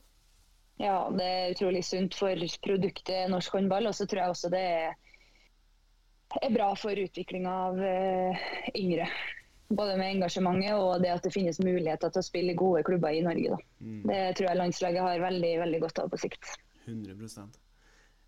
Ja, 0.82 1.06
det 1.14 1.24
er 1.24 1.54
utrolig 1.54 1.84
sunt 1.87 2.16
for 2.18 2.44
produktet 2.64 3.30
norsk 3.30 3.54
håndball. 3.54 3.87
Og 3.90 3.94
så 3.94 4.08
tror 4.10 4.24
jeg 4.24 4.34
også 4.34 4.50
det 4.52 4.62
er, 4.74 4.94
er 6.40 6.54
bra 6.54 6.72
for 6.78 6.98
utviklinga 6.98 7.56
av 7.68 7.78
uh, 7.78 8.46
yngre. 8.74 9.08
Både 9.74 9.96
med 9.98 10.16
engasjementet 10.16 10.76
og 10.76 11.02
det 11.02 11.12
at 11.14 11.24
det 11.24 11.32
finnes 11.34 11.60
muligheter 11.62 12.10
til 12.12 12.20
å 12.20 12.26
spille 12.26 12.52
i 12.52 12.58
gode 12.58 12.82
klubber 12.87 13.14
i 13.14 13.22
Norge. 13.24 13.58
Mm. 13.80 14.02
Det 14.10 14.22
tror 14.37 14.50
jeg 14.50 14.60
landslaget 14.60 15.06
har 15.06 15.22
veldig, 15.22 15.52
veldig 15.62 15.84
godt 15.87 16.02
av 16.02 16.10
på 16.12 16.20
sikt. 16.26 16.56
100% 16.84 17.54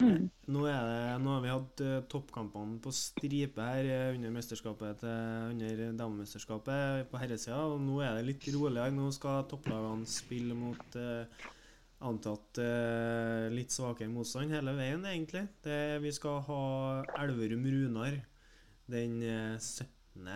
mm. 0.00 0.22
nå, 0.48 0.62
det, 0.64 0.76
nå, 1.20 1.32
har 1.34 1.42
vi 1.42 1.50
hatt 1.50 1.82
uh, 1.84 1.98
toppkampene 2.08 2.78
på 2.80 2.92
stripe 2.94 3.66
her 3.68 3.90
uh, 3.90 4.14
under 4.14 4.32
mesterskapet 4.32 5.02
til, 5.02 5.50
under 5.50 5.82
damemesterskapet 5.98 7.10
på 7.10 7.20
herresida. 7.20 7.58
Og 7.74 7.82
nå 7.82 8.00
er 8.06 8.16
det 8.16 8.30
litt 8.30 8.48
roligere. 8.54 8.94
Nå 8.94 9.10
skal 9.18 9.44
topplagene 9.50 10.08
spille 10.08 10.56
mot 10.56 10.98
uh, 11.02 11.52
antatt 12.04 12.58
eh, 12.60 13.46
litt 13.52 13.72
svakere 13.72 14.12
motstand 14.12 14.52
hele 14.52 14.74
veien, 14.76 15.04
egentlig. 15.08 15.46
Det, 15.64 15.78
vi 16.04 16.12
skal 16.12 16.42
ha 16.48 16.62
Elverum-Runar 17.22 18.18
den 18.92 19.22
eh, 19.22 19.56
17. 19.58 20.28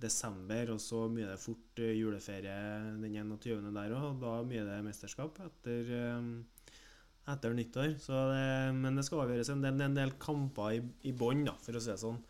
desember, 0.00 0.74
og 0.74 0.80
så 0.82 1.04
blir 1.12 1.28
det 1.30 1.40
fort 1.42 1.82
eh, 1.82 1.96
juleferie 1.98 2.54
den 3.02 3.18
21. 3.34 3.70
der 3.74 3.96
òg. 3.98 4.20
Da 4.22 4.38
blir 4.46 4.66
det 4.68 4.80
mesterskap 4.86 5.40
etter, 5.44 5.92
eh, 5.98 6.30
etter 7.34 7.58
nyttår. 7.58 7.98
Det, 7.98 8.46
men 8.78 8.98
det 8.98 9.06
skal 9.06 9.26
avgjøres 9.26 9.52
en, 9.54 9.66
en 9.68 9.98
del 9.98 10.16
kamper 10.22 10.78
i, 10.78 10.82
i 11.10 11.14
bånn, 11.16 11.46
for 11.64 11.76
å 11.76 11.82
si 11.82 11.92
det 11.92 12.00
sånn. 12.02 12.22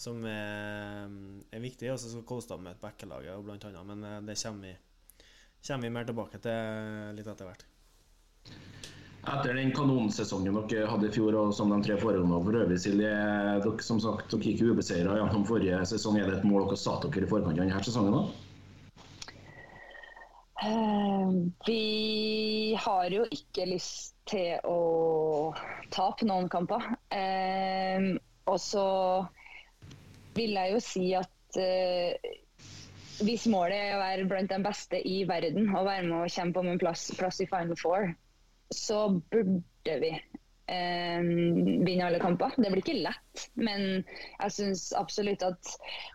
Som 0.00 0.22
er, 0.24 1.10
er 1.52 1.60
viktig. 1.60 1.90
Og 1.92 2.00
så 2.00 2.08
skal 2.08 2.24
Kolstad 2.24 2.62
møte 2.64 2.80
Bekkelaget, 2.80 3.42
blant 3.44 3.68
annet. 3.68 3.84
Men 3.92 4.06
eh, 4.08 4.22
det 4.30 4.40
kommer 4.40 4.70
vi, 4.70 5.26
kommer 5.66 5.84
vi 5.84 5.98
mer 5.98 6.08
tilbake 6.08 6.40
til 6.40 7.18
litt 7.18 7.28
etter 7.28 7.50
hvert. 7.52 7.68
Etter 9.20 9.52
den 9.52 9.72
kanonsesongen 9.76 10.54
dere 10.70 10.86
hadde 10.88 11.10
i 11.10 11.12
fjor, 11.12 11.34
og 11.36 11.50
som 11.52 11.68
de 11.68 11.76
tre 11.84 11.96
foregående 12.00 12.38
for 12.40 12.56
øvrig, 12.62 12.78
Silje, 12.80 13.10
dere 13.60 13.84
som 13.84 14.00
sagt, 14.00 14.30
dere 14.32 14.46
gikk 14.48 14.62
ubeseira 14.72 15.18
gjennom 15.18 15.44
forrige 15.48 15.80
sesong. 15.90 16.16
Er 16.16 16.30
det 16.30 16.38
et 16.38 16.46
mål 16.48 16.70
dere 16.70 16.80
satte 16.80 17.10
dere 17.12 17.28
i 17.28 17.30
forkant 17.30 17.52
av 17.52 17.60
denne 17.60 17.82
sesongen? 17.84 18.16
da? 18.16 18.46
Uh, 20.60 21.28
vi 21.68 22.76
har 22.80 23.12
jo 23.12 23.26
ikke 23.32 23.68
lyst 23.68 24.16
til 24.28 24.56
å 24.68 25.52
tape 25.92 26.28
noen 26.28 26.48
kamper. 26.52 26.88
Uh, 27.12 28.16
og 28.48 28.56
så 28.60 28.88
vil 30.36 30.56
jeg 30.56 30.74
jo 30.74 30.80
si 30.84 31.06
at 31.16 31.60
uh, 31.60 32.32
hvis 33.20 33.44
målet 33.52 33.76
er 33.76 33.94
å 33.98 34.02
være 34.02 34.26
blant 34.32 34.52
de 34.52 34.60
beste 34.64 35.00
i 35.04 35.22
verden 35.28 35.68
og 35.74 35.84
være 35.84 36.08
med 36.08 36.18
å 36.22 36.32
kjempe 36.32 36.64
om 36.64 36.72
en 36.72 36.80
plass, 36.80 37.10
plass 37.20 37.40
i 37.44 37.48
Final 37.48 37.76
Four, 37.80 38.14
så 38.74 39.08
burde 39.30 39.96
vi 40.02 40.10
eh, 40.70 41.22
vinne 41.86 42.06
alle 42.06 42.20
kamper. 42.22 42.54
Det 42.56 42.70
blir 42.70 42.82
ikke 42.84 43.00
lett, 43.02 43.46
men 43.54 43.86
jeg 44.02 44.54
syns 44.56 44.84
absolutt 44.96 45.44
at 45.46 45.72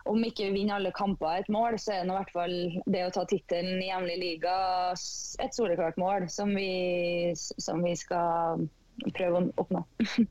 om 0.08 0.22
ikke 0.24 0.48
vi 0.48 0.60
vinner 0.60 0.78
alle 0.78 0.94
kamper 0.96 1.42
et 1.42 1.52
mål, 1.52 1.78
så 1.82 1.96
er 1.96 2.04
det 2.04 2.14
i 2.14 2.18
hvert 2.18 2.34
fall 2.36 2.56
det 2.86 3.04
å 3.06 3.12
ta 3.16 3.26
tittelen 3.28 3.82
i 3.82 3.90
hjemlig 3.90 4.16
liga 4.22 4.56
et 5.42 5.56
soleklart 5.56 6.00
mål 6.00 6.30
som 6.32 6.54
vi, 6.56 7.34
som 7.36 7.84
vi 7.84 7.94
skal 7.98 8.66
prøve 9.12 9.42
å 9.42 9.52
oppnå. 9.64 9.84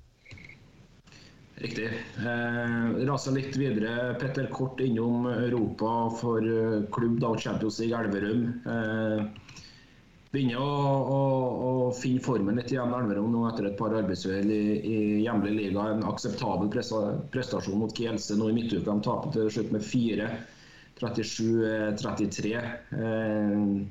Riktig. 1.55 1.85
Eh, 2.19 3.05
Rasa 3.07 3.31
litt 3.31 3.55
videre. 3.55 4.13
Petter, 4.19 4.49
kort 4.51 4.81
innom 4.83 5.23
Europa 5.29 6.09
for 6.19 6.43
eh, 6.43 6.81
klubb 6.91 7.21
da, 7.23 7.31
Champions 7.39 7.79
League 7.79 7.95
Elverum. 7.95 8.49
Eh, 8.67 9.44
begynner 10.35 10.59
å, 10.59 10.71
å, 11.15 11.19
å, 11.65 11.69
finne 11.95 12.23
formen 12.23 12.59
litt 12.59 12.73
igjen 12.73 12.93
Elverum 12.93 13.31
nå 13.31 13.45
etter 13.49 13.69
et 13.69 13.77
par 13.79 13.95
arbeidsuhell 13.95 14.51
i, 14.51 14.63
i 14.83 14.97
hjemlig 15.23 15.55
liga. 15.55 15.87
En 15.93 16.03
akseptabel 16.11 16.69
prestasjon 16.71 17.79
mot 17.79 17.95
Kielse 17.95 18.37
nå 18.37 18.51
i 18.51 18.57
midtuka. 18.57 18.91
De 18.91 19.07
taper 19.07 19.33
til 19.37 19.53
slutt 19.57 19.73
med 19.75 19.87
4. 19.87 20.29
37-33. 20.95 22.55
Eh, 22.55 23.85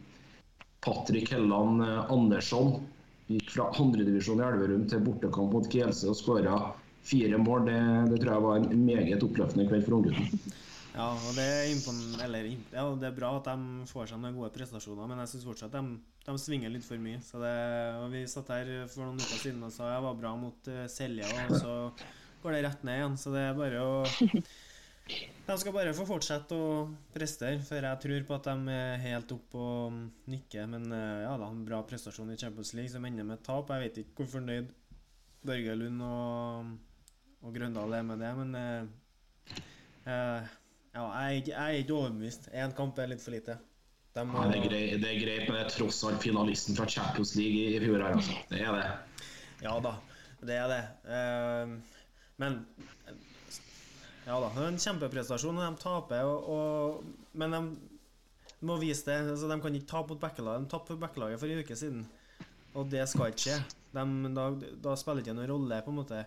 Patrick 0.85 1.33
Helland 1.33 1.83
Andersson 2.13 2.79
gikk 3.27 3.51
fra 3.55 3.71
andredivisjon 3.81 4.41
i 4.41 4.47
Elverum 4.47 4.87
til 4.89 5.05
bortekamp 5.05 5.53
mot 5.57 5.69
Kielse 5.73 6.11
og 6.13 6.19
skåra 6.19 6.59
fire 7.05 7.41
mål. 7.41 7.69
Det, 7.69 7.81
det, 8.13 8.21
tror 8.21 8.35
jeg 8.35 8.45
var 8.47 8.61
en 8.61 8.85
meget 8.85 9.25
oppløftende 9.25 9.69
kveld 9.69 9.87
for 9.87 9.99
unggutten. 9.99 10.55
Ja, 10.95 11.09
og 11.11 11.33
det 11.35 11.45
er, 11.45 11.71
eller, 12.23 12.47
ja, 12.71 12.83
det 13.01 13.09
er 13.09 13.17
bra 13.17 13.33
at 13.41 13.49
de 13.49 13.87
får 13.91 14.13
seg 14.13 14.21
noen 14.23 14.37
gode 14.37 14.53
prestasjoner, 14.55 15.09
men 15.11 15.19
jeg 15.25 15.33
syns 15.33 15.47
fortsatt 15.49 15.75
de, 15.75 15.97
de, 16.23 16.35
svinger 16.39 16.71
litt 16.71 16.87
for 16.87 17.03
mye. 17.03 17.19
Det, 17.19 17.55
Vi 18.13 18.23
satt 18.31 18.53
her 18.55 18.71
for 18.93 19.09
noen 19.09 19.19
uker 19.19 19.41
siden 19.41 19.67
og 19.67 19.75
sa 19.75 19.91
jeg 19.91 20.05
var 20.07 20.21
bra 20.21 20.37
mot 20.39 20.71
uh, 20.71 20.85
Selja, 20.91 21.27
og 21.49 21.57
så 21.59 21.75
går 22.45 22.55
det 22.55 22.63
rett 22.69 22.87
ned 22.87 23.01
igjen. 23.01 23.19
Så 23.19 23.35
det 23.35 23.43
er 23.49 23.59
bare 23.59 23.83
å 23.83 23.97
De 25.45 25.59
skal 25.61 25.75
bare 25.75 25.93
få 25.93 26.07
fortsette 26.09 26.57
å 26.57 26.87
prestere, 27.13 27.59
for 27.67 27.77
jeg 27.77 28.01
tror 28.01 28.23
på 28.25 28.39
at 28.39 28.47
de 28.49 28.73
er 28.79 29.03
helt 29.03 29.35
oppe 29.35 29.61
og 29.61 29.99
nikker. 30.31 30.71
Men 30.71 30.87
ja, 30.95 31.11
ja 31.27 31.35
da, 31.43 31.51
en 31.51 31.67
bra 31.67 31.83
prestasjon 31.85 32.33
i 32.33 32.39
Champions 32.41 32.73
League 32.79 32.95
som 32.95 33.05
ender 33.05 33.27
med 33.29 33.43
tap. 33.45 33.69
Jeg 33.75 33.89
vet 33.91 34.01
ikke 34.05 34.23
hvor 34.23 34.37
fornøyd 34.39 34.71
Børge 35.45 35.77
Lund 35.77 36.01
og, 36.07 36.71
og 37.45 37.57
Grøndal 37.57 37.99
er 37.99 38.05
med 38.07 38.23
det, 38.23 38.31
men 38.39 38.55
eh, 38.57 39.59
eh, 40.09 40.55
ja, 40.95 41.05
jeg, 41.27 41.47
jeg 41.51 41.61
er 41.61 41.83
ikke 41.83 41.97
overbevist. 41.99 42.51
Én 42.55 42.75
kamp 42.77 42.99
er 43.03 43.11
litt 43.13 43.23
for 43.25 43.35
lite. 43.35 43.59
De 44.15 44.23
må... 44.29 44.45
ja, 44.45 44.51
det, 44.53 44.61
er 44.61 44.69
greit, 44.69 44.93
det 45.03 45.11
er 45.11 45.17
greit, 45.19 45.49
men 45.49 45.57
det 45.59 45.65
er 45.65 45.73
tross 45.75 46.05
alt 46.07 46.23
finalisten 46.23 46.77
fra 46.79 46.87
Champions 46.87 47.35
League 47.35 47.65
i, 47.65 47.73
i 47.75 47.81
fjor 47.83 48.05
altså. 48.07 48.37
Det 48.51 48.61
er 48.63 48.77
det. 48.79 49.25
Ja 49.65 49.73
da, 49.83 49.97
det 50.45 50.59
er 50.61 50.71
det. 50.71 50.83
Uh, 51.09 52.05
men 52.43 52.61
ja 54.25 54.37
da, 54.41 54.53
det 54.55 54.63
er 54.63 54.71
en 54.71 54.81
kjempeprestasjon. 54.81 55.59
De 55.59 55.73
taper, 55.83 56.29
og, 56.31 56.47
og, 56.55 57.27
men 57.37 57.57
de 57.57 57.61
må 58.65 58.79
vise 58.81 59.05
det. 59.09 59.19
Altså, 59.35 59.51
de 59.51 59.59
kan 59.61 59.77
ikke 59.77 59.91
tape 59.91 60.15
mot 60.15 60.23
backelaget. 60.23 60.65
De 60.65 60.73
tapte 60.73 60.95
for 60.95 61.03
backelaget 61.03 61.43
for 61.43 61.51
en 61.51 61.65
uke 61.65 61.77
siden, 61.77 62.07
og 62.73 62.89
det 62.93 63.05
skal 63.11 63.35
ikke 63.35 63.49
skje. 63.49 63.59
De, 63.95 64.05
da, 64.39 64.49
da, 64.87 64.95
spiller 64.99 65.21
det 65.21 65.27
ikke 65.27 65.39
noen 65.41 65.51
rolle, 65.51 65.83
på 65.85 65.93
en 65.93 65.99
måte. 65.99 66.23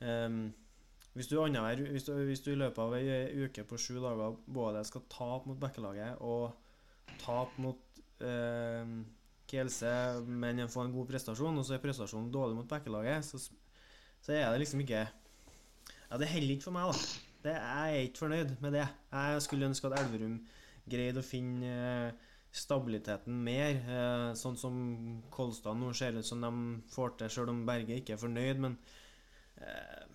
Um, 0.00 0.42
hvis, 1.14 1.28
du 1.30 1.38
annenhver, 1.42 1.82
hvis, 1.90 2.06
du, 2.06 2.12
hvis 2.28 2.42
du 2.44 2.52
i 2.52 2.58
løpet 2.58 2.82
av 2.82 2.96
ei 2.98 3.44
uke 3.44 3.64
på 3.66 3.78
sju 3.80 3.96
dager 3.98 4.36
både 4.46 4.84
skal 4.86 5.06
tape 5.10 5.50
mot 5.50 5.58
Bekkelaget 5.60 6.20
og 6.22 6.52
tape 7.22 7.62
mot 7.62 8.02
eh, 8.22 8.92
Kielse, 9.50 9.90
men 10.26 10.62
få 10.70 10.86
en 10.86 10.94
god 10.94 11.08
prestasjon, 11.10 11.58
og 11.58 11.66
så 11.66 11.74
er 11.74 11.82
prestasjonen 11.82 12.30
dårlig 12.30 12.60
mot 12.60 12.70
Bekkelaget, 12.70 13.26
så, 13.26 13.40
så 14.22 14.36
er 14.36 14.46
det 14.52 14.62
liksom 14.62 14.84
ikke 14.84 15.02
ja, 15.02 16.18
Det 16.18 16.30
holder 16.30 16.54
ikke 16.54 16.68
for 16.68 16.76
meg, 16.76 16.92
da. 16.92 17.26
Det, 17.40 17.54
jeg 17.56 17.92
er 17.96 18.06
ikke 18.06 18.20
fornøyd 18.26 18.56
med 18.60 18.74
det. 18.76 18.86
Jeg 19.12 19.42
skulle 19.42 19.68
ønske 19.70 19.88
at 19.88 20.00
Elverum 20.00 20.40
greide 20.90 21.22
å 21.22 21.24
finne 21.24 21.70
uh, 22.10 22.28
stabiliteten 22.52 23.36
mer. 23.46 23.78
eh, 23.78 24.30
sånn 24.34 24.58
som 24.58 24.74
Kolstad 25.30 25.78
nå 25.78 25.92
ser 25.94 26.18
ut 26.18 26.26
som 26.26 26.42
de 26.42 26.50
får 26.90 27.14
til, 27.18 27.30
sjøl 27.30 27.52
om 27.52 27.62
Berge 27.66 28.00
ikke 28.00 28.16
er 28.16 28.20
fornøyd. 28.20 28.62
Men 28.66 28.76
uh, 29.62 30.09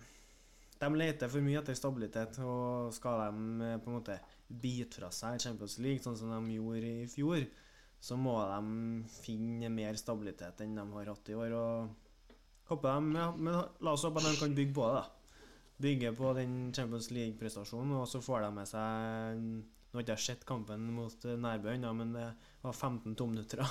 de 0.80 0.88
leter 0.96 1.30
for 1.32 1.44
mye 1.44 1.60
etter 1.60 1.76
stabilitet, 1.78 2.38
og 2.44 2.92
skal 2.94 3.22
de 3.22 3.68
på 3.82 3.90
en 3.90 3.96
måte 3.96 4.18
bite 4.46 5.00
fra 5.00 5.10
seg 5.14 5.40
Champions 5.42 5.78
League, 5.82 6.02
sånn 6.04 6.18
som 6.18 6.32
de 6.32 6.56
gjorde 6.58 6.90
i 7.02 7.06
fjor, 7.10 7.46
så 8.00 8.18
må 8.20 8.36
de 8.50 9.12
finne 9.22 9.70
mer 9.72 9.96
stabilitet 9.98 10.60
enn 10.62 10.76
de 10.76 10.84
har 10.92 11.12
hatt 11.12 11.30
i 11.32 11.38
år. 11.38 11.54
og 11.56 11.94
håper 12.68 12.88
de, 12.88 13.14
ja, 13.18 13.28
men 13.36 13.62
La 13.80 13.94
oss 13.94 14.04
håpe 14.06 14.20
at 14.22 14.28
de 14.28 14.40
kan 14.40 14.56
bygge 14.56 14.74
på 14.76 14.88
det. 14.90 14.98
da 15.00 15.12
Bygge 15.86 16.12
på 16.16 16.32
den 16.36 16.52
Champions 16.72 17.10
League-prestasjonen, 17.12 17.96
og 18.00 18.06
så 18.08 18.20
får 18.24 18.46
de 18.46 18.52
med 18.56 18.68
seg 18.70 19.40
Nå 19.46 20.00
har 20.00 20.04
ikke 20.04 20.16
jeg 20.16 20.24
sett 20.26 20.44
kampen 20.48 20.84
mot 20.92 21.24
Nærbø 21.24 21.72
ennå, 21.72 21.92
men 21.96 22.12
det 22.12 22.26
var 22.60 22.74
15 22.74 23.14
tomminutter. 23.16 23.62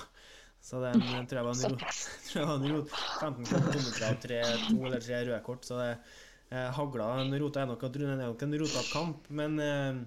Så 0.66 0.80
den 0.82 1.04
tror 1.30 1.38
jeg 1.38 1.46
var 1.46 1.52
en 1.54 1.74
rot. 1.76 1.98
Tror 2.26 2.40
jeg 2.40 2.48
var 2.50 2.56
en 2.56 2.72
rot. 2.74 2.94
15 3.20 3.50
tomminutter 3.52 4.06
og 4.08 4.24
tre, 4.24 4.40
to 4.64 4.80
eller 4.80 5.04
3 5.06 5.20
røde 5.28 5.42
kort, 5.46 5.68
så 5.68 5.78
det 5.78 5.92
eh, 6.56 6.70
hagla. 6.78 7.12
En 7.22 7.36
rota 7.42 7.64
er 7.64 7.70
nok, 7.70 7.86
en 8.48 8.58
rota 8.62 8.84
kamp, 8.92 9.30
men 9.30 9.60
eh, 9.60 10.02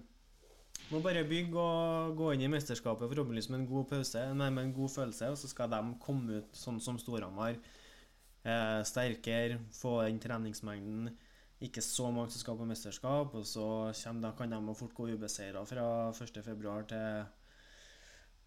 må 0.89 1.03
bare 1.05 1.27
bygge 1.29 1.61
og 1.61 2.17
gå 2.17 2.33
inn 2.35 2.47
i 2.47 2.51
mesterskapet 2.53 3.11
forhåpentligvis 3.11 3.51
med 3.53 3.63
en 3.63 3.71
god 3.71 3.89
pause, 3.93 4.25
med 4.33 4.63
en 4.65 4.75
god 4.77 4.95
følelse, 4.97 5.31
og 5.35 5.39
så 5.41 5.53
skal 5.53 5.73
de 5.73 5.83
komme 6.03 6.41
ut 6.41 6.57
sånn 6.57 6.81
som 6.81 7.01
Storhamar. 7.01 7.61
Eh, 8.49 8.83
sterkere, 8.89 9.61
få 9.77 9.99
den 10.07 10.21
treningsmengden 10.23 11.11
ikke 11.61 11.83
så 11.83 12.07
mange 12.11 12.31
som 12.33 12.43
skal 12.43 12.59
på 12.59 12.67
mesterskap. 12.69 13.35
Og 13.35 13.47
så 13.47 13.67
da 14.23 14.33
kan 14.39 14.53
de 14.53 14.75
fort 14.79 14.95
gå 14.95 15.11
ubeseira 15.15 15.65
fra 15.67 16.11
1.2. 16.13 16.87
til 16.89 17.25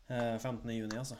eh, 0.09 0.37
15.6, 0.37 0.97
altså. 0.97 1.17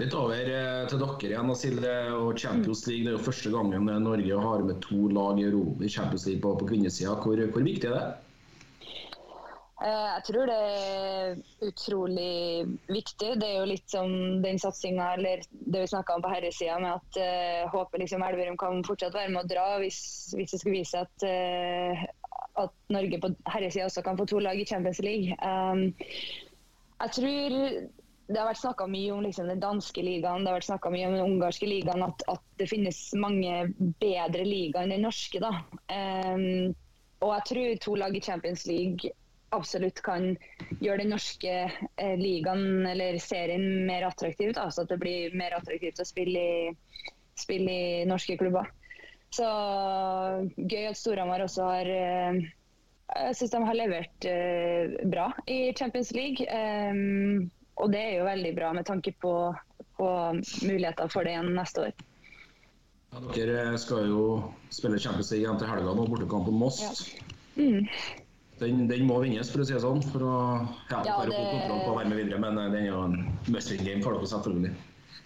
Litt 0.00 0.14
over 0.16 0.48
eh, 0.48 0.86
til 0.88 1.02
dere 1.02 1.28
igjen, 1.28 1.52
Silje. 1.58 1.94
og 2.16 2.38
Champions 2.40 2.86
League 2.88 3.04
det 3.04 3.12
er 3.12 3.18
jo 3.18 3.26
første 3.26 3.52
gangen 3.52 3.90
Norge 4.04 4.40
har 4.46 4.64
med 4.64 4.80
to 4.86 5.10
lag 5.12 5.40
i 5.40 5.92
Champions 5.92 6.26
League 6.28 6.40
på, 6.44 6.54
på 6.56 6.68
kvinnesida. 6.72 7.18
Hvor, 7.20 7.42
hvor 7.52 7.66
viktig 7.66 7.90
er 7.90 7.96
det? 7.98 8.08
Eh, 9.80 10.08
jeg 10.14 10.24
tror 10.26 10.48
det 10.48 10.56
er 10.60 11.38
utrolig 11.68 12.64
viktig. 12.88 13.30
Det 13.40 13.46
er 13.46 13.58
jo 13.58 13.68
litt 13.68 13.92
som 13.92 14.10
den 14.44 14.60
satsinga 14.60 15.14
eller 15.18 15.44
det 15.50 15.84
vi 15.84 15.92
snakka 15.92 16.16
om 16.16 16.24
på 16.24 16.32
herresida, 16.32 16.76
med 16.80 16.98
at 16.98 17.20
uh, 17.20 17.70
håper 17.72 18.04
liksom 18.04 18.24
Elverum 18.24 18.58
kan 18.60 18.84
fortsatt 18.84 19.16
være 19.16 19.32
med 19.32 19.44
å 19.44 19.48
dra 19.52 19.68
hvis, 19.80 20.02
hvis 20.36 20.52
det 20.52 20.60
skal 20.60 20.76
vise 20.76 21.00
at, 21.04 21.24
uh, 21.24 22.04
at 22.64 22.76
Norge 22.92 23.20
på 23.22 23.32
herresida 23.48 23.88
også 23.88 24.04
kan 24.04 24.20
få 24.20 24.28
to 24.28 24.40
lag 24.44 24.60
i 24.60 24.68
Champions 24.68 25.00
League. 25.04 25.36
Um, 25.40 25.90
jeg 27.00 27.16
tror 27.16 27.56
det 28.30 28.38
har 28.38 28.46
vært 28.46 28.62
snakka 28.62 28.86
mye 28.86 29.14
om 29.14 29.24
liksom, 29.26 29.48
den 29.50 29.62
danske 29.62 30.02
ligaen, 30.06 30.44
det 30.44 30.52
har 30.52 30.60
vært 30.60 30.90
mye 30.94 31.08
om 31.08 31.16
den 31.16 31.24
ungarske 31.26 31.66
ligaen, 31.66 32.04
at, 32.06 32.22
at, 32.30 32.44
det 32.60 32.68
finnes 32.70 32.98
mange 33.18 33.70
bedre 34.02 34.44
ligaer 34.46 34.86
enn 34.86 34.94
den 34.94 35.06
norske. 35.08 35.40
da. 35.42 35.50
Um, 35.90 36.76
og 37.20 37.34
jeg 37.34 37.46
tror 37.50 37.80
to 37.84 37.96
lag 38.00 38.16
i 38.16 38.22
Champions 38.24 38.66
League 38.68 39.12
absolutt 39.50 39.98
kan 40.06 40.34
gjøre 40.80 41.02
den 41.02 41.12
norske 41.14 41.54
eh, 41.66 42.16
ligaen 42.18 42.86
eller 42.86 43.18
serien 43.22 43.86
mer 43.88 44.06
attraktiv. 44.08 44.54
Da, 44.56 44.68
så 44.70 44.84
at 44.84 44.92
det 44.92 45.00
blir 45.02 45.34
mer 45.36 45.56
attraktivt 45.58 46.00
å 46.00 46.06
spille 46.06 46.44
i, 46.44 46.70
spille 47.38 47.74
i 47.74 48.06
norske 48.08 48.38
klubber. 48.40 48.70
Så 49.34 49.46
gøy 50.56 50.88
at 50.88 50.98
Storhamar 50.98 51.44
også 51.44 51.66
har 51.68 51.90
eh, 51.90 52.40
Jeg 53.10 53.36
syns 53.38 53.52
de 53.54 53.62
har 53.66 53.78
levert 53.78 54.26
eh, 54.26 54.96
bra 55.10 55.30
i 55.50 55.72
Champions 55.78 56.12
League. 56.14 56.46
Um, 56.46 57.50
og 57.76 57.92
det 57.92 58.00
er 58.00 58.14
jo 58.18 58.28
veldig 58.28 58.54
bra 58.56 58.72
med 58.76 58.86
tanke 58.88 59.12
på, 59.22 59.34
på 59.96 60.08
muligheter 60.66 61.10
for 61.12 61.26
det 61.26 61.36
igjen 61.36 61.52
neste 61.56 61.88
år. 61.88 62.06
Ja, 63.10 63.20
dere 63.34 63.78
skal 63.82 64.06
jo 64.06 64.24
spille 64.70 65.00
Champions 65.02 65.32
League 65.32 65.42
igjen 65.42 65.58
til 65.58 65.70
helga 65.70 65.94
nå, 65.96 66.06
bortekamp 66.10 66.46
mot 66.50 66.60
Moss. 66.66 66.82
Ja. 66.84 67.24
Mm. 67.60 67.88
Den, 68.60 68.84
den, 68.90 69.06
må 69.08 69.16
vinnes, 69.24 69.48
for 69.50 69.62
å 69.62 69.66
si 69.66 69.74
det 69.74 69.80
sånn. 69.82 70.02
For 70.12 70.22
å 70.22 70.36
ja, 70.92 71.00
ja, 71.08 71.16
det... 71.24 71.32
få 71.32 71.42
kontroll 71.48 71.82
på 71.82 71.90
å 71.94 71.96
være 71.96 72.12
med 72.12 72.20
videre. 72.20 72.38
Men 72.44 72.60
eh, 72.60 72.70
den 72.74 72.84
er 72.84 72.90
jo 72.90 73.02
en 73.08 73.18
must 73.48 73.72
win 73.72 73.86
game 73.86 74.04
for 74.04 74.14
dere, 74.14 74.28
selvfølgelig. 74.30 74.74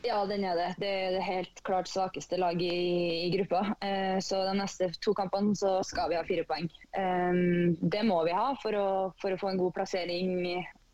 Ja, 0.05 0.21
den 0.29 0.45
er 0.45 0.59
det. 0.61 0.69
Det 0.81 0.93
er 1.01 1.15
det 1.17 1.25
helt 1.25 1.61
klart 1.67 1.89
svakeste 1.89 2.39
laget 2.41 2.73
i, 2.73 3.27
i 3.27 3.31
gruppa. 3.35 3.67
Eh, 3.85 4.17
så 4.25 4.45
de 4.47 4.55
neste 4.61 4.91
to 5.03 5.17
kampene 5.17 5.57
så 5.59 5.79
skal 5.87 6.13
vi 6.13 6.19
ha 6.21 6.25
fire 6.29 6.47
poeng. 6.49 6.71
Eh, 6.97 7.43
det 7.83 8.05
må 8.07 8.23
vi 8.29 8.37
ha 8.37 8.53
for 8.63 8.79
å, 8.79 8.89
for 9.21 9.35
å 9.35 9.41
få 9.41 9.53
en 9.53 9.61
god 9.61 9.77
plassering 9.81 10.49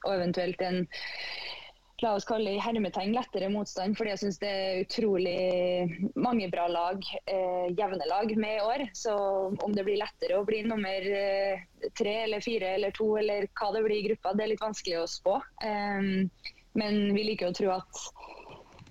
og 0.07 0.15
eventuelt 0.17 0.63
en 0.65 0.85
la 2.01 2.15
oss 2.17 2.25
kalle 2.25 2.55
i 2.55 2.61
hermetegn 2.63 3.13
lettere 3.13 3.51
motstand. 3.53 3.97
Fordi 3.99 4.15
jeg 4.15 4.23
syns 4.23 4.39
det 4.41 4.51
er 4.51 4.83
utrolig 4.85 5.35
mange 6.17 6.49
bra 6.53 6.67
lag, 6.71 7.05
eh, 7.27 7.67
jevne 7.77 8.07
lag, 8.09 8.33
med 8.37 8.57
i 8.57 8.65
år. 8.65 8.87
Så 8.97 9.15
om 9.53 9.75
det 9.77 9.85
blir 9.85 10.01
lettere 10.01 10.39
å 10.39 10.47
bli 10.49 10.63
nummer 10.65 11.11
eh, 11.21 11.67
tre 11.99 12.23
eller 12.25 12.45
fire 12.45 12.75
eller 12.79 12.97
to 12.97 13.13
eller 13.21 13.49
hva 13.53 13.73
det 13.77 13.85
blir 13.85 13.99
i 13.99 14.09
gruppa, 14.09 14.35
det 14.35 14.47
er 14.47 14.53
litt 14.55 14.65
vanskelig 14.65 15.03
å 15.03 15.11
spå. 15.11 15.37
Eh, 15.65 16.11
men 16.81 17.01
vi 17.17 17.27
liker 17.33 17.51
å 17.51 17.57
tro 17.57 17.73
at 17.75 18.05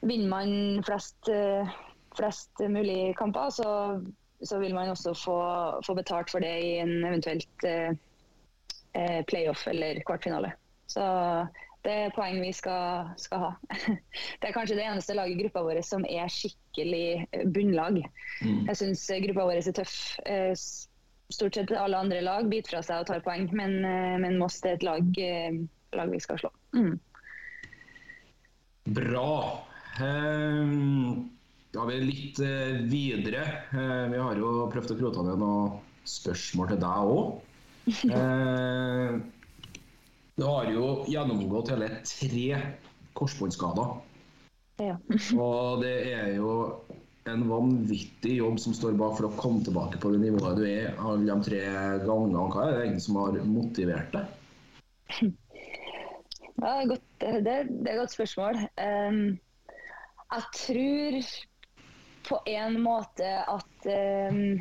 vinner 0.01 0.30
man 0.30 0.84
flest, 0.88 1.30
eh, 1.32 1.68
flest 2.18 2.60
mulig 2.60 3.16
kamper, 3.18 3.49
så, 3.49 3.70
så, 4.43 4.60
vil 4.60 4.76
man 4.76 4.91
også 4.93 5.16
få, 5.16 5.39
få, 5.86 5.95
betalt 5.95 6.32
for 6.32 6.43
det 6.43 6.55
i 6.64 6.74
en 6.84 7.03
eventuelt 7.03 7.68
eh, 7.68 7.91
eh, 8.93 9.22
playoff 9.28 9.68
eller 9.68 10.01
kvartfinale. 10.07 10.53
Så 10.89 11.05
det 11.85 11.93
er 11.95 12.13
poeng 12.15 12.41
vi 12.43 12.51
skal, 12.55 13.11
skal, 13.19 13.45
ha. 13.45 13.51
Det 14.41 14.49
er 14.49 14.55
kanskje 14.55 14.75
det 14.79 14.85
eneste 14.89 15.15
laget 15.15 15.37
i 15.37 15.43
gruppa 15.43 15.63
vår 15.63 15.79
som 15.85 16.03
er 16.09 16.31
skikkelig 16.31 17.29
bunnlag. 17.55 18.01
Mm. 18.43 18.65
Jeg 18.67 18.79
syns 18.81 19.05
gruppa 19.27 19.47
vår 19.47 19.61
er 19.61 19.77
tøff. 19.77 19.95
Eh, 20.27 20.51
stort 21.29 21.55
sett 21.55 21.71
alle 21.77 21.99
andre 21.99 22.19
lag 22.25 22.49
biter 22.51 22.75
fra 22.75 22.83
seg 22.83 23.03
og 23.03 23.09
tar 23.11 23.23
poeng, 23.23 23.47
men, 23.55 23.79
eh, 23.87 24.17
men 24.19 24.39
Moss 24.41 24.59
er 24.65 24.75
et 24.75 24.83
lag, 24.83 25.07
eh, 25.23 25.61
lag, 25.95 26.11
vi 26.11 26.19
skal 26.23 26.41
slå. 26.41 26.51
Mm. 26.75 26.99
Bra. 28.99 29.31
Um, 29.99 31.29
da 31.71 31.83
er 31.83 31.89
vi 31.93 31.97
litt 32.01 32.39
videre. 32.89 33.43
vi 33.71 34.17
har 34.17 34.39
jo 34.39 34.69
prøvd 34.73 34.95
å 34.95 34.99
krote 34.99 35.25
ned 35.27 35.41
noen 35.43 35.75
spørsmål 36.07 36.73
til 36.73 36.81
deg 36.81 37.11
òg. 37.13 37.27
Du 40.39 40.45
har 40.45 40.69
jo 40.71 41.03
gjennomgått 41.11 41.73
hele 41.73 41.89
tre 42.07 42.59
korsbåndskader. 43.13 43.97
Ja. 44.79 44.93
og 45.35 45.81
det 45.83 45.95
er 46.07 46.29
jo 46.37 46.53
en 47.27 47.41
vanvittig 47.49 48.37
jobb 48.37 48.61
som 48.63 48.71
står 48.77 48.95
bak 49.01 49.17
for 49.17 49.27
å 49.27 49.33
komme 49.35 49.59
tilbake 49.65 49.99
på 49.99 50.13
det 50.13 50.21
nivået 50.21 50.55
du 50.55 50.63
er 50.63 50.95
alle 51.03 51.27
de 51.27 51.49
tre 51.49 51.59
gangene. 52.05 52.45
Hva 52.53 52.69
er 52.69 52.71
det 52.71 52.85
egentlig 52.85 53.03
som 53.09 53.19
har 53.19 53.41
motivert 53.49 54.15
deg? 54.15 55.27
Ja, 56.59 56.71
godt, 56.87 57.05
det, 57.19 57.35
det, 57.43 57.57
er 57.59 57.67
et 57.67 57.99
godt 57.99 58.15
spørsmål. 58.15 58.63
Um, 58.79 59.21
jeg 60.29 60.49
tror 60.61 61.19
på 62.29 62.39
en 62.55 62.79
måte 62.83 63.29
at 63.43 63.91
um, 63.91 64.59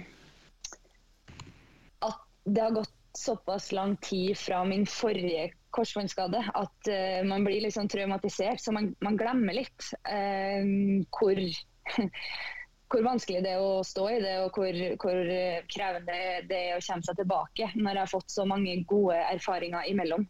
det 2.48 2.60
har 2.60 2.70
gått 2.70 2.94
såpass 3.18 3.72
lang 3.72 3.96
tid 3.96 4.38
fra 4.38 4.64
min 4.64 4.86
forrige 4.86 5.50
korsbåndskade 5.74 6.42
at 6.54 6.90
uh, 6.90 7.24
man 7.28 7.44
blir 7.46 7.60
liksom 7.64 7.88
traumatisert, 7.88 8.60
så 8.60 8.72
man, 8.72 8.92
man 9.04 9.18
glemmer 9.20 9.56
litt 9.56 9.88
uh, 10.08 10.62
hvor, 11.14 11.40
hvor 12.92 13.06
vanskelig 13.06 13.42
det 13.44 13.56
er 13.56 13.64
å 13.64 13.82
stå 13.86 14.06
i 14.14 14.20
det, 14.24 14.36
og 14.44 14.56
hvor, 14.56 14.78
hvor, 15.02 15.32
krevende 15.72 16.20
det 16.50 16.62
er 16.62 16.78
å 16.78 16.84
komme 16.84 17.08
seg 17.08 17.20
tilbake 17.20 17.72
når 17.76 17.92
jeg 17.92 18.04
har 18.04 18.14
fått 18.14 18.32
så 18.32 18.46
mange 18.48 18.78
gode 18.88 19.18
erfaringer 19.32 19.90
imellom. 19.90 20.28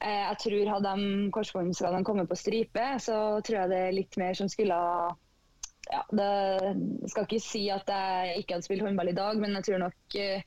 Uh, 0.00 0.30
jeg 0.30 0.38
tror 0.44 0.74
Hadde 0.74 0.94
de 1.00 1.32
korsbåndskadene 1.34 2.06
kommet 2.06 2.30
på 2.30 2.38
stripe, 2.38 2.92
så 3.02 3.16
tror 3.44 3.62
jeg 3.62 3.74
det 3.74 3.82
er 3.88 3.98
litt 3.98 4.20
mer 4.20 4.38
som 4.38 4.50
skulle 4.50 4.76
ha 4.76 5.10
ja, 5.90 6.04
det 6.14 7.08
skal 7.10 7.24
ikke 7.24 7.40
si 7.42 7.64
at 7.72 7.88
jeg 7.90 8.42
ikke 8.42 8.54
hadde 8.54 8.66
spilt 8.66 8.84
håndball 8.84 9.10
i 9.10 9.16
dag, 9.16 9.40
men 9.42 9.56
jeg 9.58 9.66
tror 9.66 9.80
nok 9.88 10.18
Eh, 10.20 10.42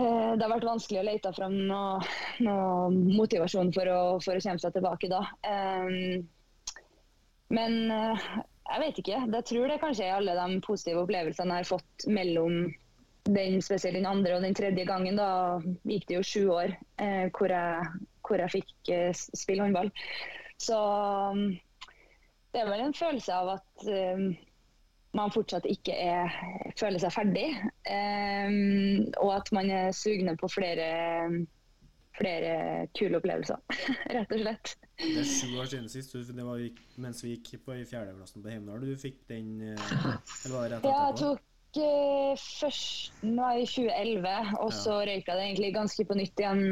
det 0.00 0.44
har 0.44 0.52
vært 0.52 0.68
vanskelig 0.68 1.00
å 1.00 1.06
lete 1.06 1.32
fram 1.36 1.56
noe, 1.68 2.00
noe 2.44 2.90
motivasjon 2.90 3.72
for 3.74 3.90
å, 3.90 4.00
for 4.24 4.38
å, 4.38 4.42
komme 4.44 4.62
seg 4.62 4.74
tilbake 4.76 5.10
da. 5.12 5.22
Um, 5.46 6.28
men 7.54 7.76
uh, 7.90 8.28
jeg 8.70 8.82
vet 8.84 9.00
ikke. 9.02 9.22
Jeg 9.34 9.48
tror 9.50 9.72
det 9.72 9.80
kanskje 9.82 10.06
er 10.06 10.18
alle 10.18 10.36
de 10.38 10.60
positive 10.66 11.02
opplevelsene 11.04 11.58
jeg 11.58 11.66
har 11.66 11.70
fått 11.70 12.06
mellom 12.10 12.60
den, 13.30 13.58
spesielt 13.64 13.98
den 13.98 14.08
andre 14.08 14.36
og 14.36 14.46
den 14.46 14.56
tredje 14.56 14.86
gangen. 14.88 15.18
Da 15.18 15.58
gikk 15.90 16.06
det 16.08 16.20
jo 16.20 16.26
sju 16.26 16.44
år 16.54 16.76
hvor, 17.34 17.50
jeg, 17.50 17.90
hvor, 18.26 18.44
jeg, 18.44 18.54
fikk 18.54 18.92
spille 19.16 19.66
håndball. 19.66 19.90
Så 20.60 20.78
um, 20.78 21.48
det 22.54 22.62
er 22.62 22.70
vel 22.70 22.86
en 22.86 22.96
følelse 22.96 23.34
av 23.34 23.56
at 23.58 23.90
man 25.16 25.32
fortsatt 25.34 25.66
ikke 25.70 25.94
er, 25.96 26.34
føler 26.78 27.02
seg 27.02 27.14
ferdig. 27.14 27.48
Um, 27.88 29.08
og 29.22 29.34
at 29.40 29.50
man 29.56 29.70
er 29.74 29.90
sugne 29.96 30.36
på 30.38 30.50
flere, 30.52 30.86
flere 32.18 32.86
kule 32.98 33.18
opplevelser, 33.18 33.58
rett 34.16 34.36
og 34.36 34.44
slett. 34.44 34.74
Det 35.00 35.12
er 35.24 35.28
sju 35.28 35.58
år 35.58 35.70
siden 35.72 35.90
sist, 35.90 36.14
det 36.14 36.46
var 36.46 36.62
mens 37.00 37.22
vi 37.24 37.36
gikk 37.36 37.62
på 37.66 37.78
i 37.80 37.86
fjerdeklassen 37.88 38.44
på 38.44 38.52
Heimdal 38.52 38.82
du 38.84 38.96
fikk 39.00 39.22
den 39.30 39.54
eh, 39.72 39.94
eller 40.44 40.54
var 40.54 40.66
det 40.68 40.74
rett 40.74 40.84
etterpå? 40.84 40.90
Ja, 40.90 41.06
jeg 41.08 41.16
tok 41.22 41.46
uh, 41.80 42.42
først 42.60 43.24
nå 43.24 43.48
i 43.62 43.66
2011, 43.66 44.54
og 44.60 44.70
ja. 44.70 44.76
så 44.76 45.00
røyka 45.08 45.38
det 45.38 45.48
egentlig 45.48 45.72
ganske 45.74 46.06
på 46.06 46.18
nytt 46.20 46.44
igjen. 46.44 46.62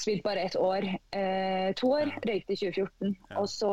Spilte 0.00 0.26
bare 0.26 0.48
ett 0.48 0.58
år. 0.58 0.88
Uh, 1.14 1.70
to 1.78 1.94
år. 2.00 2.10
Ja. 2.10 2.24
Røykte 2.32 2.56
i 2.56 2.60
2014. 2.64 3.14
Ja. 3.14 3.38
Og 3.44 3.48
så 3.52 3.72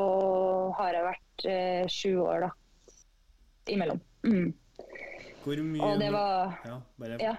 har 0.78 1.00
jeg 1.00 1.08
vært 1.08 1.48
uh, 1.48 1.84
sju 1.98 2.14
år, 2.28 2.46
da 2.46 2.54
imellom. 3.72 4.00
Mm. 4.24 4.54
Hvor 5.44 5.62
mye 5.64 5.84
Og 5.88 6.00
det 6.02 6.12
var 6.12 6.58
Ja, 6.68 6.78
bare 7.00 7.18
ja. 7.22 7.36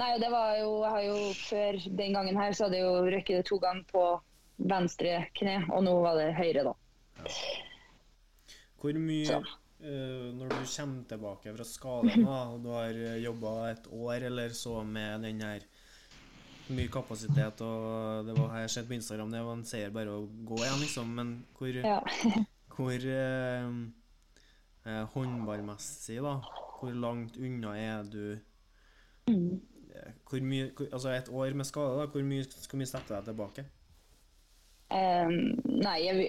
Nei, 0.00 0.12
det 0.18 0.30
var 0.32 0.56
jo 0.58 0.70
Jeg 0.82 0.90
har 0.90 1.02
jo 1.06 1.16
før 1.38 1.80
den 2.02 2.16
gangen 2.16 2.38
her 2.40 2.54
så 2.56 2.66
hadde 2.66 2.80
jeg 2.80 2.86
jo 2.88 3.10
røkket 3.14 3.38
det 3.38 3.48
to 3.50 3.58
ganger 3.62 3.84
på 3.92 4.06
venstre 4.62 5.18
kne, 5.38 5.56
og 5.74 5.82
nå 5.86 5.92
var 6.04 6.18
det 6.20 6.32
høyre, 6.36 6.62
da. 6.68 6.72
Ja. 7.18 7.30
Hvor 8.82 8.98
mye 8.98 9.38
uh, 9.38 10.28
Når 10.36 10.52
du 10.52 10.58
kommer 10.60 11.06
tilbake 11.10 11.54
fra 11.56 11.66
skaden, 11.66 12.26
og 12.28 12.58
du 12.64 12.70
har 12.74 12.98
jobba 13.22 13.54
et 13.70 13.88
år 13.90 14.28
eller 14.30 14.54
så 14.56 14.82
med 14.86 15.26
den 15.26 15.42
her 15.42 15.66
mye 16.72 16.88
kapasitet, 16.92 17.60
og 17.60 18.26
det 18.26 18.36
var, 18.38 18.54
jeg 18.56 18.68
har 18.68 18.70
sett 18.70 18.86
på 18.88 18.94
Instagram 18.96 19.32
det 19.32 19.42
var 19.44 19.58
en 19.58 19.64
seier 19.66 19.90
bare 19.92 20.14
å 20.14 20.28
gå 20.46 20.60
igjen, 20.62 20.78
liksom, 20.84 21.10
men 21.18 21.32
hvor, 21.58 21.74
ja. 21.74 21.98
hvor 22.76 23.08
uh, 23.10 23.80
eh, 24.86 25.04
håndballmessig, 25.14 26.20
da? 26.24 26.38
Hvor 26.78 26.94
langt 26.94 27.36
unna 27.38 27.76
er 27.78 28.08
du 28.10 28.24
mm. 29.30 29.60
hvor 30.28 30.42
mye, 30.42 30.72
hvor, 30.76 30.88
Altså 30.92 31.12
et 31.14 31.30
år 31.30 31.54
med 31.54 31.68
skade, 31.68 32.00
da, 32.00 32.08
hvor 32.10 32.26
mye 32.26 32.48
skal 32.50 32.82
vi 32.82 32.90
sette 32.90 33.14
deg 33.14 33.30
tilbake? 33.30 33.68
Um, 34.92 35.54
nei, 35.64 36.02
jeg, 36.04 36.24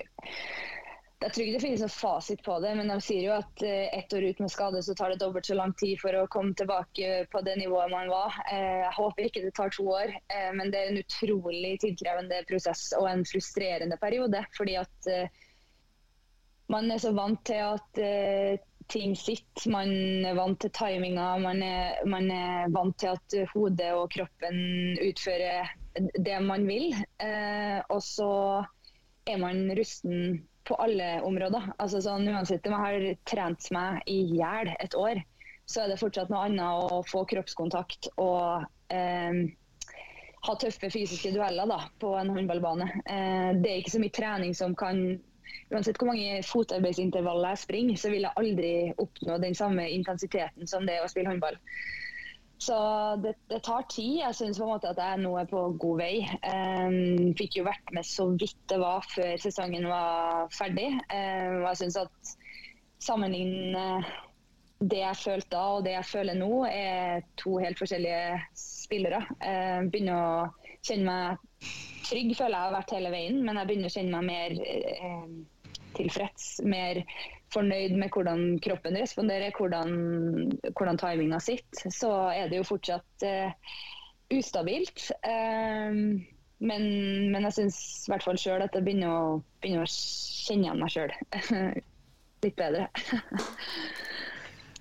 jeg, 1.20 1.32
tror 1.34 1.42
ikke 1.44 1.56
det 1.58 1.64
finnes 1.66 1.82
noen 1.84 1.92
fasit 1.92 2.44
på 2.46 2.56
det, 2.64 2.70
men 2.78 2.88
de 2.94 2.96
sier 3.04 3.26
jo 3.26 3.34
at 3.36 3.64
uh, 3.66 3.88
ett 3.98 4.14
år 4.16 4.28
ut 4.30 4.40
med 4.40 4.54
skade, 4.54 4.84
så 4.86 4.96
tar 4.96 5.12
det 5.12 5.20
dobbelt 5.20 5.50
så 5.50 5.58
lang 5.58 5.74
tid 5.82 6.00
for 6.00 6.16
å 6.16 6.30
komme 6.32 6.56
tilbake 6.56 7.26
på 7.34 7.42
det 7.44 7.58
nivået 7.60 7.92
man 7.92 8.12
var. 8.14 8.38
Uh, 8.48 8.86
jeg 8.86 8.94
håper 9.00 9.28
ikke 9.28 9.44
det 9.44 9.56
tar 9.58 9.74
to 9.76 9.90
år, 9.98 10.14
uh, 10.32 10.52
men 10.56 10.72
det 10.72 10.80
er 10.80 10.94
en 10.94 11.02
utrolig 11.02 11.74
tidkrevende 11.84 12.40
prosess 12.48 12.92
og 13.00 13.10
en 13.10 13.26
frustrerende 13.28 14.00
periode. 14.00 14.46
fordi 14.56 14.78
at 14.80 15.12
man 16.72 16.92
er 16.92 17.02
så 17.02 17.12
vant 17.16 17.42
til 17.48 17.60
at 17.64 18.00
uh, 18.00 18.62
ting 18.92 19.16
sitter. 19.18 19.70
Man 19.72 19.92
er 20.28 20.38
vant 20.38 20.60
til 20.62 20.72
timinga. 20.76 21.34
Man 21.42 21.64
man 22.10 22.32
er, 22.32 22.72
vant 22.74 22.98
til 23.00 23.14
at 23.14 23.38
hodet 23.54 23.92
og 23.96 24.10
kroppen 24.14 24.98
utfører 25.04 25.72
det 25.96 26.40
man 26.44 26.68
vil. 26.68 26.94
Uh, 27.22 27.80
og 27.90 28.02
så 28.04 28.32
er 29.30 29.40
man 29.40 29.70
rusten 29.78 30.44
på 30.68 30.78
alle 30.80 31.18
områder. 31.24 31.74
Altså 31.78 32.02
sånn, 32.04 32.28
Uansett 32.32 32.68
om 32.68 32.76
jeg 32.78 32.84
har 32.86 33.24
trent 33.28 33.72
meg 33.76 34.04
i 34.12 34.22
hjel 34.36 34.72
et 34.80 34.96
år, 34.96 35.20
så 35.68 35.84
er 35.84 35.92
det 35.92 36.00
fortsatt 36.00 36.32
noe 36.32 36.46
annet 36.48 36.94
å 36.96 37.04
få 37.08 37.24
kroppskontakt 37.28 38.10
og 38.20 38.64
uh, 38.64 39.44
ha 40.44 40.56
tøffe 40.60 40.90
fysiske 40.92 41.32
dueller 41.36 41.68
da, 41.72 41.78
på 42.04 42.16
en 42.20 42.34
håndballbane. 42.36 42.88
det 43.64 43.70
er 43.70 43.78
ikke 43.80 43.94
så 43.94 44.02
mye 44.04 44.12
trening 44.12 44.52
som 44.58 44.74
kan 44.76 44.98
uansett 45.74 45.98
hvor 46.00 46.12
mange 46.12 46.44
fotarbeidsintervaller 46.48 47.54
jeg 47.54 47.64
springer, 47.64 48.00
så 48.00 48.12
vil 48.14 48.28
jeg 48.28 48.40
aldri 48.40 48.74
oppnå 49.02 49.38
den 49.42 49.58
samme 49.58 49.90
intensiteten 49.92 50.70
som 50.70 50.88
det 50.88 51.02
å 51.02 51.10
spille 51.12 51.34
håndball. 51.34 51.60
Så 52.64 52.76
det, 53.20 53.34
det 53.52 53.60
tar 53.66 53.84
tid. 53.92 54.22
Jeg 54.22 54.36
syns 54.38 54.60
at 54.62 54.86
jeg 54.88 55.20
nå 55.20 55.34
er 55.40 55.48
på 55.50 55.66
god 55.82 55.98
vei. 56.00 56.14
Um, 56.48 57.34
fikk 57.36 57.58
jo 57.60 57.66
vært 57.68 57.92
med 57.96 58.08
så 58.08 58.30
vidt 58.32 58.60
det 58.72 58.78
var 58.80 59.04
før 59.12 59.34
sesongen 59.42 59.90
var 59.90 60.48
ferdig. 60.56 60.94
Um, 61.12 61.66
jeg 61.66 61.82
syns 61.82 62.00
at 62.06 62.36
sammenligne 63.04 63.88
det 64.84 65.00
jeg 65.02 65.20
følte 65.20 65.52
da 65.52 65.64
og 65.76 65.84
det 65.86 65.96
jeg 65.98 66.08
føler 66.08 66.40
nå, 66.40 66.52
er 66.68 67.26
to 67.40 67.58
helt 67.60 67.80
forskjellige 67.80 68.40
spillere. 68.60 69.26
Um, 69.44 69.92
begynner 69.92 70.24
å 70.24 70.80
kjenne 70.88 71.10
meg 71.10 71.68
trygg, 72.06 72.34
føler 72.38 72.58
jeg 72.58 72.68
har 72.68 72.76
vært 72.76 72.94
hele 72.96 73.14
veien, 73.14 73.40
men 73.46 73.60
jeg 73.60 73.70
begynner 73.70 73.92
å 73.92 73.96
kjenne 73.96 74.20
meg 74.20 74.30
mer 74.30 74.56
eh, 74.68 75.26
tilfreds, 75.98 76.48
mer 76.68 77.02
fornøyd 77.54 77.96
med 78.02 78.14
hvordan 78.14 78.46
kroppen 78.66 78.98
responderer, 78.98 79.54
hvordan, 79.58 79.92
hvordan 80.74 81.02
timinga 81.02 81.40
sitter, 81.44 81.92
så 81.94 82.14
er 82.34 82.50
det 82.50 82.62
jo 82.62 82.70
fortsatt 82.72 83.28
eh, 83.28 83.74
ustabilt. 84.34 85.10
Eh, 85.22 86.00
men, 86.64 86.84
men, 87.34 87.44
jeg 87.50 87.58
syns 87.58 87.78
i 88.08 88.14
hvert 88.14 88.26
fall 88.26 88.40
sjøl 88.40 88.64
at 88.64 88.76
jeg 88.76 88.86
begynner 88.86 89.12
å, 89.12 89.24
begynner 89.62 89.84
å 89.84 89.92
kjenne 89.92 90.70
igjen 90.70 90.82
meg 90.82 90.94
sjøl 90.94 91.16
litt 92.46 92.60
bedre. 92.60 92.88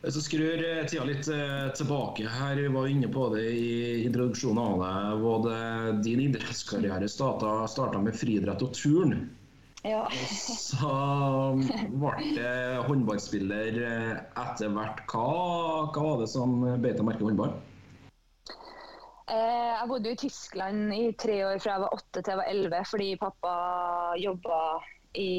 Hvis 0.03 0.17
du 0.19 0.23
skrur 0.25 0.63
eh, 0.67 0.81
tida 0.91 1.05
litt 1.07 1.29
tilbake 1.79 2.27
her, 2.27 2.57
vi 2.59 2.71
var 2.75 2.89
inne 2.91 3.11
på 3.13 3.29
det 3.35 3.45
i 3.55 3.69
introduksjonen 4.07 4.63
av 4.63 4.81
deg. 4.83 5.23
Både 5.23 5.55
din 6.03 6.25
idrettskarriere 6.25 7.11
starta 7.11 8.03
med 8.03 8.19
friidrett 8.19 8.67
og 8.67 8.75
turn? 8.75 9.23
Ja. 9.83 10.07
så 10.59 10.89
ble 11.91 12.13
det 12.37 12.83
håndballspiller 12.87 13.79
eh, 13.83 14.13
etter 14.39 14.71
hvert. 14.71 15.03
Hva, 15.11 15.27
hva 15.91 16.05
var 16.07 16.23
det 16.23 16.29
som 16.31 16.61
beit 16.63 16.99
deg 16.99 17.07
merke 17.07 17.25
i 17.25 17.27
håndball? 17.27 17.57
Eh, 19.33 19.73
jeg 19.75 19.91
bodde 19.91 20.13
i 20.13 20.21
Tyskland 20.23 20.95
i 20.95 21.03
tre 21.19 21.41
år 21.49 21.59
fra 21.63 21.75
jeg 21.75 21.85
var 21.87 21.99
åtte 21.99 22.21
til 22.21 22.31
jeg 22.31 22.41
var 22.43 22.53
elleve, 22.53 22.85
fordi 22.93 23.11
pappa 23.19 23.55
jobba 24.23 24.63
i, 25.19 25.33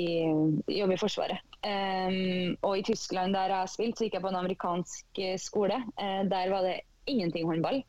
i 0.67 0.99
Forsvaret. 0.99 1.52
Um, 1.63 2.57
og 2.67 2.79
i 2.79 2.83
Tyskland 2.83 3.35
der 3.37 3.53
jeg 3.53 3.61
har 3.61 3.69
spilt, 3.71 3.95
så 3.95 4.07
gikk 4.07 4.17
jeg 4.17 4.25
på 4.25 4.31
en 4.33 4.41
amerikansk 4.41 5.21
skole. 5.39 5.77
Uh, 5.95 6.23
der 6.27 6.51
var 6.51 6.67
det 6.67 6.81
ingenting 7.07 7.47
håndball. 7.47 7.83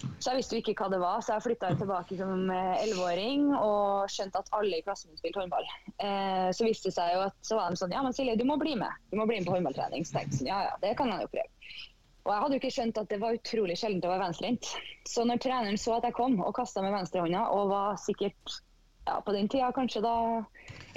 Så 0.00 0.30
jeg 0.30 0.40
visste 0.40 0.56
jo 0.56 0.62
ikke 0.62 0.74
hva 0.80 0.88
det 0.92 1.00
var, 1.02 1.20
så 1.20 1.34
jeg 1.34 1.44
flytta 1.44 1.72
tilbake 1.76 2.16
som 2.16 2.50
eh, 2.52 2.82
elleveåring 2.84 3.50
og 3.56 4.08
skjønte 4.12 4.40
at 4.40 4.50
alle 4.56 4.78
i 4.78 4.84
klassen 4.84 5.12
min 5.12 5.20
spilte 5.20 5.42
håndball. 5.42 5.66
Eh, 6.00 6.48
så 6.56 6.64
viste 6.64 6.88
det 6.88 6.96
seg 6.96 7.14
jo 7.16 7.24
at 7.26 7.36
så 7.44 7.58
var 7.58 7.72
de 7.72 7.80
sånn 7.80 7.92
Ja, 7.94 8.02
men 8.04 8.16
Silje, 8.16 8.38
du 8.40 8.46
må 8.48 8.56
bli 8.60 8.76
med. 8.80 8.96
Du 9.12 9.18
må 9.20 9.26
bli 9.28 9.40
med 9.40 9.48
på 9.48 9.56
håndballtrening. 9.56 10.06
Så 10.08 10.16
tenkte 10.16 10.36
jeg 10.36 10.40
sånn, 10.40 10.52
ja 10.52 10.62
ja, 10.70 10.74
det 10.84 10.94
kan 11.00 11.12
jeg 11.12 11.26
jo 11.26 11.32
prøve. 11.34 11.76
Og 12.20 12.32
jeg 12.32 12.42
hadde 12.44 12.56
jo 12.56 12.60
ikke 12.60 12.72
skjønt 12.76 12.98
at 13.00 13.12
det 13.12 13.20
var 13.20 13.36
utrolig 13.36 13.76
sjeldent 13.80 14.06
å 14.06 14.12
være 14.12 14.24
venstrehendt. 14.26 14.72
Så 15.08 15.24
når 15.28 15.40
treneren 15.44 15.80
så 15.80 15.96
at 15.96 16.08
jeg 16.08 16.16
kom 16.16 16.36
og 16.44 16.56
kasta 16.56 16.84
med 16.84 16.94
venstrehånda 16.96 17.46
og 17.56 17.72
var 17.72 18.00
sikkert 18.00 18.60
ja, 19.06 19.20
på 19.24 19.32
den 19.32 19.48
tida 19.48 19.72
kanskje 19.72 20.04
da 20.04 20.14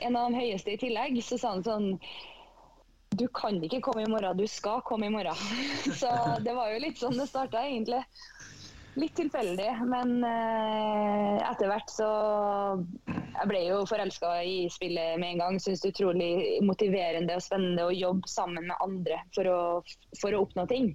en 0.03 0.15
av 0.15 0.29
de 0.29 0.39
høyeste 0.41 0.73
i 0.73 0.79
tillegg, 0.81 1.19
så 1.23 1.39
sa 1.39 1.55
han 1.55 1.65
sånn 1.65 1.91
du 3.13 3.27
kan 3.29 3.59
ikke 3.61 3.81
komme 3.85 4.03
i 4.03 4.09
morgen, 4.09 4.37
du 4.37 4.47
skal 4.49 4.81
komme 4.87 5.05
i 5.05 5.13
morgen. 5.13 5.37
Så 6.01 6.09
det 6.41 6.55
var 6.57 6.71
jo 6.73 6.79
litt 6.81 6.97
sånn 6.97 7.13
det 7.13 7.27
starta, 7.29 7.61
egentlig. 7.61 8.01
Litt 8.97 9.15
tilfeldig, 9.17 9.69
men 9.89 10.19
eh, 10.25 11.37
etter 11.41 11.69
hvert 11.69 11.89
så 11.89 12.09
Jeg 13.33 13.49
ble 13.49 13.61
jo 13.65 13.79
forelska 13.89 14.35
i 14.45 14.67
spillet 14.69 15.17
med 15.21 15.33
en 15.33 15.41
gang. 15.41 15.61
Syns 15.61 15.81
det 15.81 15.89
er 15.89 15.95
utrolig 15.95 16.31
motiverende 16.65 17.37
og 17.37 17.45
spennende 17.45 17.87
å 17.87 17.95
jobbe 17.95 18.29
sammen 18.29 18.69
med 18.69 18.85
andre 18.85 19.17
for 19.33 19.49
å, 19.49 19.61
for 20.21 20.33
å 20.33 20.43
oppnå 20.45 20.67
ting. 20.69 20.91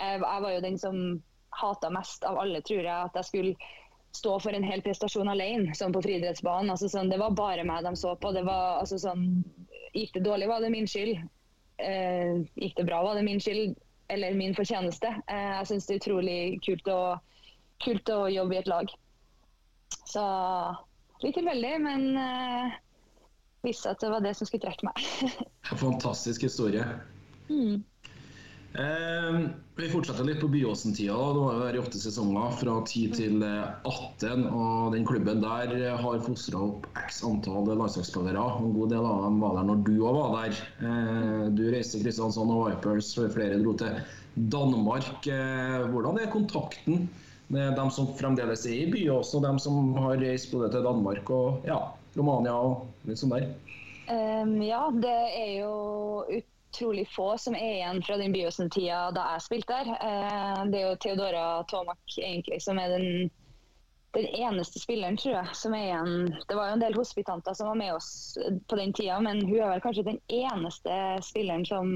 Uh, 0.00 0.16
jeg 0.16 0.44
var 0.46 0.48
jo 0.54 0.64
den 0.64 0.80
som 0.80 0.96
hata 1.60 1.92
mest 1.92 2.24
av 2.24 2.40
alle, 2.40 2.62
tror 2.64 2.80
jeg. 2.80 3.10
At 3.10 3.20
jeg 3.20 3.28
skulle 3.28 3.72
stå 4.12 4.40
for 4.40 4.52
en 4.52 4.64
hel 4.66 4.82
prestasjon 4.84 5.30
alene, 5.32 5.74
sånn 5.76 5.94
på 5.94 6.02
friidrettsbanen. 6.04 6.70
Altså, 6.74 6.90
sånn, 6.92 7.10
det 7.12 7.20
var 7.20 7.36
bare 7.36 7.64
meg 7.64 7.84
de 7.86 7.94
så 7.96 8.14
på. 8.20 8.32
Det 8.36 8.44
var, 8.46 8.82
altså, 8.82 8.98
sånn, 9.00 9.42
gikk 9.96 10.12
det 10.16 10.26
dårlig, 10.26 10.50
var 10.50 10.60
det 10.64 10.72
min 10.74 10.88
skyld. 10.90 11.22
Eh, 11.82 12.42
gikk 12.60 12.76
det 12.76 12.86
bra, 12.88 13.02
var 13.06 13.16
det 13.18 13.26
min 13.26 13.40
skyld 13.40 13.76
eller 14.12 14.34
min 14.36 14.54
fortjeneste. 14.54 15.08
Eh, 15.26 15.48
jeg 15.56 15.70
syns 15.70 15.88
det 15.88 15.94
er 15.94 16.02
utrolig 16.02 16.40
kult 16.64 16.88
å, 16.92 17.00
kult 17.84 18.12
å, 18.12 18.26
jobbe 18.32 18.56
i 18.56 18.60
et 18.60 18.70
lag. 18.70 18.92
Så 20.04 20.24
litt 21.24 21.36
tilfeldig, 21.38 21.72
men 21.80 22.04
eh, 22.20 22.76
visste 23.64 23.94
at 23.94 24.04
det 24.04 24.12
var 24.12 24.24
det 24.24 24.34
som 24.36 24.48
skulle 24.48 24.66
trekke 24.66 24.90
meg. 24.90 25.40
Fantastisk 25.84 26.44
historie. 26.44 26.84
Mm. 27.48 27.80
Eh, 28.72 29.40
vi 29.76 29.88
fortsetter 29.92 30.24
litt 30.24 30.40
på 30.40 30.48
Byåsen-tida. 30.48 31.12
Det 31.12 31.40
var 31.40 31.56
jo 31.56 31.64
der 31.66 31.76
i 31.76 31.80
åtte 31.82 31.98
sesonger, 32.00 32.54
fra 32.56 32.76
10 32.88 33.02
til 33.12 33.42
18. 33.44 34.44
Eh, 34.46 34.54
og 34.56 34.94
den 34.94 35.04
klubben 35.08 35.42
der 35.44 35.74
har 36.00 36.22
fostra 36.24 36.62
opp 36.68 36.86
x 37.02 37.20
antall 37.28 37.68
landslagsspillere. 37.68 38.44
En 38.62 38.72
god 38.76 38.94
del 38.94 39.08
av 39.08 39.26
dem 39.26 39.40
var 39.44 39.58
der 39.58 39.68
når 39.68 39.82
du 39.88 39.92
òg 40.00 40.16
var 40.16 40.38
der. 40.38 40.62
Eh, 40.80 41.42
du 41.52 41.66
reiste 41.68 41.98
til 41.98 42.06
Kristiansand 42.06 42.54
og 42.54 42.70
Vipers, 42.70 43.12
flere 43.34 43.60
dro 43.60 43.74
til 43.82 44.00
Danmark. 44.56 45.28
Eh, 45.28 45.82
hvordan 45.92 46.22
er 46.22 46.32
kontakten 46.32 47.10
med 47.52 47.76
dem 47.76 47.90
som 47.92 48.08
fremdeles 48.16 48.64
er 48.64 48.86
i 48.86 48.90
Byåsen, 48.92 49.42
og 49.42 49.50
dem 49.50 49.60
som 49.60 49.92
har 50.00 50.16
reist 50.16 50.48
både 50.54 50.72
til 50.72 50.88
Danmark 50.88 51.28
og 51.28 51.68
ja, 51.68 51.76
Romania 52.16 52.56
og 52.56 52.88
litt 53.04 53.20
sånn 53.20 53.36
der? 53.36 53.50
Um, 54.12 54.56
ja, 54.64 54.86
det 54.96 55.18
er 55.36 55.52
jo 55.60 55.74
ut 56.24 56.51
utrolig 56.72 57.08
få 57.12 57.38
som 57.38 57.54
er 57.54 57.74
igjen 57.76 58.02
fra 58.02 58.16
den 58.16 58.32
Byåsen-tida 58.32 59.10
da 59.12 59.28
jeg 59.34 59.44
spilte 59.44 59.76
der. 59.76 59.92
Eh, 59.92 60.64
det 60.72 60.80
er 60.80 60.86
jo 60.88 60.98
Theodora 61.04 61.46
Tomak 61.68 62.16
egentlig 62.18 62.62
som 62.64 62.80
er 62.80 62.96
den 62.96 63.30
den 64.12 64.26
eneste 64.26 64.80
spilleren, 64.80 65.16
tror 65.16 65.34
jeg, 65.38 65.54
som 65.56 65.74
er 65.76 65.86
igjen 65.86 66.34
Det 66.48 66.56
var 66.56 66.68
jo 66.68 66.76
en 66.76 66.82
del 66.82 66.96
hospitanter 66.96 67.56
som 67.56 67.70
var 67.70 67.78
med 67.80 67.94
oss 67.94 68.10
på 68.68 68.76
den 68.76 68.92
tida, 68.92 69.18
men 69.24 69.40
hun 69.46 69.56
er 69.56 69.70
vel 69.72 69.82
kanskje 69.84 70.04
den 70.10 70.18
eneste 70.28 70.96
spilleren 71.24 71.64
som 71.68 71.92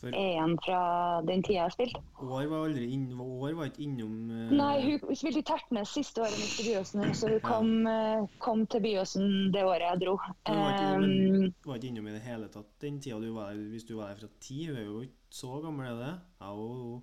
For... 0.00 0.10
er 0.10 0.32
igjen 0.32 0.56
fra 0.64 0.80
den 1.28 1.44
tida 1.46 1.60
jeg 1.60 1.68
har 1.68 1.76
spilt. 1.76 2.00
År 2.22 2.48
var 2.50 2.66
aldri 2.66 2.88
inn, 2.96 3.06
år 3.14 3.54
var 3.58 3.70
ikke 3.70 3.84
innom 3.86 4.16
uh... 4.32 4.54
Nei, 4.58 4.74
hun 4.88 5.18
spilte 5.18 5.42
i 5.42 5.46
Tertnes 5.52 5.94
siste 5.94 6.24
året 6.24 6.34
mitt 6.40 6.58
i 6.62 6.66
Byåsen, 6.70 7.06
så 7.18 7.30
hun 7.30 7.46
kom, 7.46 7.70
uh, 7.86 8.26
kom, 8.42 8.66
til 8.72 8.82
Byåsen 8.84 9.54
det 9.54 9.62
året 9.66 9.86
jeg 9.86 10.02
dro. 10.02 10.18
Hun 10.48 10.60
var 10.64 10.74
ikke, 10.74 10.90
um, 10.98 11.06
men, 11.06 11.54
var 11.68 11.78
ikke 11.78 11.92
innom 11.92 12.10
i 12.10 12.16
det 12.16 12.24
hele 12.26 12.50
tatt 12.52 12.70
den 12.82 12.98
tida 13.02 13.22
du 13.22 13.30
var 13.36 13.52
der, 13.52 13.62
hvis 13.70 13.86
du 13.86 13.96
var 14.00 14.10
der 14.10 14.22
fra 14.24 14.32
ti? 14.42 14.64
Hun 14.66 14.82
er 14.82 14.86
jo 14.88 15.06
ikke 15.06 15.38
så 15.42 15.62
gammel, 15.62 15.88
er 15.94 16.02
det? 16.02 16.12
Ja, 16.42 16.52
og... 16.52 17.00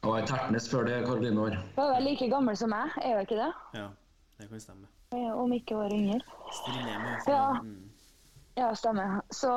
Jeg 0.00 0.08
var 0.08 0.22
i 0.22 0.28
Tertnes 0.28 0.66
før 0.72 0.86
det, 0.88 1.00
Karoline 1.04 1.40
år. 1.42 1.56
Hun 1.76 1.90
er 1.92 2.00
like 2.00 2.28
gammel 2.32 2.56
som 2.56 2.70
meg, 2.72 2.94
er 3.04 3.18
hun 3.18 3.26
ikke 3.26 3.36
det? 3.36 3.50
Ja. 3.76 3.90
Det 4.40 4.48
kan 4.48 4.60
stemme. 4.60 4.86
Om 5.34 5.52
ikke 5.52 5.76
år 5.76 5.92
yngre. 5.92 6.20
Ja. 7.26 7.60
Mm. 7.60 7.90
ja, 8.54 8.74
stemmer. 8.74 9.20
Så 9.28 9.50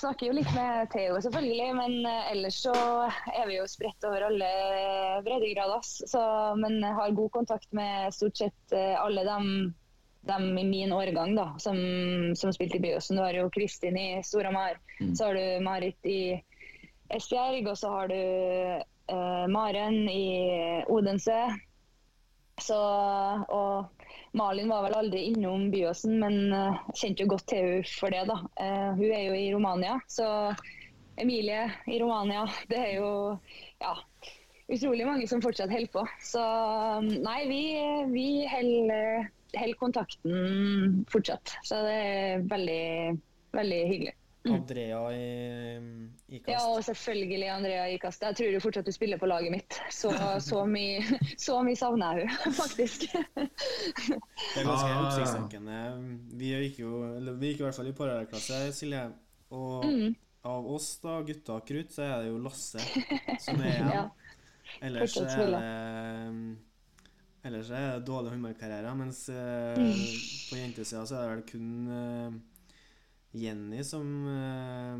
snakker 0.00 0.26
jo 0.26 0.34
litt 0.34 0.50
med 0.56 0.90
Theo, 0.90 1.20
selvfølgelig. 1.22 1.68
Men 1.78 1.94
eh, 2.08 2.32
ellers 2.32 2.58
så 2.64 2.74
er 3.30 3.46
vi 3.46 3.60
jo 3.60 3.68
spredt 3.70 4.06
over 4.08 4.26
alle 4.26 4.48
breddegrader. 5.26 5.84
Så, 5.84 6.22
men 6.58 6.82
har 6.82 7.14
god 7.14 7.30
kontakt 7.36 7.70
med 7.76 8.14
stort 8.16 8.42
sett 8.42 8.74
eh, 8.74 8.96
alle 8.98 9.22
dem, 9.28 9.46
dem 10.26 10.48
i 10.58 10.64
min 10.66 10.94
årgang 10.96 11.36
da, 11.38 11.52
som, 11.62 11.78
som 12.34 12.54
spilte 12.56 12.80
i 12.80 12.82
Byåsen. 12.88 13.20
Du 13.20 13.22
har 13.22 13.38
jo 13.38 13.52
Kristin 13.54 14.00
i 14.00 14.08
Storhamar. 14.26 14.80
Mm. 14.98 15.14
Så 15.14 15.28
har 15.28 15.38
du 15.38 15.62
Marit 15.62 16.10
i 16.10 16.40
Esbjerg, 17.14 17.70
og 17.70 17.78
så 17.78 17.92
har 17.92 18.10
du 18.10 18.18
eh, 18.18 19.46
Maren 19.52 20.08
i 20.10 20.26
Odense. 20.90 21.38
Så, 22.62 22.76
og 23.50 24.04
Malin 24.38 24.70
var 24.70 24.84
vel 24.86 24.96
aldri 24.98 25.24
innom 25.30 25.68
Byåsen, 25.72 26.16
men 26.22 26.54
uh, 26.54 26.80
kjente 26.94 27.24
jo 27.24 27.32
godt 27.34 27.48
til 27.50 27.60
henne 27.60 27.92
for 27.98 28.14
det. 28.14 28.24
da. 28.30 28.38
Uh, 28.58 28.90
hun 28.98 29.10
er 29.10 29.22
jo 29.26 29.36
i 29.38 29.52
Romania, 29.54 29.98
så 30.10 30.26
Emilie 31.20 31.68
i 31.86 32.00
Romania 32.02 32.42
Det 32.66 32.78
er 32.78 32.96
jo 32.96 33.10
ja, 33.78 33.92
utrolig 34.66 35.06
mange 35.06 35.28
som 35.30 35.42
fortsatt 35.44 35.70
holder 35.70 35.92
på. 35.94 36.06
Så 36.22 36.42
um, 36.42 37.10
nei, 37.26 37.38
vi, 37.50 37.62
vi 38.14 38.28
holder 38.50 39.30
kontakten 39.78 41.04
fortsatt. 41.10 41.56
Så 41.62 41.78
det 41.86 41.94
er 41.94 42.46
veldig, 42.50 42.84
veldig 43.54 43.82
hyggelig. 43.92 44.14
Mm. 44.44 44.54
Andrea 44.54 45.12
i, 45.12 45.28
i 46.26 46.38
kast. 46.38 46.50
Ja, 46.52 46.58
og 46.68 46.84
selvfølgelig 46.84 47.48
Andrea 47.48 47.84
i 47.88 47.96
kast. 47.98 48.22
Jeg 48.22 48.36
tror 48.36 48.50
jo 48.52 48.60
fortsatt 48.60 48.90
spiller 48.92 49.16
på 49.16 49.28
laget 49.30 49.54
mitt. 49.54 49.78
Så, 49.88 50.10
så 50.50 50.66
mye, 50.68 51.00
så 51.40 51.62
mye 51.64 51.78
savner 51.80 52.20
jeg 52.20 52.34
hun 52.42 52.56
faktisk. 52.62 53.06
det 53.14 53.46
er 54.60 54.68
ganske 54.68 54.90
ah. 54.90 55.00
oppsiktsvekkende. 55.06 55.80
Vi 56.36 56.52
gikk 56.52 56.82
jo 56.84 57.00
vi 57.40 57.54
gikk 57.54 57.64
i 57.64 57.66
hvert 57.68 57.78
fall 57.80 57.88
i 57.88 57.96
parallellklasse, 57.96 58.60
Silje. 58.76 59.06
Og 59.56 59.88
mm. 59.88 60.14
av 60.52 60.70
oss, 60.76 60.92
da, 61.00 61.18
gutta 61.24 61.58
krutt, 61.64 61.96
så 61.96 62.04
er 62.04 62.14
det 62.26 62.32
jo 62.34 62.44
Lasse 62.44 62.84
som 63.40 63.64
er 63.64 63.72
igjen. 63.72 63.92
ja. 63.96 64.06
Ellers 64.84 65.16
er 65.20 65.52
det 65.54 65.66
Ellers 67.44 67.68
er 67.76 67.90
det 67.94 68.06
dårlig 68.08 68.32
håndballkarriere, 68.32 68.92
mens 68.96 69.26
mm. 69.28 69.88
på 70.48 70.56
jentesida 70.56 71.04
så 71.08 71.18
er 71.18 71.24
det 71.24 71.32
vel 71.34 71.42
kun 71.48 71.72
eh, 71.92 72.36
Jenny 73.34 73.82
som 73.84 74.10
uh, 74.26 74.98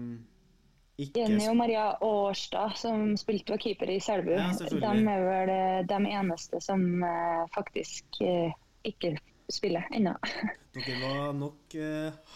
ikke 0.98 1.22
Jenny 1.22 1.46
og 1.50 1.56
Maria 1.58 1.86
Årstad, 2.02 2.74
som 2.78 3.14
spilte 3.18 3.54
var 3.54 3.62
keeper 3.62 3.90
i 3.94 4.00
Selbu, 4.02 4.34
ja, 4.34 4.50
de 4.54 4.90
er 5.10 5.22
vel 5.26 5.52
eh, 5.54 5.78
de 5.90 5.98
eneste 6.14 6.60
som 6.62 6.82
uh, 7.02 7.44
faktisk 7.54 8.20
uh, 8.22 8.50
ikke 8.86 9.16
spiller 9.50 9.86
ennå. 9.94 10.14
Dere 10.74 10.98
var 11.02 11.32
nok 11.38 11.76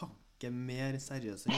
hakket 0.01 0.55
mer 0.55 0.99
seriøse. 1.03 1.55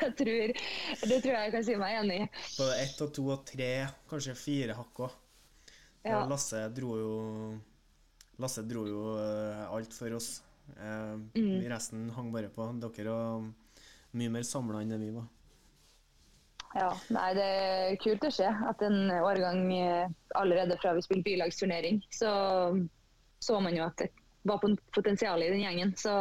jeg 0.00 0.12
tror, 0.16 0.52
det 0.56 1.20
tror 1.22 1.32
jeg 1.32 1.44
jeg 1.44 1.54
kan 1.54 1.64
si 1.68 1.76
meg 1.80 2.00
enig 2.02 2.20
i. 2.24 2.28
Både 2.58 2.76
ett 2.82 3.00
og 3.04 3.14
to 3.16 3.26
og 3.36 3.46
tre, 3.48 3.72
kanskje 4.12 4.36
fire 4.36 4.76
hakk 4.76 5.04
òg. 5.08 5.16
Ja. 6.04 6.22
Lasse 6.28 6.64
dro 6.72 6.94
jo 6.96 7.16
Lasse 8.40 8.62
dro 8.64 8.86
jo 8.88 9.00
alt 9.68 9.92
for 9.92 10.16
oss. 10.16 10.38
Eh, 10.76 11.16
mm. 11.40 11.58
Resten 11.72 12.08
hang 12.16 12.30
bare 12.34 12.52
på. 12.54 12.68
Dere 12.82 13.16
var 13.16 13.44
mye 14.16 14.32
mer 14.32 14.46
samla 14.46 14.82
enn 14.82 14.94
det 14.94 15.00
vi 15.02 15.12
var. 15.14 15.28
Ja, 16.70 16.92
nei, 17.10 17.28
Det 17.34 17.44
er 17.44 17.96
kult 17.98 18.24
å 18.28 18.30
se 18.30 18.46
at 18.46 18.82
en 18.86 19.10
årgang 19.10 19.64
eh, 19.74 20.10
allerede 20.38 20.78
fra 20.78 20.94
vi 20.94 21.02
spilte 21.02 21.26
bylagsturnering, 21.26 21.98
så 22.14 22.30
så 23.40 23.60
man 23.60 23.76
jo 23.76 23.86
at 23.86 23.96
det 23.96 24.10
var 24.42 24.60
potensial 24.94 25.42
i 25.42 25.50
den 25.50 25.62
gjengen. 25.64 25.92
Så 25.96 26.12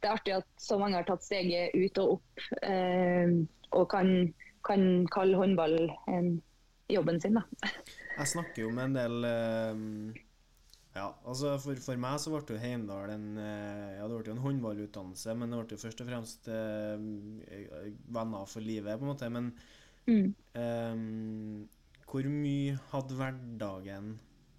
det 0.00 0.08
er 0.08 0.14
artig 0.14 0.34
at 0.38 0.48
så 0.62 0.78
mange 0.78 0.98
har 0.98 1.06
tatt 1.06 1.24
steget 1.26 1.74
ut 1.74 2.00
og 2.02 2.16
opp 2.16 2.46
eh, 2.62 3.34
og 3.76 3.88
kan, 3.90 4.12
kan 4.66 5.06
kalle 5.12 5.38
håndball 5.38 5.76
en 6.10 6.36
jobben 6.90 7.20
sin. 7.20 7.38
da. 7.38 7.70
Jeg 8.16 8.32
snakker 8.32 8.62
jo 8.62 8.70
med 8.74 8.90
en 8.90 8.96
del 8.96 9.28
eh, 9.28 10.22
ja, 10.96 11.06
altså 11.28 11.54
for, 11.60 11.78
for, 11.84 12.00
meg 12.00 12.18
så 12.22 12.32
ble 12.32 12.56
jo 12.56 12.60
Heimdal 12.60 13.10
en 13.12 13.26
eh, 13.42 13.96
Ja, 13.98 14.06
det 14.08 14.16
ble 14.16 14.30
jo 14.30 14.36
en 14.36 14.44
håndballutdannelse, 14.44 15.34
men 15.36 15.52
det 15.52 15.58
ble 15.60 15.76
jo 15.76 15.82
først 15.82 16.00
og 16.00 16.08
fremst 16.08 16.48
eh, 16.48 17.06
venner 18.16 18.48
for 18.48 18.64
livet, 18.64 18.96
på 18.96 19.04
en 19.04 19.10
måte. 19.12 19.30
Men 19.32 19.50
mm. 20.08 20.28
eh, 20.62 20.94
hvor 22.06 22.30
mye 22.32 22.78
hadde 22.92 23.18
hverdagen 23.18 24.14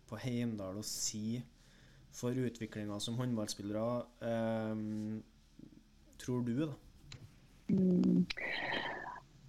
på 0.07 0.19
Heimdal 0.21 0.77
å 0.77 0.85
si 0.85 1.39
for 2.17 2.37
utviklinga 2.37 2.99
som 3.01 3.17
håndballspillere, 3.17 3.87
eh, 4.29 4.85
tror 6.21 6.45
du, 6.45 6.53
da? 6.67 6.73
Mm. 7.73 8.25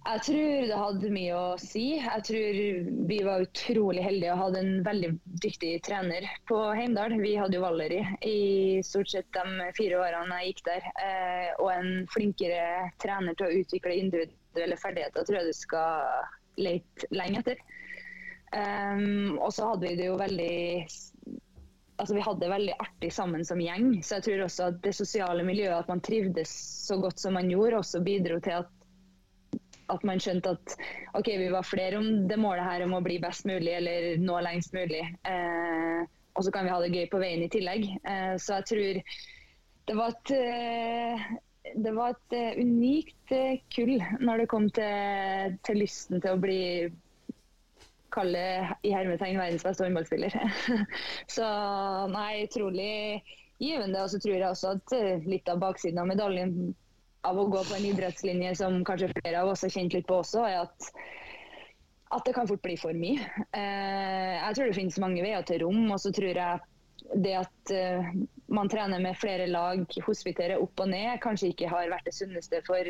Jeg 0.09 0.21
tror 0.25 0.63
det 0.65 0.77
hadde 0.79 1.09
mye 1.13 1.33
å 1.37 1.57
si. 1.61 1.83
Jeg 2.01 2.23
tror 2.25 2.85
vi 3.11 3.17
var 3.25 3.43
utrolig 3.43 4.01
heldige 4.01 4.33
og 4.33 4.39
hadde 4.41 4.61
en 4.63 4.79
veldig 4.87 5.09
dyktig 5.43 5.73
trener 5.85 6.25
på 6.49 6.57
Heimdal. 6.73 7.13
Vi 7.21 7.35
hadde 7.37 7.59
jo 7.59 7.61
Valeri 7.61 7.99
i 8.25 8.39
stort 8.85 9.11
sett 9.11 9.29
de 9.35 9.67
fire 9.77 9.99
årene 10.01 10.39
jeg 10.39 10.55
gikk 10.55 10.63
der. 10.65 10.87
Eh, 11.03 11.51
og 11.59 11.69
en 11.75 11.91
flinkere 12.09 12.89
trener 13.03 13.37
til 13.37 13.49
å 13.51 13.59
utvikle 13.61 13.99
individuelle 13.99 14.79
ferdigheter 14.81 15.27
tror 15.27 15.39
jeg 15.41 15.51
du 15.51 15.59
skal 15.59 16.57
lete 16.57 17.11
lenge 17.13 17.43
etter. 17.43 17.61
Um, 18.49 19.37
og 19.37 19.53
så 19.53 19.69
hadde 19.69 19.91
vi 19.91 19.93
det 19.99 20.09
jo 20.09 20.17
veldig 20.17 20.55
altså 21.99 22.15
vi 22.15 22.23
hadde 22.25 22.41
det 22.41 22.49
veldig 22.49 22.75
artig 22.81 23.13
sammen 23.13 23.45
som 23.45 23.61
gjeng. 23.61 23.91
Så 24.01 24.17
jeg 24.17 24.25
tror 24.25 24.43
også 24.47 24.71
at 24.71 24.81
det 24.81 24.95
sosiale 24.97 25.45
miljøet, 25.45 25.83
at 25.83 25.91
man 25.91 26.01
trivdes 26.01 26.49
så 26.87 26.97
godt 26.97 27.21
som 27.21 27.37
man 27.37 27.51
gjorde, 27.51 27.83
også 27.83 28.01
bidro 28.01 28.39
til 28.41 28.63
at 28.63 28.78
at 29.93 30.05
man 30.07 30.21
skjønte 30.21 30.53
at 30.55 30.77
ok, 31.17 31.31
vi 31.41 31.49
var 31.53 31.67
flere 31.67 31.99
om 31.99 32.07
det 32.29 32.37
målet 32.39 32.65
her 32.67 32.85
om 32.85 32.95
å 32.97 33.03
bli 33.05 33.19
best 33.23 33.47
mulig 33.49 33.73
eller 33.75 34.15
nå 34.21 34.39
lengst 34.45 34.75
mulig. 34.75 35.03
Eh, 35.27 36.05
og 36.37 36.45
så 36.45 36.53
kan 36.55 36.67
vi 36.67 36.73
ha 36.73 36.79
det 36.83 36.93
gøy 36.93 37.09
på 37.11 37.21
veien 37.21 37.43
i 37.43 37.51
tillegg. 37.51 37.89
Eh, 38.07 38.33
så 38.39 38.59
jeg 38.59 38.69
tror 38.71 39.03
det 39.89 39.97
var 39.97 40.13
et, 40.13 40.31
eh, 40.37 41.27
det 41.75 41.93
var 41.95 42.13
et 42.13 42.35
uh, 42.37 42.59
unikt 42.61 43.33
uh, 43.33 43.57
kull 43.73 43.97
når 44.21 44.43
det 44.43 44.49
kom 44.51 44.67
til, 44.73 45.57
til, 45.65 45.79
lysten 45.81 46.21
til 46.21 46.35
å 46.35 46.41
bli 46.41 46.61
kalle 48.13 48.43
i 48.85 48.93
hermetegn 48.93 49.37
verdens 49.37 49.65
beste 49.65 49.85
håndballspiller. 49.85 50.33
så 51.35 51.49
nei, 52.13 52.45
utrolig 52.45 53.21
givende. 53.59 54.03
Og 54.03 54.09
så 54.13 54.19
tror 54.21 54.35
jeg 54.35 54.49
også 54.49 54.75
at 54.77 54.95
eh, 54.97 55.27
litt 55.29 55.49
av 55.51 55.61
baksiden 55.61 56.01
av 56.01 56.09
medaljen 56.09 56.73
av 57.27 57.39
å 57.39 57.47
gå 57.51 57.63
på 57.67 57.75
en 57.75 57.87
idrettslinje 57.89 58.53
som 58.55 58.79
kanskje 58.87 59.11
flere 59.17 59.41
av 59.41 59.51
oss 59.53 59.65
har 59.65 59.73
kjent 59.73 59.95
litt 59.95 60.07
på 60.07 60.21
også, 60.21 60.45
er 60.47 60.61
at 60.63 60.91
at 62.09 62.25
det 62.25 62.33
kan 62.33 62.47
fort 62.49 62.63
bli 62.65 62.75
for 62.79 62.95
mye. 62.97 63.21
Eh, 63.53 64.35
jeg 64.39 64.55
tror 64.57 64.69
det 64.69 64.77
finnes 64.79 64.99
mange 65.01 65.21
veier 65.21 65.45
til 65.45 65.61
rom. 65.61 65.83
Og 65.93 65.99
så 66.01 66.11
tror 66.15 66.31
jeg 66.31 67.19
det 67.21 67.35
at 67.37 67.73
eh, 67.73 68.07
man 68.49 68.69
trener 68.71 69.01
med 69.03 69.17
flere 69.17 69.45
lag, 69.49 69.83
hospiterer 70.05 70.61
opp 70.61 70.81
og 70.81 70.89
ned, 70.89 71.19
kanskje 71.21 71.51
ikke 71.53 71.69
har 71.69 71.91
vært 71.93 72.09
det 72.09 72.15
sunneste 72.17 72.63
for, 72.67 72.89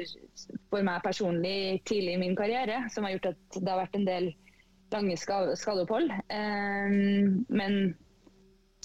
for 0.71 0.87
meg 0.87 1.03
personlig 1.03 1.81
tidlig 1.89 2.15
i 2.15 2.21
min 2.23 2.37
karriere. 2.39 2.85
Som 2.93 3.07
har 3.07 3.17
gjort 3.17 3.33
at 3.33 3.59
det 3.59 3.67
har 3.67 3.81
vært 3.83 3.99
en 3.99 4.07
del 4.07 4.31
lange 4.93 5.17
skadeopphold. 5.19 6.15
Um, 6.31 7.43
men 7.51 7.75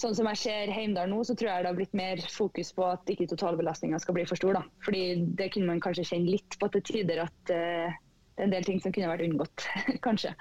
sånn 0.01 0.15
som 0.17 0.27
jeg 0.31 0.41
ser 0.41 0.71
Heimdal 0.75 1.09
nå, 1.11 1.21
så 1.23 1.35
tror 1.37 1.51
jeg 1.51 1.63
det 1.63 1.71
har 1.71 1.77
blitt 1.77 1.95
mer 1.95 2.23
fokus 2.31 2.73
på 2.75 2.87
at 2.87 3.11
ikke 3.11 3.29
totalbelastninga 3.31 3.99
skal 4.03 4.17
bli 4.17 4.25
for 4.27 4.39
stor. 4.39 4.57
da. 4.59 4.63
Fordi 4.85 5.05
det 5.39 5.51
kunne 5.53 5.71
man 5.71 5.83
kanskje 5.83 6.07
kjenne 6.11 6.33
litt 6.35 6.57
på 6.59 6.69
til 6.73 6.83
tider 6.89 7.23
at 7.23 7.53
uh, 7.53 7.95
det 8.35 8.43
er 8.43 8.49
en 8.49 8.57
del 8.57 8.67
ting 8.67 8.83
som 8.83 8.91
kunne 8.95 9.13
vært 9.13 9.23
unngått, 9.29 9.67
kanskje. 10.07 10.35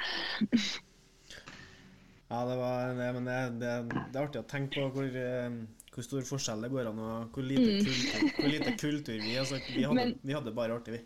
Ja, 2.32 2.42
det, 2.48 2.59
var, 2.59 2.90
det, 2.98 3.09
men 3.14 3.30
det, 3.30 3.38
det, 3.62 3.72
det, 3.94 4.18
er 4.18 4.22
artig 4.24 4.42
å 4.42 4.46
tenke 4.50 4.82
på 4.82 4.90
hvor, 4.96 5.18
uh, 5.22 5.88
hvor 5.94 6.09
stor 6.09 6.26
forskjell 6.26 6.66
det 6.66 6.72
går 6.74 6.90
an, 6.90 7.02
og 7.07 7.36
hvor 7.36 7.46
lite, 7.46 7.78
mm. 7.78 7.84
kultur, 7.86 8.30
hvor 8.40 8.55
lite 8.57 8.76
kultur 8.80 9.18
vi 9.22 9.36
altså, 9.38 9.62
vi, 9.68 9.84
hadde, 9.84 9.98
men, 10.00 10.16
vi 10.24 10.34
hadde 10.34 10.57
bare 10.57 10.80
artig, 10.80 10.98
vi. 10.98 11.05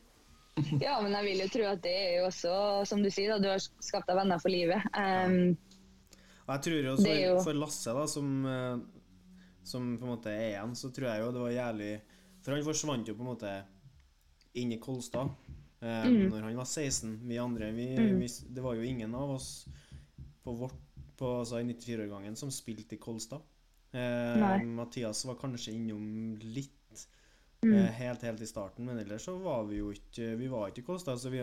Ja, 0.82 0.96
men 1.04 1.12
jeg 1.14 1.26
vil 1.26 1.42
jo 1.44 1.48
tro 1.54 1.66
at 1.70 1.82
det 1.84 1.92
er 1.94 2.14
jo 2.16 2.28
også, 2.32 2.52
som 2.88 3.04
du 3.04 3.10
sier, 3.12 3.34
da, 3.34 3.42
du 3.42 3.50
har 3.52 3.60
skapt 3.62 4.08
deg 4.08 4.16
venner 4.18 4.40
for 4.42 4.50
livet. 4.50 4.88
Um, 4.96 5.52
og 6.48 6.54
jeg 6.54 6.64
tror 6.64 6.86
jo 6.88 6.94
for, 7.44 7.58
Lasse, 7.58 7.92
da, 7.94 8.06
som, 8.08 8.30
eh, 8.48 8.78
som 9.68 9.90
på 10.00 10.06
en 10.06 10.14
måte 10.14 10.32
er 10.32 10.54
igjen, 10.54 10.76
så 10.78 10.90
tror 10.94 11.10
jeg 11.10 11.22
jo 11.22 11.34
det 11.34 11.42
var 11.44 11.52
jævlig 11.52 11.90
For 12.40 12.54
han 12.54 12.64
forsvant 12.64 13.10
jo 13.10 13.16
på 13.18 13.26
en 13.26 13.30
måte 13.34 13.52
inn 14.58 14.72
i 14.72 14.80
Kolstad 14.80 15.28
eh, 15.84 16.08
mm. 16.08 16.24
når 16.32 16.48
han 16.48 16.56
var 16.58 16.68
16. 16.68 17.18
Vi 17.28 17.38
andre, 17.42 17.70
vi, 17.76 17.90
mm. 17.98 18.16
vi, 18.22 18.30
det 18.56 18.64
var 18.64 18.78
jo 18.78 18.88
ingen 18.88 19.14
av 19.14 19.36
oss 19.36 19.52
på 20.42 20.56
vårt 20.56 20.84
på, 21.18 21.28
altså, 21.40 21.58
i 21.58 21.66
94-årgangen 21.66 22.36
som 22.38 22.50
spilte 22.54 22.94
i 22.94 23.00
Kolstad. 23.02 23.42
Eh, 23.90 24.62
Mathias 24.70 25.24
var 25.26 25.38
kanskje 25.40 25.74
innom 25.74 26.36
litt 26.40 26.74
Mm. 27.62 27.74
Eh, 27.74 27.90
helt, 27.90 28.22
helt 28.22 28.40
i 28.40 28.46
starten. 28.46 28.84
Men 28.86 28.98
ellers 28.98 29.24
så 29.26 29.36
var 29.42 29.64
vi 29.66 29.80
jo 29.80 29.90
ikke 29.90 30.36
Vi 30.38 30.48
var 30.48 30.68
ikke 30.68 30.84
i 30.84 30.86
Kolstad. 30.86 31.18
Så 31.18 31.32
vi, 31.32 31.42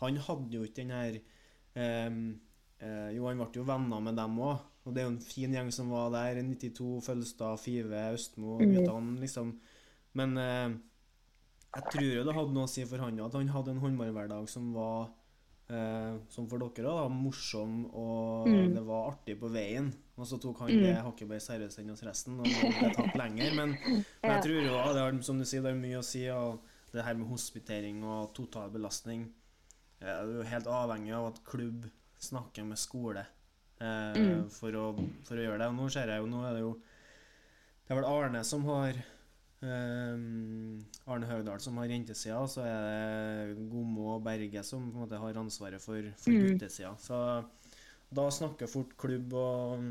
han 0.00 0.20
hadde 0.28 0.54
jo 0.54 0.62
ikke 0.62 0.82
den 0.82 0.94
her 0.94 1.18
um, 2.06 2.20
uh, 2.82 3.10
Jo, 3.14 3.26
han 3.28 3.42
ble 3.42 3.50
jo 3.60 3.66
venner 3.68 4.02
med 4.04 4.18
dem 4.18 4.40
òg. 4.42 4.64
Og 4.86 4.94
det 4.94 5.02
er 5.02 5.08
jo 5.08 5.14
en 5.16 5.22
fin 5.22 5.54
gjeng 5.54 5.72
som 5.74 5.90
var 5.90 6.12
der. 6.14 6.42
92, 6.46 7.00
Følstad, 7.02 7.58
Five, 7.58 8.02
Østmo, 8.14 8.58
mm. 8.60 8.74
guttene, 8.76 9.16
liksom. 9.18 9.56
Men 10.16 10.36
eh, 10.38 10.76
jeg 11.74 11.90
tror 11.90 12.06
jo 12.06 12.22
det 12.24 12.34
hadde 12.36 12.54
noe 12.54 12.68
å 12.68 12.70
si 12.70 12.84
for 12.88 13.02
han 13.02 13.18
at 13.20 13.34
han 13.34 13.50
hadde 13.50 13.74
en 13.74 13.82
håndballhverdag 13.82 14.46
som 14.48 14.70
var 14.76 15.10
Eh, 15.66 16.18
som 16.30 16.44
for 16.46 16.62
dere 16.62 16.86
da, 16.86 17.08
morsom, 17.10 17.88
og 17.90 18.46
mm. 18.46 18.74
det 18.76 18.82
var 18.86 19.08
artig 19.10 19.34
på 19.40 19.48
veien. 19.50 19.88
Og 20.14 20.28
så 20.30 20.38
tok 20.38 20.62
han 20.62 20.70
mm. 20.70 20.82
det 20.84 20.92
hakket 21.02 21.30
mer 21.32 21.42
seriøst 21.42 21.80
enn 21.82 21.90
oss 21.90 22.04
resten, 22.06 22.38
og 22.38 22.46
det 22.46 22.92
tok 22.94 23.16
lenger. 23.18 23.56
Men, 23.58 23.74
men 24.22 24.34
jeg 24.36 24.44
tror 24.46 24.60
jo 24.60 24.76
det 24.76 25.02
har, 25.02 25.18
som 25.26 25.42
du 25.42 25.46
sier, 25.46 25.64
det 25.66 25.72
er 25.74 25.80
mye 25.80 25.98
å 25.98 26.06
si. 26.06 26.22
Og 26.30 26.62
det 26.92 27.02
her 27.02 27.18
med 27.18 27.28
hospitering 27.32 27.98
og 28.06 28.30
total 28.32 28.70
belastning 28.72 29.26
Det 29.98 30.06
er 30.08 30.30
jo 30.30 30.44
helt 30.46 30.68
avhengig 30.70 31.10
av 31.12 31.26
at 31.32 31.40
klubb 31.44 31.88
snakker 32.26 32.66
med 32.68 32.80
skole 32.80 33.24
eh, 33.80 34.16
mm. 34.16 34.46
for, 34.52 34.76
å, 34.78 34.86
for, 35.26 35.36
å, 35.38 35.44
gjøre 35.44 35.60
det. 35.62 35.68
Og 35.70 35.78
nå 35.78 35.90
ser 35.92 36.12
jeg 36.12 36.22
jo 36.22 36.30
Nå 36.30 36.42
er 36.46 36.56
det 36.56 36.64
jo 36.64 36.72
Det 37.86 37.94
er 37.94 38.00
vel 38.00 38.08
Arne 38.10 38.42
som 38.46 38.66
har 38.70 38.96
eh, 38.96 40.16
Arne 41.06 41.30
Høgdahl 41.30 41.62
som 41.62 41.78
har 41.80 41.92
jentesida, 41.92 42.40
så 42.50 42.64
er 42.66 43.54
det 43.54 43.68
Gomo 43.70 44.10
og 44.16 44.26
Berge 44.26 44.64
som 44.66 44.90
på 44.90 44.98
en 44.98 45.06
måte 45.06 45.22
har 45.22 45.40
ansvaret 45.42 45.82
for, 45.82 46.10
for 46.22 46.34
mm. 46.34 46.50
guttesida. 46.50 46.92
Så 47.02 47.20
da 48.16 48.26
snakker 48.30 48.70
fort 48.70 48.92
klubb 48.98 49.32
og 49.34 49.86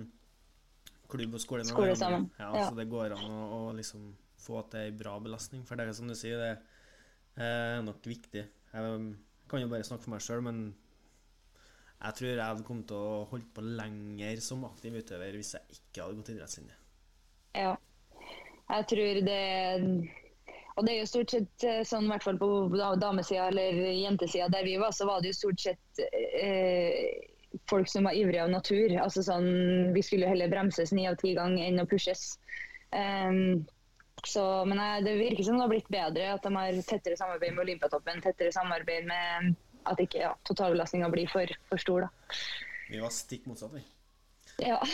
klubb 1.12 1.36
og 1.38 1.42
skole, 1.42 1.66
skole 1.68 1.96
sammen. 2.00 2.30
Ja, 2.40 2.52
ja. 2.56 2.70
Så 2.70 2.78
det 2.78 2.88
går 2.92 3.16
an 3.18 3.28
å, 3.30 3.42
å 3.58 3.74
liksom 3.78 4.14
få 4.46 4.62
til 4.72 4.88
ei 4.88 4.96
bra 4.96 5.18
belastning. 5.24 5.66
For 5.68 5.78
det 5.78 5.88
er 5.88 5.98
som 5.98 6.10
du 6.10 6.16
sier, 6.18 6.42
det 6.42 7.46
er 7.46 7.84
nok 7.86 8.06
viktig. 8.06 8.46
Jeg 8.46 8.98
kan 9.52 9.64
jo 9.64 9.72
bare 9.72 9.88
snakke 9.88 10.06
for 10.06 10.16
meg 10.16 10.24
sjøl, 10.26 10.44
men 10.46 10.66
jeg 11.96 12.18
tror 12.20 12.30
jeg 12.32 12.44
hadde 12.44 12.68
kommet 12.68 12.90
til 12.92 13.00
å 13.00 13.24
holde 13.32 13.50
på 13.56 13.64
lenger 13.66 14.44
som 14.44 14.66
aktiv 14.68 15.00
utøver 15.00 15.38
hvis 15.40 15.56
jeg 15.58 15.80
ikke 15.80 16.04
hadde 16.04 16.20
gått 16.20 16.34
idrettslinje. 16.36 16.78
Ja. 17.56 17.74
Jeg 18.66 18.88
tror 18.92 19.20
det 19.26 19.42
og 20.76 20.84
det 20.84 20.92
er 20.92 20.98
jo 21.00 21.08
stort 21.08 21.32
sett 21.32 21.64
eh, 21.64 21.84
sånn, 21.88 22.10
i 22.10 22.12
hvert 22.12 22.26
fall 22.26 22.40
på 22.40 22.50
damesida 23.00 23.48
eller 23.48 23.78
jentesida 23.96 24.50
der 24.52 24.66
vi 24.68 24.76
var, 24.82 24.92
så 24.92 25.08
var 25.08 25.22
det 25.24 25.32
jo 25.32 25.38
stort 25.38 25.64
sett 25.64 26.02
eh, 26.36 27.30
folk 27.72 27.88
som 27.88 28.10
var 28.10 28.18
ivrige 28.20 28.44
av 28.44 28.52
natur. 28.52 28.98
Altså 29.00 29.24
sånn, 29.24 29.94
Vi 29.96 30.04
skulle 30.04 30.28
jo 30.28 30.34
heller 30.34 30.52
bremses 30.52 30.92
ni 30.92 31.08
av 31.08 31.16
ti 31.22 31.32
ganger 31.38 31.64
enn 31.70 31.80
å 31.80 31.88
pushes. 31.88 32.34
Um, 32.92 33.64
så, 34.26 34.44
men 34.68 34.82
det 35.06 35.16
virker 35.20 35.48
som 35.48 35.56
det 35.56 35.64
har 35.64 35.72
blitt 35.72 35.92
bedre, 35.92 36.28
at 36.36 36.44
de 36.44 36.52
har 36.56 36.82
tettere 36.88 37.20
samarbeid 37.20 37.56
med 37.56 37.64
Olympiatoppen. 37.66 38.20
Tettere 38.26 38.52
samarbeid 38.56 39.08
med 39.08 39.56
at 39.86 40.02
ikke 40.02 40.22
ja, 40.24 40.34
totalbelastninga 40.48 41.10
blir 41.14 41.32
for, 41.32 41.58
for 41.70 41.82
stor. 41.82 42.08
da. 42.08 42.40
Vi 42.92 43.02
var 43.02 43.14
stikk 43.14 43.48
motsatt, 43.50 43.74
vi. 43.76 43.84
Ja. 44.66 44.80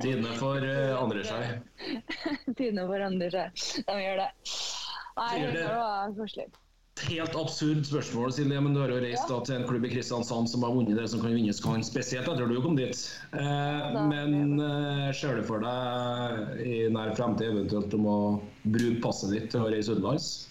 Tidene 0.00 0.32
for 0.36 0.64
uh, 0.64 0.96
andre 1.00 1.22
seg. 1.24 1.60
Tidene 2.58 2.88
for 2.88 3.04
andre 3.04 3.30
seg. 3.32 3.62
De 3.86 4.00
gjør 4.02 4.24
det. 4.24 4.32
Nei, 5.20 5.30
det 5.52 5.68
var 5.68 6.12
koselig. 6.16 6.50
Helt 7.08 7.36
absurd 7.38 7.86
spørsmål, 7.88 8.32
Silje, 8.34 8.60
men 8.60 8.74
du 8.74 8.80
har 8.82 8.90
jo 8.92 8.98
reist 9.00 9.30
ja. 9.30 9.38
til 9.46 9.56
en 9.56 9.64
klubb 9.68 9.86
i 9.88 9.90
Kristiansand 9.92 10.50
som 10.52 10.66
har 10.66 10.74
vunnet 10.74 10.98
det 10.98 11.06
som 11.08 11.22
kan 11.22 11.32
vinnes 11.32 11.60
kan, 11.64 11.80
spesielt 11.86 12.28
etter 12.28 12.50
du 12.50 12.58
kom 12.60 12.76
dit. 12.76 12.98
Eh, 13.32 13.96
men 14.10 14.60
eh, 14.60 15.06
ser 15.16 15.40
du 15.40 15.46
for 15.48 15.64
deg 15.64 16.60
i 16.60 16.82
nær 16.92 17.14
fremtid 17.16 17.54
eventuelt 17.54 17.96
om 17.96 18.04
å 18.10 18.18
bruke 18.66 19.00
passet 19.06 19.32
ditt 19.32 19.48
til 19.54 19.64
å 19.64 19.70
reise 19.72 19.96
utenlands? 19.96 20.49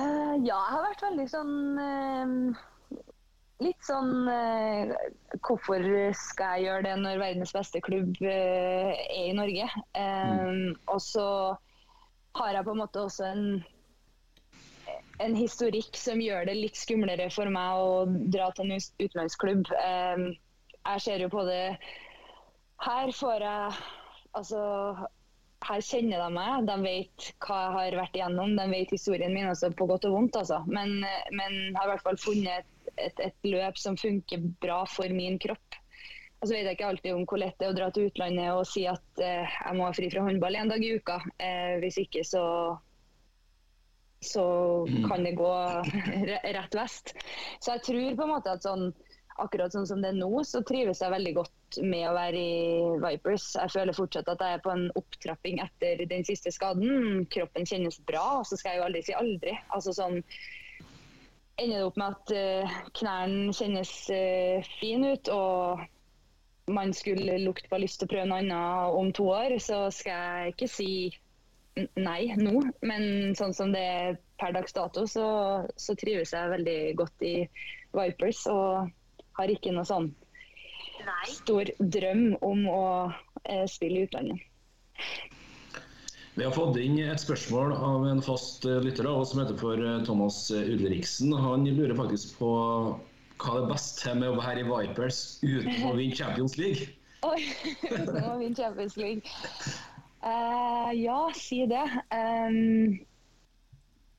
Uh, 0.00 0.36
ja, 0.46 0.56
jeg 0.56 0.72
har 0.72 0.84
vært 0.86 1.02
veldig 1.04 1.24
sånn 1.28 1.56
uh, 1.76 2.60
litt 3.60 3.82
sånn 3.84 4.28
uh, 4.30 4.92
Hvorfor 5.44 5.84
skal 6.16 6.54
jeg 6.56 6.68
gjøre 6.68 6.86
det 6.86 6.94
når 7.02 7.20
verdens 7.20 7.52
beste 7.52 7.82
klubb 7.84 8.16
er 8.24 8.94
i 9.12 9.34
Norge? 9.36 9.66
Mm. 9.96 10.78
Og 10.88 11.02
så 11.04 11.26
har 12.38 12.54
jeg 12.54 12.66
på 12.66 12.74
en 12.74 12.80
måte 12.80 13.02
også 13.02 13.26
en, 13.28 13.44
en 15.20 15.36
historikk 15.36 15.98
som 15.98 16.22
gjør 16.22 16.48
det 16.48 16.56
litt 16.56 16.78
skumlere 16.78 17.28
for 17.34 17.52
meg 17.52 17.82
å 17.82 18.04
dra 18.32 18.50
til 18.56 18.70
en 18.70 18.84
utenlandsklubb. 19.02 19.72
jeg 19.74 21.04
ser 21.04 21.26
jo 21.26 21.32
på 21.32 21.44
det 21.48 21.64
Her 22.86 23.12
får 23.12 23.48
jeg 23.48 23.80
Altså 24.30 24.60
her 25.66 25.82
kjenner 25.84 26.22
de 26.22 26.28
meg, 26.34 26.66
de 26.68 26.76
vet 26.82 27.26
hva 27.44 27.58
jeg 27.60 27.74
har 27.76 27.96
vært 28.00 28.16
igjennom, 28.16 28.54
de 28.56 28.66
vet 28.72 28.94
historien 28.94 29.34
min, 29.34 29.48
altså 29.50 29.70
på 29.76 29.86
godt 29.90 30.06
og 30.08 30.16
vondt. 30.16 30.38
Altså. 30.40 30.62
Men, 30.66 31.00
men 31.36 31.56
jeg 31.68 31.76
har 31.76 31.88
i 31.88 31.92
hvert 31.92 32.06
fall 32.06 32.20
funnet 32.20 32.68
et, 32.96 33.20
et, 33.20 33.36
løp 33.46 33.78
som 33.78 33.98
funker 34.00 34.42
bra 34.62 34.82
for 34.88 35.12
min 35.14 35.38
kropp. 35.42 35.78
Og 36.40 36.48
så 36.48 36.54
vet 36.54 36.64
jeg 36.64 36.78
ikke 36.78 36.88
alltid 36.88 37.12
om 37.12 37.26
hvor 37.28 37.40
lett 37.42 37.58
det 37.60 37.66
er 37.68 37.74
å 37.74 37.76
dra 37.76 37.90
til 37.92 38.08
utlandet 38.08 38.54
og 38.56 38.62
si 38.68 38.86
at 38.88 39.20
eh, 39.20 39.44
jeg 39.44 39.76
må 39.76 39.84
ha 39.84 39.92
fri 39.92 40.08
fra 40.12 40.22
håndball 40.24 40.56
en 40.56 40.72
dag 40.72 40.84
i 40.84 40.94
uka. 40.96 41.18
Eh, 41.36 41.74
hvis 41.82 42.00
ikke 42.00 42.24
så, 42.24 42.44
så 44.24 44.46
mm. 44.88 45.02
kan 45.10 45.28
det 45.28 45.34
gå 45.36 45.52
rett 46.56 46.78
vest. 46.80 47.12
Så 47.60 47.76
jeg 47.76 47.84
tror 47.90 48.16
på 48.16 48.24
en 48.24 48.32
måte 48.32 48.56
at 48.56 48.64
sånn, 48.64 48.88
akkurat 49.42 49.74
sånn 49.74 49.88
som 49.88 50.02
det 50.02 50.12
er 50.12 50.18
nå, 50.18 50.30
så 50.46 50.62
trives 50.66 51.02
jeg 51.02 51.12
veldig 51.12 51.34
godt 51.40 51.78
med 51.82 52.06
å 52.08 52.14
være 52.16 52.40
i 52.40 52.96
Vipers. 53.02 53.50
Jeg 53.56 53.74
føler 53.74 53.96
fortsatt 53.96 54.30
at 54.32 54.42
jeg 54.44 54.58
er 54.58 54.64
på 54.64 54.72
en 54.74 54.88
opptrapping 54.98 55.60
etter 55.64 56.04
den 56.10 56.26
siste 56.28 56.52
skaden. 56.54 57.24
Kroppen 57.32 57.68
kjennes 57.68 58.00
bra, 58.08 58.42
så 58.46 58.58
skal 58.58 58.74
jeg 58.74 58.82
jo 58.82 58.88
aldri 58.88 59.04
si 59.06 59.16
aldri. 59.16 59.54
Altså 59.74 59.94
sånn 59.96 60.20
ender 61.60 61.76
det 61.76 61.86
opp 61.86 61.98
med 62.00 62.14
at 62.14 62.34
uh, 62.34 62.76
knærne 62.96 63.56
kjennes 63.56 63.94
uh, 64.14 64.68
fine 64.80 65.14
ut, 65.16 65.32
og 65.34 66.70
man 66.70 66.94
skulle 66.96 67.40
lukte 67.42 67.68
på 67.70 67.80
lyst 67.82 68.00
til 68.00 68.08
å 68.08 68.12
prøve 68.14 68.28
noe 68.30 68.40
annet 68.44 69.00
om 69.00 69.10
to 69.16 69.26
år, 69.32 69.56
så 69.62 69.82
skal 69.94 70.14
jeg 70.14 70.54
ikke 70.54 70.70
si 70.76 70.92
nei 71.98 72.30
nå. 72.38 72.62
Men 72.86 73.34
sånn 73.38 73.54
som 73.56 73.74
det 73.74 73.82
er 73.82 74.18
per 74.40 74.54
dags 74.56 74.74
dato, 74.76 75.06
så, 75.10 75.26
så 75.76 75.96
trives 75.98 76.34
jeg 76.34 76.54
veldig 76.54 76.80
godt 77.00 77.26
i 77.26 77.34
Vipers. 77.96 78.44
Og 78.50 78.90
har 79.38 79.52
ikke 79.52 79.72
noe 79.74 79.86
sånn 79.88 80.10
stor 81.30 81.70
drøm 81.78 82.36
om 82.44 82.64
å 82.68 82.86
eh, 83.44 83.66
spille 83.70 84.02
i 84.02 84.08
utlandet. 84.08 84.46
Vi 86.38 86.46
har 86.46 86.54
fått 86.54 86.78
inn 86.80 86.98
et 87.02 87.20
spørsmål 87.20 87.74
av 87.74 88.06
en 88.08 88.22
fast 88.24 88.64
eh, 88.68 88.80
lytter 88.84 89.08
av 89.10 89.22
oss 89.22 89.32
som 89.32 89.42
heter 89.42 89.58
for 89.60 89.80
eh, 89.80 90.02
Thomas 90.06 90.42
Ulriksen. 90.54 91.34
Han 91.36 91.66
lurer 91.68 91.96
faktisk 91.98 92.38
på 92.40 92.50
hva 93.40 93.56
det 93.56 93.70
beste 93.72 94.14
med 94.16 94.30
å 94.30 94.38
være 94.40 94.62
i 94.62 94.68
Vipers 94.68 95.20
uten 95.42 95.86
å 95.88 95.94
vinne 95.96 96.16
Champions 96.16 96.58
League? 96.60 96.90
Oi, 97.30 97.40
uten 97.84 98.20
å 98.24 98.36
vinne 98.40 98.56
Champions 98.56 98.96
League. 99.00 99.24
Uh, 100.20 100.90
ja, 100.92 101.20
si 101.36 101.62
det. 101.68 101.86
Um, 102.12 103.00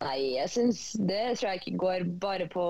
nei, 0.02 0.20
jeg 0.36 0.52
syns 0.52 0.84
det 1.00 1.24
tror 1.40 1.52
jeg 1.52 1.62
ikke 1.62 1.82
går 1.86 2.06
bare 2.22 2.48
på 2.52 2.66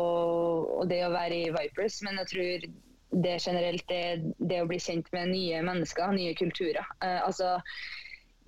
det 0.91 1.01
å 1.07 1.11
være 1.13 1.43
i 1.47 1.51
Vipers, 1.55 2.01
men 2.05 2.21
jeg 2.21 2.31
tror 2.33 2.71
det 3.23 3.35
generelt 3.43 3.91
er 3.91 4.21
det 4.39 4.61
å 4.61 4.69
bli 4.69 4.79
kjent 4.79 5.09
med 5.11 5.33
nye 5.33 5.59
mennesker, 5.67 6.13
nye 6.15 6.35
kulturer. 6.39 6.87
Uh, 7.03 7.19
altså, 7.25 7.57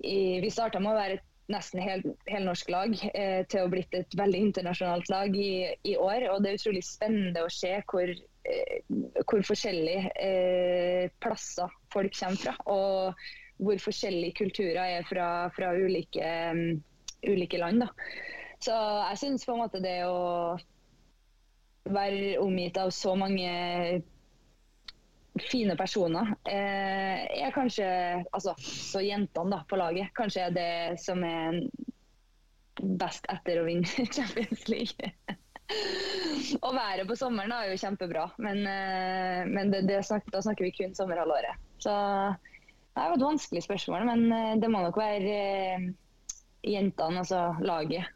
i, 0.00 0.40
vi 0.40 0.52
starta 0.52 0.80
med 0.80 0.94
å 0.94 0.98
være 0.98 1.18
et 1.18 1.30
nesten 1.52 1.80
hel, 1.82 2.02
helnorsk 2.30 2.70
lag 2.72 2.94
eh, 3.12 3.42
til 3.50 3.64
å 3.64 3.70
blitt 3.72 3.94
et 3.96 4.16
veldig 4.16 4.40
internasjonalt 4.48 5.10
lag 5.12 5.34
i, 5.36 5.66
i, 5.84 5.96
år. 5.96 6.28
Og 6.32 6.42
det 6.42 6.52
er 6.52 6.60
utrolig 6.60 6.84
spennende 6.86 7.44
å 7.44 7.52
se 7.52 7.74
hvor, 7.90 8.12
eh, 8.48 8.78
hvor 9.28 9.44
forskjellige 9.44 10.12
eh, 10.24 11.10
plasser 11.24 11.72
folk 11.92 12.16
kommer 12.16 12.40
fra. 12.40 12.56
Og 12.64 13.26
hvor 13.64 13.82
forskjellige 13.82 14.38
kulturer 14.40 14.80
er 14.98 15.04
fra, 15.06 15.28
fra 15.54 15.74
ulike, 15.76 16.24
um, 16.50 16.80
ulike, 17.22 17.60
land. 17.60 17.84
Da. 17.84 17.90
Så 18.64 18.74
jeg 19.10 19.20
syns 19.20 19.44
på 19.44 19.54
en 19.54 19.62
måte 19.64 19.82
det 19.84 19.98
å 20.08 20.56
være 21.84 22.38
omgitt 22.40 22.78
av 22.80 22.92
så 22.96 23.12
mange 23.18 23.50
fine 25.50 25.74
personer 25.76 26.30
eh, 26.46 27.24
er 27.42 27.50
kanskje 27.52 27.86
Altså, 28.30 28.54
så 28.62 29.02
jentene 29.02 29.50
da, 29.50 29.64
på 29.68 29.76
laget 29.76 30.14
kanskje 30.16 30.46
er 30.46 30.54
det 30.54 31.02
som 31.02 31.24
er 31.26 31.58
best 33.00 33.26
etter 33.32 33.60
å 33.60 33.66
vinne 33.66 34.06
Champions 34.16 34.64
League. 34.70 35.12
Å 36.60 36.70
være 36.74 37.04
på 37.08 37.16
sommeren 37.16 37.52
er 37.54 37.70
jo 37.70 37.78
kjempebra, 37.80 38.26
men, 38.42 38.64
eh, 38.68 39.44
men 39.48 39.70
det, 39.72 39.84
det 39.88 40.02
snak, 40.06 40.26
da 40.32 40.42
snakker 40.44 40.66
vi 40.66 40.74
kun 40.76 40.96
sommerhalvåret. 40.96 41.60
Så 41.82 41.92
det 42.94 43.06
jo 43.10 43.18
et 43.18 43.26
vanskelig 43.26 43.64
spørsmål, 43.64 44.04
men 44.10 44.26
eh, 44.34 44.56
det 44.62 44.70
må 44.70 44.82
nok 44.84 44.98
være 44.98 45.38
eh, 45.38 45.86
jentene, 46.74 47.22
altså 47.22 47.46
laget. 47.64 48.10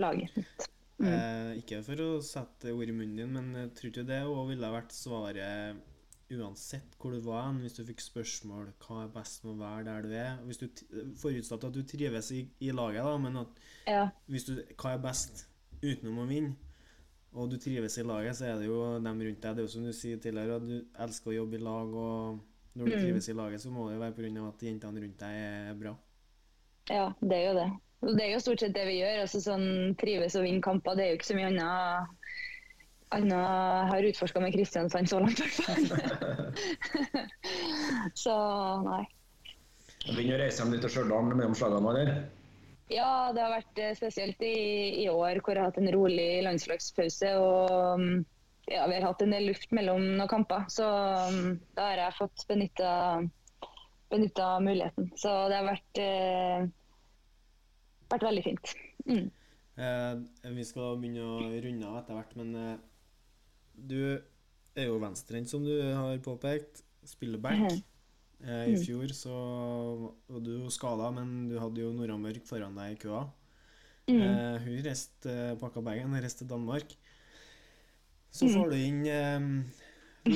Laget. 0.00 0.36
Mm. 1.00 1.06
Eh, 1.08 1.52
ikke 1.62 1.80
for 1.84 2.02
å 2.04 2.08
sette 2.24 2.74
ord 2.76 2.90
i 2.90 2.96
munnen 2.96 3.20
din, 3.22 3.32
men 3.36 3.54
jeg 3.56 3.70
tror 3.76 3.92
ikke 3.92 4.08
det 4.08 4.20
òg 4.28 4.50
ville 4.50 4.74
vært 4.74 4.92
svaret 4.92 5.86
uansett 6.30 6.94
hvor 7.00 7.14
du 7.14 7.22
var 7.24 7.48
hvis 7.58 7.74
du 7.74 7.80
fikk 7.82 8.02
spørsmål 8.04 8.68
hva 8.84 9.00
er 9.02 9.14
best 9.14 9.42
med 9.42 9.56
å 9.56 9.60
være 9.64 9.86
der 9.88 10.04
du 10.04 10.12
er 10.14 10.42
hvis 10.46 10.60
du 10.60 10.66
Forutsatt 11.18 11.64
at 11.66 11.74
du 11.74 11.80
trives 11.82 12.30
i, 12.36 12.44
i 12.62 12.70
laget, 12.70 13.02
da, 13.02 13.16
men 13.18 13.40
at 13.40 13.62
ja. 13.90 14.04
hvis 14.30 14.46
du, 14.46 14.52
hva 14.76 14.94
er 14.94 15.02
best 15.02 15.46
utenom 15.80 16.20
å 16.22 16.28
vinne, 16.28 16.54
og 17.32 17.50
du 17.50 17.56
trives 17.62 17.96
i 17.98 18.04
laget, 18.04 18.36
så 18.36 18.50
er 18.50 18.60
det 18.60 18.66
jo 18.66 18.78
dem 18.98 19.20
rundt 19.22 19.42
deg. 19.42 19.56
Det 19.56 19.62
er 19.62 19.66
jo 19.66 19.72
som 19.72 19.84
du 19.86 19.92
sier 19.94 20.18
tidligere, 20.20 20.58
at 20.58 20.66
du 20.66 21.02
elsker 21.04 21.30
å 21.30 21.36
jobbe 21.36 21.56
i 21.56 21.62
lag, 21.62 21.92
og 21.94 22.40
når 22.74 22.90
du 22.90 22.94
mm. 22.94 23.04
trives 23.04 23.28
i 23.30 23.36
laget, 23.38 23.62
så 23.62 23.70
må 23.72 23.86
det 23.86 23.96
jo 23.96 24.02
være 24.02 24.16
pga. 24.18 24.48
at 24.48 24.64
jentene 24.66 25.04
rundt 25.04 25.22
deg 25.22 25.38
er 25.44 25.78
bra. 25.78 25.94
Ja, 26.90 27.06
det 27.22 27.38
er 27.38 27.44
jo 27.46 27.54
det. 27.60 27.68
Det 28.00 28.24
er 28.24 28.32
jo 28.32 28.40
stort 28.40 28.62
sett 28.62 28.74
det 28.76 28.86
vi 28.88 29.00
gjør. 29.00 29.22
altså 29.26 29.42
sånn 29.44 29.96
Trives 30.00 30.36
og 30.40 30.46
vinne 30.46 30.64
kamper, 30.64 30.96
det 30.96 31.04
er 31.04 31.12
jo 31.12 31.20
ikke 31.20 31.30
så 31.30 31.36
mye 31.38 31.50
annet 31.50 32.16
Anna 33.10 33.38
har 33.90 34.06
utforska 34.06 34.40
med 34.40 34.54
Kristiansand 34.54 35.10
så 35.10 35.18
langt, 35.18 35.40
i 35.40 35.48
hvert 35.48 35.64
fall. 35.66 35.88
så 38.22 38.36
nei. 38.86 39.00
Begynner 40.06 40.36
å 40.36 40.44
reise 40.44 40.62
hjem 40.62 40.76
litt 40.76 40.84
til 40.86 40.92
Stjørdal 40.94 41.32
mellom 41.34 41.56
slagene, 41.58 41.90
eller? 41.90 42.12
Ja, 42.90 43.30
det 43.34 43.42
har 43.42 43.52
vært 43.52 43.78
eh, 43.78 43.96
spesielt 43.98 44.40
i, 44.42 44.54
i, 45.04 45.08
år 45.10 45.38
hvor 45.42 45.54
jeg 45.54 45.62
har 45.62 45.70
hatt 45.70 45.78
en 45.78 45.92
rolig 45.94 46.28
landslagspause. 46.46 47.34
Og 47.38 48.00
mm, 48.00 48.16
ja, 48.70 48.86
vi 48.90 48.96
har 48.96 49.06
hatt 49.06 49.22
en 49.22 49.34
del 49.34 49.46
luft 49.50 49.70
mellom 49.76 50.02
noen 50.16 50.30
kamper. 50.30 50.66
Så 50.72 50.86
mm, 50.86 51.52
da 51.78 51.90
har 51.92 52.02
jeg 52.04 52.18
fått 52.18 52.46
benytta, 52.50 52.92
benytta 54.10 54.48
muligheten. 54.64 55.10
Så 55.18 55.34
det 55.52 55.60
har 55.60 55.68
vært, 55.68 56.02
eh, 56.02 56.66
vært 58.12 58.26
veldig 58.28 58.44
fint. 58.46 58.74
Mm. 59.06 59.26
Eh, 59.80 60.52
vi 60.56 60.66
skal 60.68 60.98
begynne 61.00 61.24
å 61.24 61.38
runde 61.64 61.88
av 61.88 62.00
etter 62.02 62.18
hvert, 62.18 62.36
men 62.40 62.54
eh, 62.58 62.74
du 63.74 64.00
er 64.76 64.88
jo 64.88 65.00
venstrehendt, 65.02 65.50
som 65.50 65.64
du 65.64 65.74
har 65.82 66.18
påpekt. 66.24 66.84
Spiller 67.08 67.40
back. 67.42 67.58
Mhm. 67.58 67.80
Eh, 68.40 68.64
I 68.72 68.76
mm. 68.76 68.82
fjor 68.86 69.12
så 69.12 69.36
var 70.28 70.40
du 70.44 70.54
skada, 70.72 71.10
men 71.12 71.48
du 71.50 71.58
hadde 71.60 71.82
jo 71.82 71.92
Nora 71.92 72.16
Mørk 72.20 72.46
foran 72.48 72.76
deg 72.78 72.94
i 72.94 73.00
køa. 73.02 73.26
Mm. 74.08 74.20
Eh, 74.24 74.56
hun 74.64 74.84
reiste, 74.86 75.30
eh, 75.30 75.56
pakka 75.60 75.82
bagen 75.84 76.14
og 76.14 76.24
reiste 76.24 76.44
til 76.44 76.52
Danmark. 76.52 76.94
Så 78.30 78.46
mm. 78.46 78.54
får 78.54 78.70
du 78.70 78.76
inn 78.78 79.00
eh, 79.10 79.48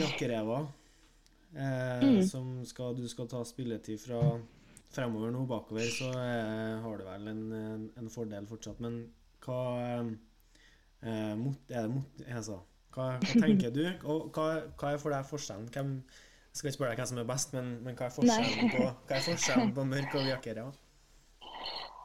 Jakkereva, 0.01 0.61
eh, 1.55 2.05
mm. 2.05 2.21
som 2.29 2.59
skal, 2.69 2.97
du 2.99 3.07
skal 3.09 3.31
ta 3.31 3.41
spilletid 3.47 4.03
fra 4.03 4.21
fremover 4.95 5.33
nå. 5.35 5.45
Bakover 5.51 5.89
så 5.93 6.11
eh, 6.19 6.85
har 6.85 7.01
du 7.01 7.07
vel 7.09 7.33
en, 7.33 7.43
en, 7.59 7.89
en, 8.01 8.13
fordel 8.13 8.47
fortsatt, 8.51 8.81
men 8.85 9.01
hva 9.45 9.59
eh, 10.01 11.35
mot, 11.41 11.59
er 11.71 11.87
det 11.87 11.91
mot, 11.97 12.23
altså, 12.29 12.61
hva, 12.95 13.11
hva, 13.19 13.35
tenker 13.35 13.75
du, 13.75 13.83
og 14.05 14.31
hva, 14.35 14.47
hva, 14.79 14.95
er 14.95 15.03
for 15.03 15.15
deg 15.15 15.27
forskjellen? 15.29 15.69
Hvem, 15.75 15.99
jeg 16.05 16.61
skal 16.61 16.71
ikke 16.71 16.79
spørre 16.79 16.95
deg 16.95 17.03
hvem 17.03 17.11
som 17.11 17.21
er 17.25 17.29
best, 17.33 17.53
men, 17.57 17.75
men 17.85 17.99
hva, 17.99 18.09
er 18.09 18.17
forskjellen 18.17 18.73
på, 18.77 18.89
hva 19.09 19.19
er 19.19 19.29
forskjellen 19.29 19.77
på 19.77 19.87
mørk 19.91 20.19
og 20.21 20.33
jakere? 20.33 20.71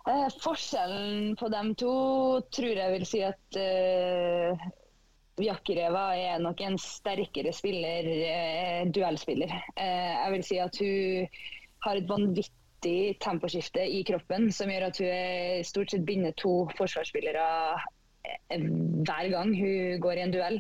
Eh, 0.10 0.28
forskjellen 0.42 1.36
på 1.38 1.50
dem 1.54 1.74
to 1.78 1.94
tror 2.56 2.80
jeg 2.82 2.94
vil 2.96 3.06
si 3.06 3.20
at 3.28 3.58
eh, 3.62 4.70
Jakkereva 5.40 6.06
er 6.20 6.40
nok 6.44 6.62
en 6.66 6.78
sterkere 6.82 7.52
spiller, 7.56 8.08
eh, 8.28 8.82
duellspiller. 8.92 9.54
Uh, 9.78 10.12
jeg 10.16 10.32
vil 10.34 10.44
si 10.44 10.58
at 10.60 10.80
hun 10.82 11.38
har 11.86 12.00
et 12.00 12.10
vanvittig 12.10 12.59
temposkifte 12.82 13.84
i 13.84 14.04
kroppen 14.08 14.50
som 14.56 14.72
gjør 14.72 14.88
at 14.90 15.00
hun 15.02 15.68
stort 15.68 15.94
sett 15.94 16.06
binder 16.08 16.36
to 16.40 16.64
forsvarsspillere 16.78 17.46
hver 18.50 19.30
gang 19.32 19.54
hun 19.56 20.02
går 20.04 20.20
i 20.20 20.26
en 20.26 20.34
duell. 20.34 20.60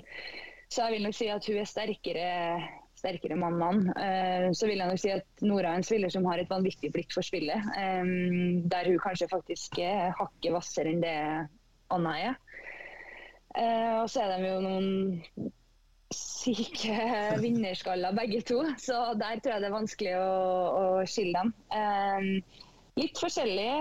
Så 0.70 0.86
jeg 0.86 0.97
vil 0.97 1.07
nok 1.07 1.17
si 1.17 1.30
at 1.34 1.45
hun 1.49 1.57
er 1.61 1.70
sterkere, 1.70 2.32
sterkere 2.97 3.38
mann 3.39 3.57
mann. 3.57 3.80
Uh, 3.97 4.49
så 4.53 4.70
vil 4.70 4.78
jeg 4.78 4.89
nok 4.89 5.01
si 5.01 5.13
at 5.13 5.45
Nora 5.45 5.74
er 5.74 5.82
en 5.82 5.88
spiller 5.88 6.13
som 6.13 6.28
har 6.30 6.41
et 6.41 6.51
vanvittig 6.51 6.91
blikk 6.93 7.13
for 7.15 7.26
spillet. 7.26 7.72
Um, 7.74 8.67
der 8.70 8.91
hun 8.91 9.01
kanskje 9.01 9.32
faktisk 9.32 9.80
er 9.82 10.13
hakket 10.20 10.53
hvassere 10.53 10.93
enn 10.93 11.01
det 11.03 11.15
Anna 11.89 12.17
er. 12.30 12.38
Og 13.59 14.05
så 14.13 14.22
er 14.22 14.38
de 14.38 14.45
jo 14.45 14.59
noen 14.61 15.49
syke 16.16 16.95
vinnerskaller 17.41 18.16
begge 18.18 18.41
to, 18.47 18.64
så 18.82 19.14
der 19.20 19.39
tror 19.39 19.55
jeg 19.55 19.64
det 19.64 19.70
er 19.70 19.76
vanskelig 19.76 20.18
å, 20.18 20.34
å 20.74 20.84
skille 21.10 21.43
dem. 21.43 21.53
Eh, 21.76 22.60
litt 22.99 23.22
forskjellig 23.22 23.72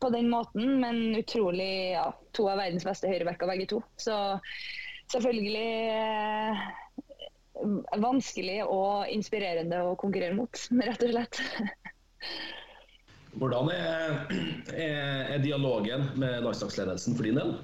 på 0.00 0.10
den 0.14 0.30
måten, 0.32 0.78
men 0.80 1.02
utrolig 1.18 1.92
ja, 1.94 2.06
to 2.36 2.48
av 2.50 2.60
verdens 2.62 2.86
beste 2.88 3.10
høyrebacker 3.10 3.50
begge 3.50 3.68
to. 3.74 3.82
Så 4.00 4.16
selvfølgelig 5.12 5.66
eh, 5.94 6.62
vanskelig 8.00 8.62
og 8.64 9.10
inspirerende 9.12 9.82
å 9.90 9.96
konkurrere 10.00 10.36
mot, 10.38 10.64
rett 10.88 11.04
og 11.04 11.14
slett. 11.14 11.42
Hvordan 13.40 13.68
er, 13.70 14.16
er, 14.74 15.36
er 15.36 15.44
dialogen 15.44 16.08
med 16.18 16.40
landslagsledelsen 16.42 17.14
for 17.14 17.28
din 17.28 17.38
del? 17.38 17.54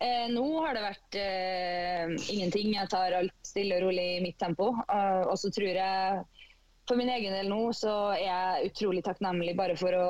Eh, 0.00 0.26
nå 0.32 0.44
har 0.64 0.72
det 0.72 0.82
vært 0.84 1.16
eh, 1.20 2.12
ingenting. 2.32 2.72
Jeg 2.72 2.88
tar 2.88 3.18
alt 3.18 3.34
stille 3.44 3.76
og 3.76 3.88
rolig 3.88 4.06
i 4.16 4.22
mitt 4.24 4.38
tempo. 4.40 4.72
Uh, 4.88 5.26
og 5.28 5.36
så 5.36 5.50
tror 5.52 5.76
jeg 5.76 6.22
for 6.88 6.96
min 6.96 7.10
egen 7.12 7.36
del 7.36 7.50
nå 7.52 7.66
så 7.76 8.14
er 8.14 8.22
jeg 8.24 8.70
utrolig 8.70 9.02
takknemlig 9.06 9.52
bare 9.58 9.76
for 9.78 9.94
å 9.94 10.06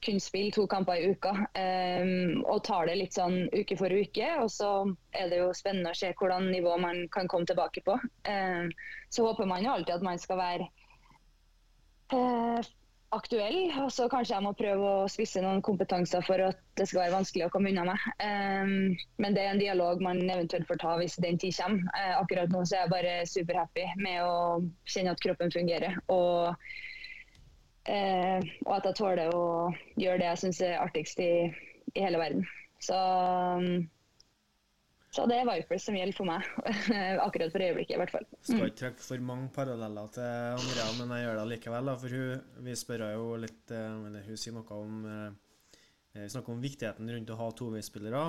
kunne 0.00 0.24
spille 0.24 0.54
to 0.56 0.64
kamper 0.72 0.96
i 0.96 1.10
uka. 1.12 1.34
Um, 1.52 2.40
og 2.48 2.62
tar 2.64 2.88
det 2.88 2.96
litt 2.96 3.18
sånn 3.18 3.42
uke 3.52 3.76
for 3.76 3.92
uke. 3.92 4.30
Og 4.40 4.48
så 4.54 4.70
er 5.12 5.28
det 5.28 5.42
jo 5.42 5.52
spennende 5.56 5.92
å 5.92 6.00
se 6.00 6.14
hvordan 6.16 6.48
nivå 6.48 6.78
man 6.80 7.04
kan 7.12 7.28
komme 7.28 7.44
tilbake 7.50 7.84
på. 7.84 7.98
Um, 8.24 8.72
så 9.12 9.28
håper 9.28 9.50
man 9.52 9.66
jo 9.66 9.74
alltid 9.74 9.98
at 9.98 10.06
man 10.08 10.22
skal 10.22 10.40
være 10.40 10.70
uh, 12.16 12.64
aktuell. 13.14 13.72
Og 13.82 13.90
så 13.92 14.08
kanskje 14.10 14.36
jeg 14.36 14.44
må 14.44 14.52
prøve 14.58 14.90
å 15.02 15.08
spisse 15.10 15.42
noen 15.42 15.62
kompetanser 15.66 16.24
for 16.26 16.42
at 16.50 16.60
det 16.78 16.86
skal 16.88 17.04
være 17.04 17.16
vanskelig 17.18 17.46
å 17.46 17.52
komme 17.52 17.72
unna 17.72 17.86
meg. 17.90 18.06
Um, 18.22 18.94
men 19.22 19.36
det 19.36 19.44
er 19.44 19.54
en 19.54 19.62
dialog 19.62 20.02
man 20.04 20.22
eventuelt 20.24 20.68
får 20.68 20.80
ta 20.82 20.96
hvis 21.00 21.18
den 21.22 21.40
tid 21.40 21.56
kommer. 21.58 21.82
Uh, 21.96 22.14
akkurat 22.20 22.54
nå 22.54 22.62
så 22.64 22.78
er 22.78 22.84
jeg 22.84 22.94
bare 22.94 23.16
superhappy 23.30 23.88
med 24.00 24.22
å 24.24 24.36
kjenne 24.88 25.14
at 25.14 25.24
kroppen 25.24 25.52
fungerer. 25.54 25.98
og 26.08 26.54
uh, 27.90 28.38
og 28.66 28.74
at 28.78 28.90
jeg 28.90 28.98
tåler 29.00 29.34
å 29.34 29.44
gjøre 29.98 30.20
det 30.22 30.28
jeg 30.32 30.42
syns 30.44 30.64
er 30.66 30.80
artigst 30.80 31.22
i, 31.22 31.32
i, 31.94 32.00
hele 32.00 32.20
verden. 32.20 32.46
Så, 32.80 32.96
um, 32.96 33.88
så 35.10 35.24
det 35.26 35.40
er 35.40 35.48
Vipers 35.48 35.82
som 35.88 35.96
gjelder 35.98 36.14
for 36.14 36.28
meg, 36.28 36.46
akkurat 37.26 37.50
for 37.50 37.64
øyeblikket 37.66 37.96
i 37.96 37.98
hvert 37.98 38.12
fall. 38.14 38.26
Mm. 38.30 38.42
Skal 38.46 38.68
ikke 38.68 38.80
trekke 38.84 39.02
for 39.02 39.24
mange 39.26 39.48
paralleller 39.56 40.12
til 40.14 40.28
Andrea, 40.28 40.88
men 41.00 41.14
jeg 41.16 41.26
gjør 41.26 41.40
det 41.40 41.46
likevel. 41.50 41.90
Da, 41.90 41.94
for 41.98 42.14
hun, 42.14 42.44
vi 42.66 42.76
spør 42.78 43.06
jo 43.10 43.24
litt 43.42 43.74
eh, 43.74 44.06
Eller 44.06 44.28
hun 44.28 44.38
sier 44.38 44.54
noe 44.54 44.78
om 44.78 45.00
eh, 45.10 45.32
Vi 46.14 46.28
snakker 46.30 46.54
om 46.54 46.62
viktigheten 46.62 47.10
rundt 47.10 47.34
å 47.34 47.40
ha 47.42 47.50
toveisspillere. 47.58 48.24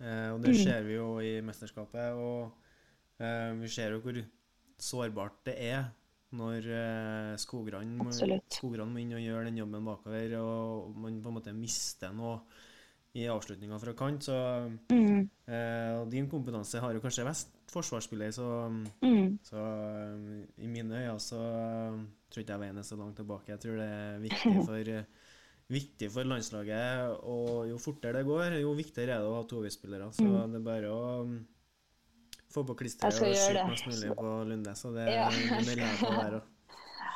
Eh, 0.00 0.28
og 0.32 0.40
det 0.46 0.56
ser 0.62 0.88
vi 0.88 0.96
jo 0.96 1.08
i 1.20 1.34
mesterskapet. 1.44 2.16
Og 2.16 3.20
eh, 3.20 3.52
vi 3.60 3.72
ser 3.76 3.92
jo 3.98 4.00
hvor 4.06 4.24
sårbart 4.82 5.44
det 5.50 5.58
er 5.68 5.84
når 6.32 6.72
eh, 6.72 7.32
skogran 7.40 7.92
må, 7.98 8.08
skogran 8.12 8.88
må 8.88 9.02
inn 9.02 9.12
og 9.18 9.20
gjøre 9.20 9.50
den 9.50 9.60
jobben 9.60 9.84
bakover, 9.84 10.38
og 10.40 10.96
man 10.96 11.20
på 11.20 11.28
en 11.28 11.36
måte 11.36 11.52
mister 11.52 12.14
noe 12.16 12.38
i 13.14 13.26
avslutninga 13.28 13.78
fra 13.80 13.92
kant. 13.92 14.22
Så, 14.24 14.36
Mm. 14.90 15.28
eh, 15.48 16.00
og 16.00 16.10
din 16.10 16.28
kompetanse 16.30 16.80
har 16.80 16.92
jo 16.94 17.00
kanskje 17.00 17.24
best 17.26 17.48
forsvarsspiller, 17.68 18.30
så, 18.32 18.46
Mm. 19.02 19.38
så 19.44 19.56
eh, 19.56 20.64
i 20.64 20.66
mine 20.66 20.94
øyne 21.02 21.18
så 21.20 21.36
eh, 21.36 21.98
tror 22.30 22.42
ikke 22.42 22.52
jeg 22.56 22.60
veien 22.60 22.78
er 22.78 22.82
så 22.88 22.96
langt 22.96 23.16
tilbake. 23.16 23.48
Jeg 23.48 23.60
tror 23.60 23.76
det 23.76 23.88
er 23.88 24.18
viktig 24.18 24.64
for, 24.68 24.88
eh, 24.88 25.04
viktig 25.70 26.10
for 26.12 26.24
landslaget, 26.24 27.18
og 27.24 27.68
jo 27.68 27.76
fortere 27.78 28.12
det 28.20 28.26
går, 28.26 28.60
jo 28.60 28.72
viktigere 28.74 29.16
er 29.16 29.20
det 29.20 29.28
å 29.28 29.36
ha 29.36 29.44
toveisspillere. 29.44 30.08
Så 30.12 30.24
det 30.24 30.56
er 30.60 30.64
bare 30.64 30.88
å 30.92 31.24
mm, 31.26 31.38
få 32.52 32.64
på 32.68 32.76
klisteret 32.76 33.12
og 33.20 33.36
skyte 33.36 33.68
mest 33.68 33.86
mulig 33.88 34.16
på 34.16 34.32
Lunde. 34.48 34.74
Så 34.76 34.92
det, 34.94 35.06
Ja. 35.08 35.28
det 35.30 35.66
melder 35.66 35.76
jeg 35.84 35.98
på 36.00 36.10
der 36.16 36.40
òg. 36.40 36.42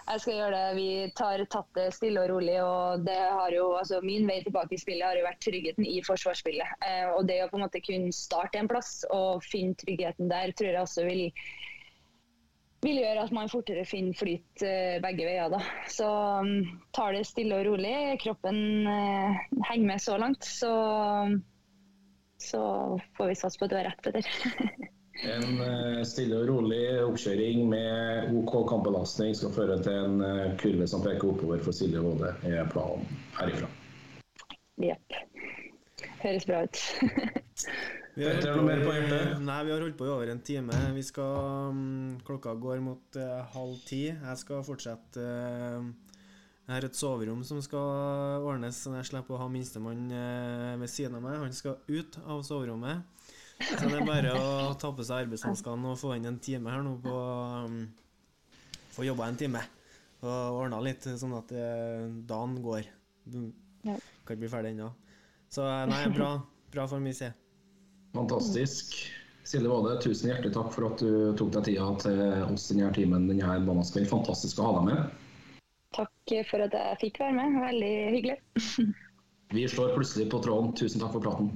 Jeg 0.06 0.22
skal 0.22 0.36
gjøre 0.38 0.54
det. 0.54 0.74
Vi 0.78 0.88
tar 1.18 1.42
tatt 1.50 1.68
det 1.74 1.86
stille 1.96 2.22
og 2.22 2.30
rolig. 2.30 2.56
og 2.62 3.08
jo, 3.52 3.64
altså 3.74 3.98
Min 4.04 4.28
vei 4.28 4.38
tilbake 4.44 4.76
i 4.76 4.78
spillet 4.78 5.06
har 5.06 5.18
jo 5.18 5.26
vært 5.26 5.42
tryggheten 5.42 5.86
i 5.86 5.98
forsvarsspillet. 6.06 6.76
Eh, 6.86 7.06
og 7.10 7.26
Det 7.26 7.40
å 7.42 7.48
på 7.50 7.58
en 7.58 7.64
måte 7.66 7.82
kunne 7.82 8.14
starte 8.14 8.60
en 8.60 8.70
plass 8.70 9.00
og 9.10 9.42
finne 9.42 9.74
tryggheten 9.74 10.30
der, 10.30 10.54
tror 10.54 10.70
jeg 10.70 10.82
også 10.82 11.06
vil, 11.08 11.24
vil 12.86 13.02
gjøre 13.02 13.26
at 13.26 13.34
man 13.34 13.50
fortere 13.50 13.82
finner 13.88 14.14
flyt 14.14 14.62
eh, 14.62 15.02
begge 15.02 15.26
veier. 15.26 15.50
da. 15.50 15.62
Så 15.90 16.06
um, 16.06 16.80
tar 16.94 17.18
det 17.18 17.26
stille 17.26 17.58
og 17.58 17.66
rolig. 17.72 17.96
Kroppen 18.22 18.60
eh, 18.86 19.46
henger 19.72 19.88
med 19.90 20.06
så 20.06 20.20
langt. 20.22 20.46
Så, 20.46 20.70
så 22.38 22.62
får 23.18 23.32
vi 23.32 23.40
satse 23.42 23.58
på 23.58 23.66
at 23.66 23.74
du 23.74 23.80
har 23.80 23.90
rett, 23.90 24.06
Petter. 24.06 24.86
En 25.24 25.60
eh, 25.64 26.02
stille 26.04 26.36
og 26.42 26.48
rolig 26.50 26.82
oppkjøring 27.00 27.62
med 27.70 28.32
OK 28.36 28.52
kampbelastning 28.68 29.36
skal 29.36 29.54
føre 29.54 29.78
til 29.84 29.94
en 29.96 30.20
eh, 30.24 30.56
kurve 30.60 30.88
som 30.90 31.04
peker 31.04 31.30
oppover 31.30 31.62
for 31.64 31.76
Silje 31.76 32.02
Våde, 32.04 32.34
er 32.44 32.68
planen 32.72 33.06
herifra. 33.38 33.70
Jepp. 34.82 35.16
Høres 36.20 36.44
bra 36.48 36.66
ut. 36.66 36.82
Vi 38.16 38.24
har 38.24 38.36
holdt 38.36 38.48
noe 38.48 38.64
mer 38.64 38.80
på 38.80 38.92
Nei, 39.44 39.56
vi 39.68 39.72
har 39.74 39.82
holdt 39.84 39.96
på 39.98 40.06
i 40.06 40.08
over 40.08 40.30
en 40.32 40.38
time. 40.40 40.76
Vi 40.96 41.02
skal, 41.04 41.74
mm, 41.76 42.22
klokka 42.24 42.54
går 42.56 42.78
mot 42.80 43.18
uh, 43.20 43.42
halv 43.52 43.74
ti. 43.84 44.06
Jeg 44.08 44.40
skal 44.40 44.62
fortsette 44.64 45.20
uh, 45.20 45.84
Jeg 46.64 46.72
har 46.72 46.86
et 46.88 46.96
soverom 46.96 47.42
som 47.44 47.60
skal 47.60 48.40
ordnes, 48.40 48.78
så 48.80 48.94
jeg 48.96 49.10
slipper 49.10 49.36
å 49.36 49.42
ha 49.42 49.50
minstemann 49.52 50.08
ved 50.80 50.88
siden 50.88 51.18
av 51.20 51.26
meg. 51.26 51.36
Han 51.44 51.52
skal 51.60 51.76
ut 51.92 52.16
av 52.24 52.40
soverommet. 52.48 53.04
Så 53.56 53.88
det 53.88 54.00
er 54.00 54.08
bare 54.08 54.34
å 54.36 54.74
ta 54.80 54.90
på 54.92 55.04
seg 55.06 55.24
arbeidshanskene 55.24 55.92
og 55.92 56.00
få 56.00 56.12
inn 56.16 56.28
en 56.28 56.40
time 56.42 56.72
her 56.72 56.84
nå 56.84 56.96
på 57.04 57.14
um, 57.66 57.80
Få 58.92 59.04
jobba 59.04 59.28
en 59.28 59.36
time 59.40 59.60
og 60.24 60.62
ordna 60.62 60.78
litt, 60.80 61.04
sånn 61.20 61.34
at 61.36 61.50
eh, 61.52 62.06
dagen 62.28 62.54
går. 62.64 62.86
Du 63.28 63.50
kan 63.84 63.98
ikke 64.24 64.38
bli 64.40 64.48
ferdig 64.48 64.72
ennå. 64.72 64.88
Så 65.52 65.66
eh, 65.68 65.82
nei, 65.90 66.00
bra. 66.14 66.30
Bra 66.72 66.86
for 66.88 67.04
min 67.04 67.14
side. 67.14 67.34
Fantastisk. 68.16 68.96
Silje 69.46 69.68
Våde, 69.70 69.98
tusen 70.02 70.32
hjertelig 70.32 70.54
takk 70.56 70.72
for 70.74 70.88
at 70.88 71.04
du 71.04 71.36
tok 71.38 71.52
deg 71.54 71.68
tida 71.68 71.90
til 72.02 72.22
oss 72.48 72.66
denne 72.72 72.88
timen 72.96 73.28
denne 73.28 73.58
månedskvelden. 73.68 74.10
Fantastisk 74.10 74.58
å 74.58 74.70
ha 74.70 74.78
deg 74.80 74.88
med. 74.88 75.60
Takk 75.94 76.34
for 76.48 76.64
at 76.64 76.74
jeg 76.74 77.00
fikk 77.04 77.20
være 77.22 77.36
med. 77.36 77.60
Veldig 77.62 77.94
hyggelig. 78.16 78.38
Vi 79.56 79.68
slår 79.70 79.94
plutselig 79.94 80.26
på 80.32 80.40
tråden. 80.42 80.74
Tusen 80.80 81.04
takk 81.04 81.14
for 81.14 81.28
praten. 81.28 81.52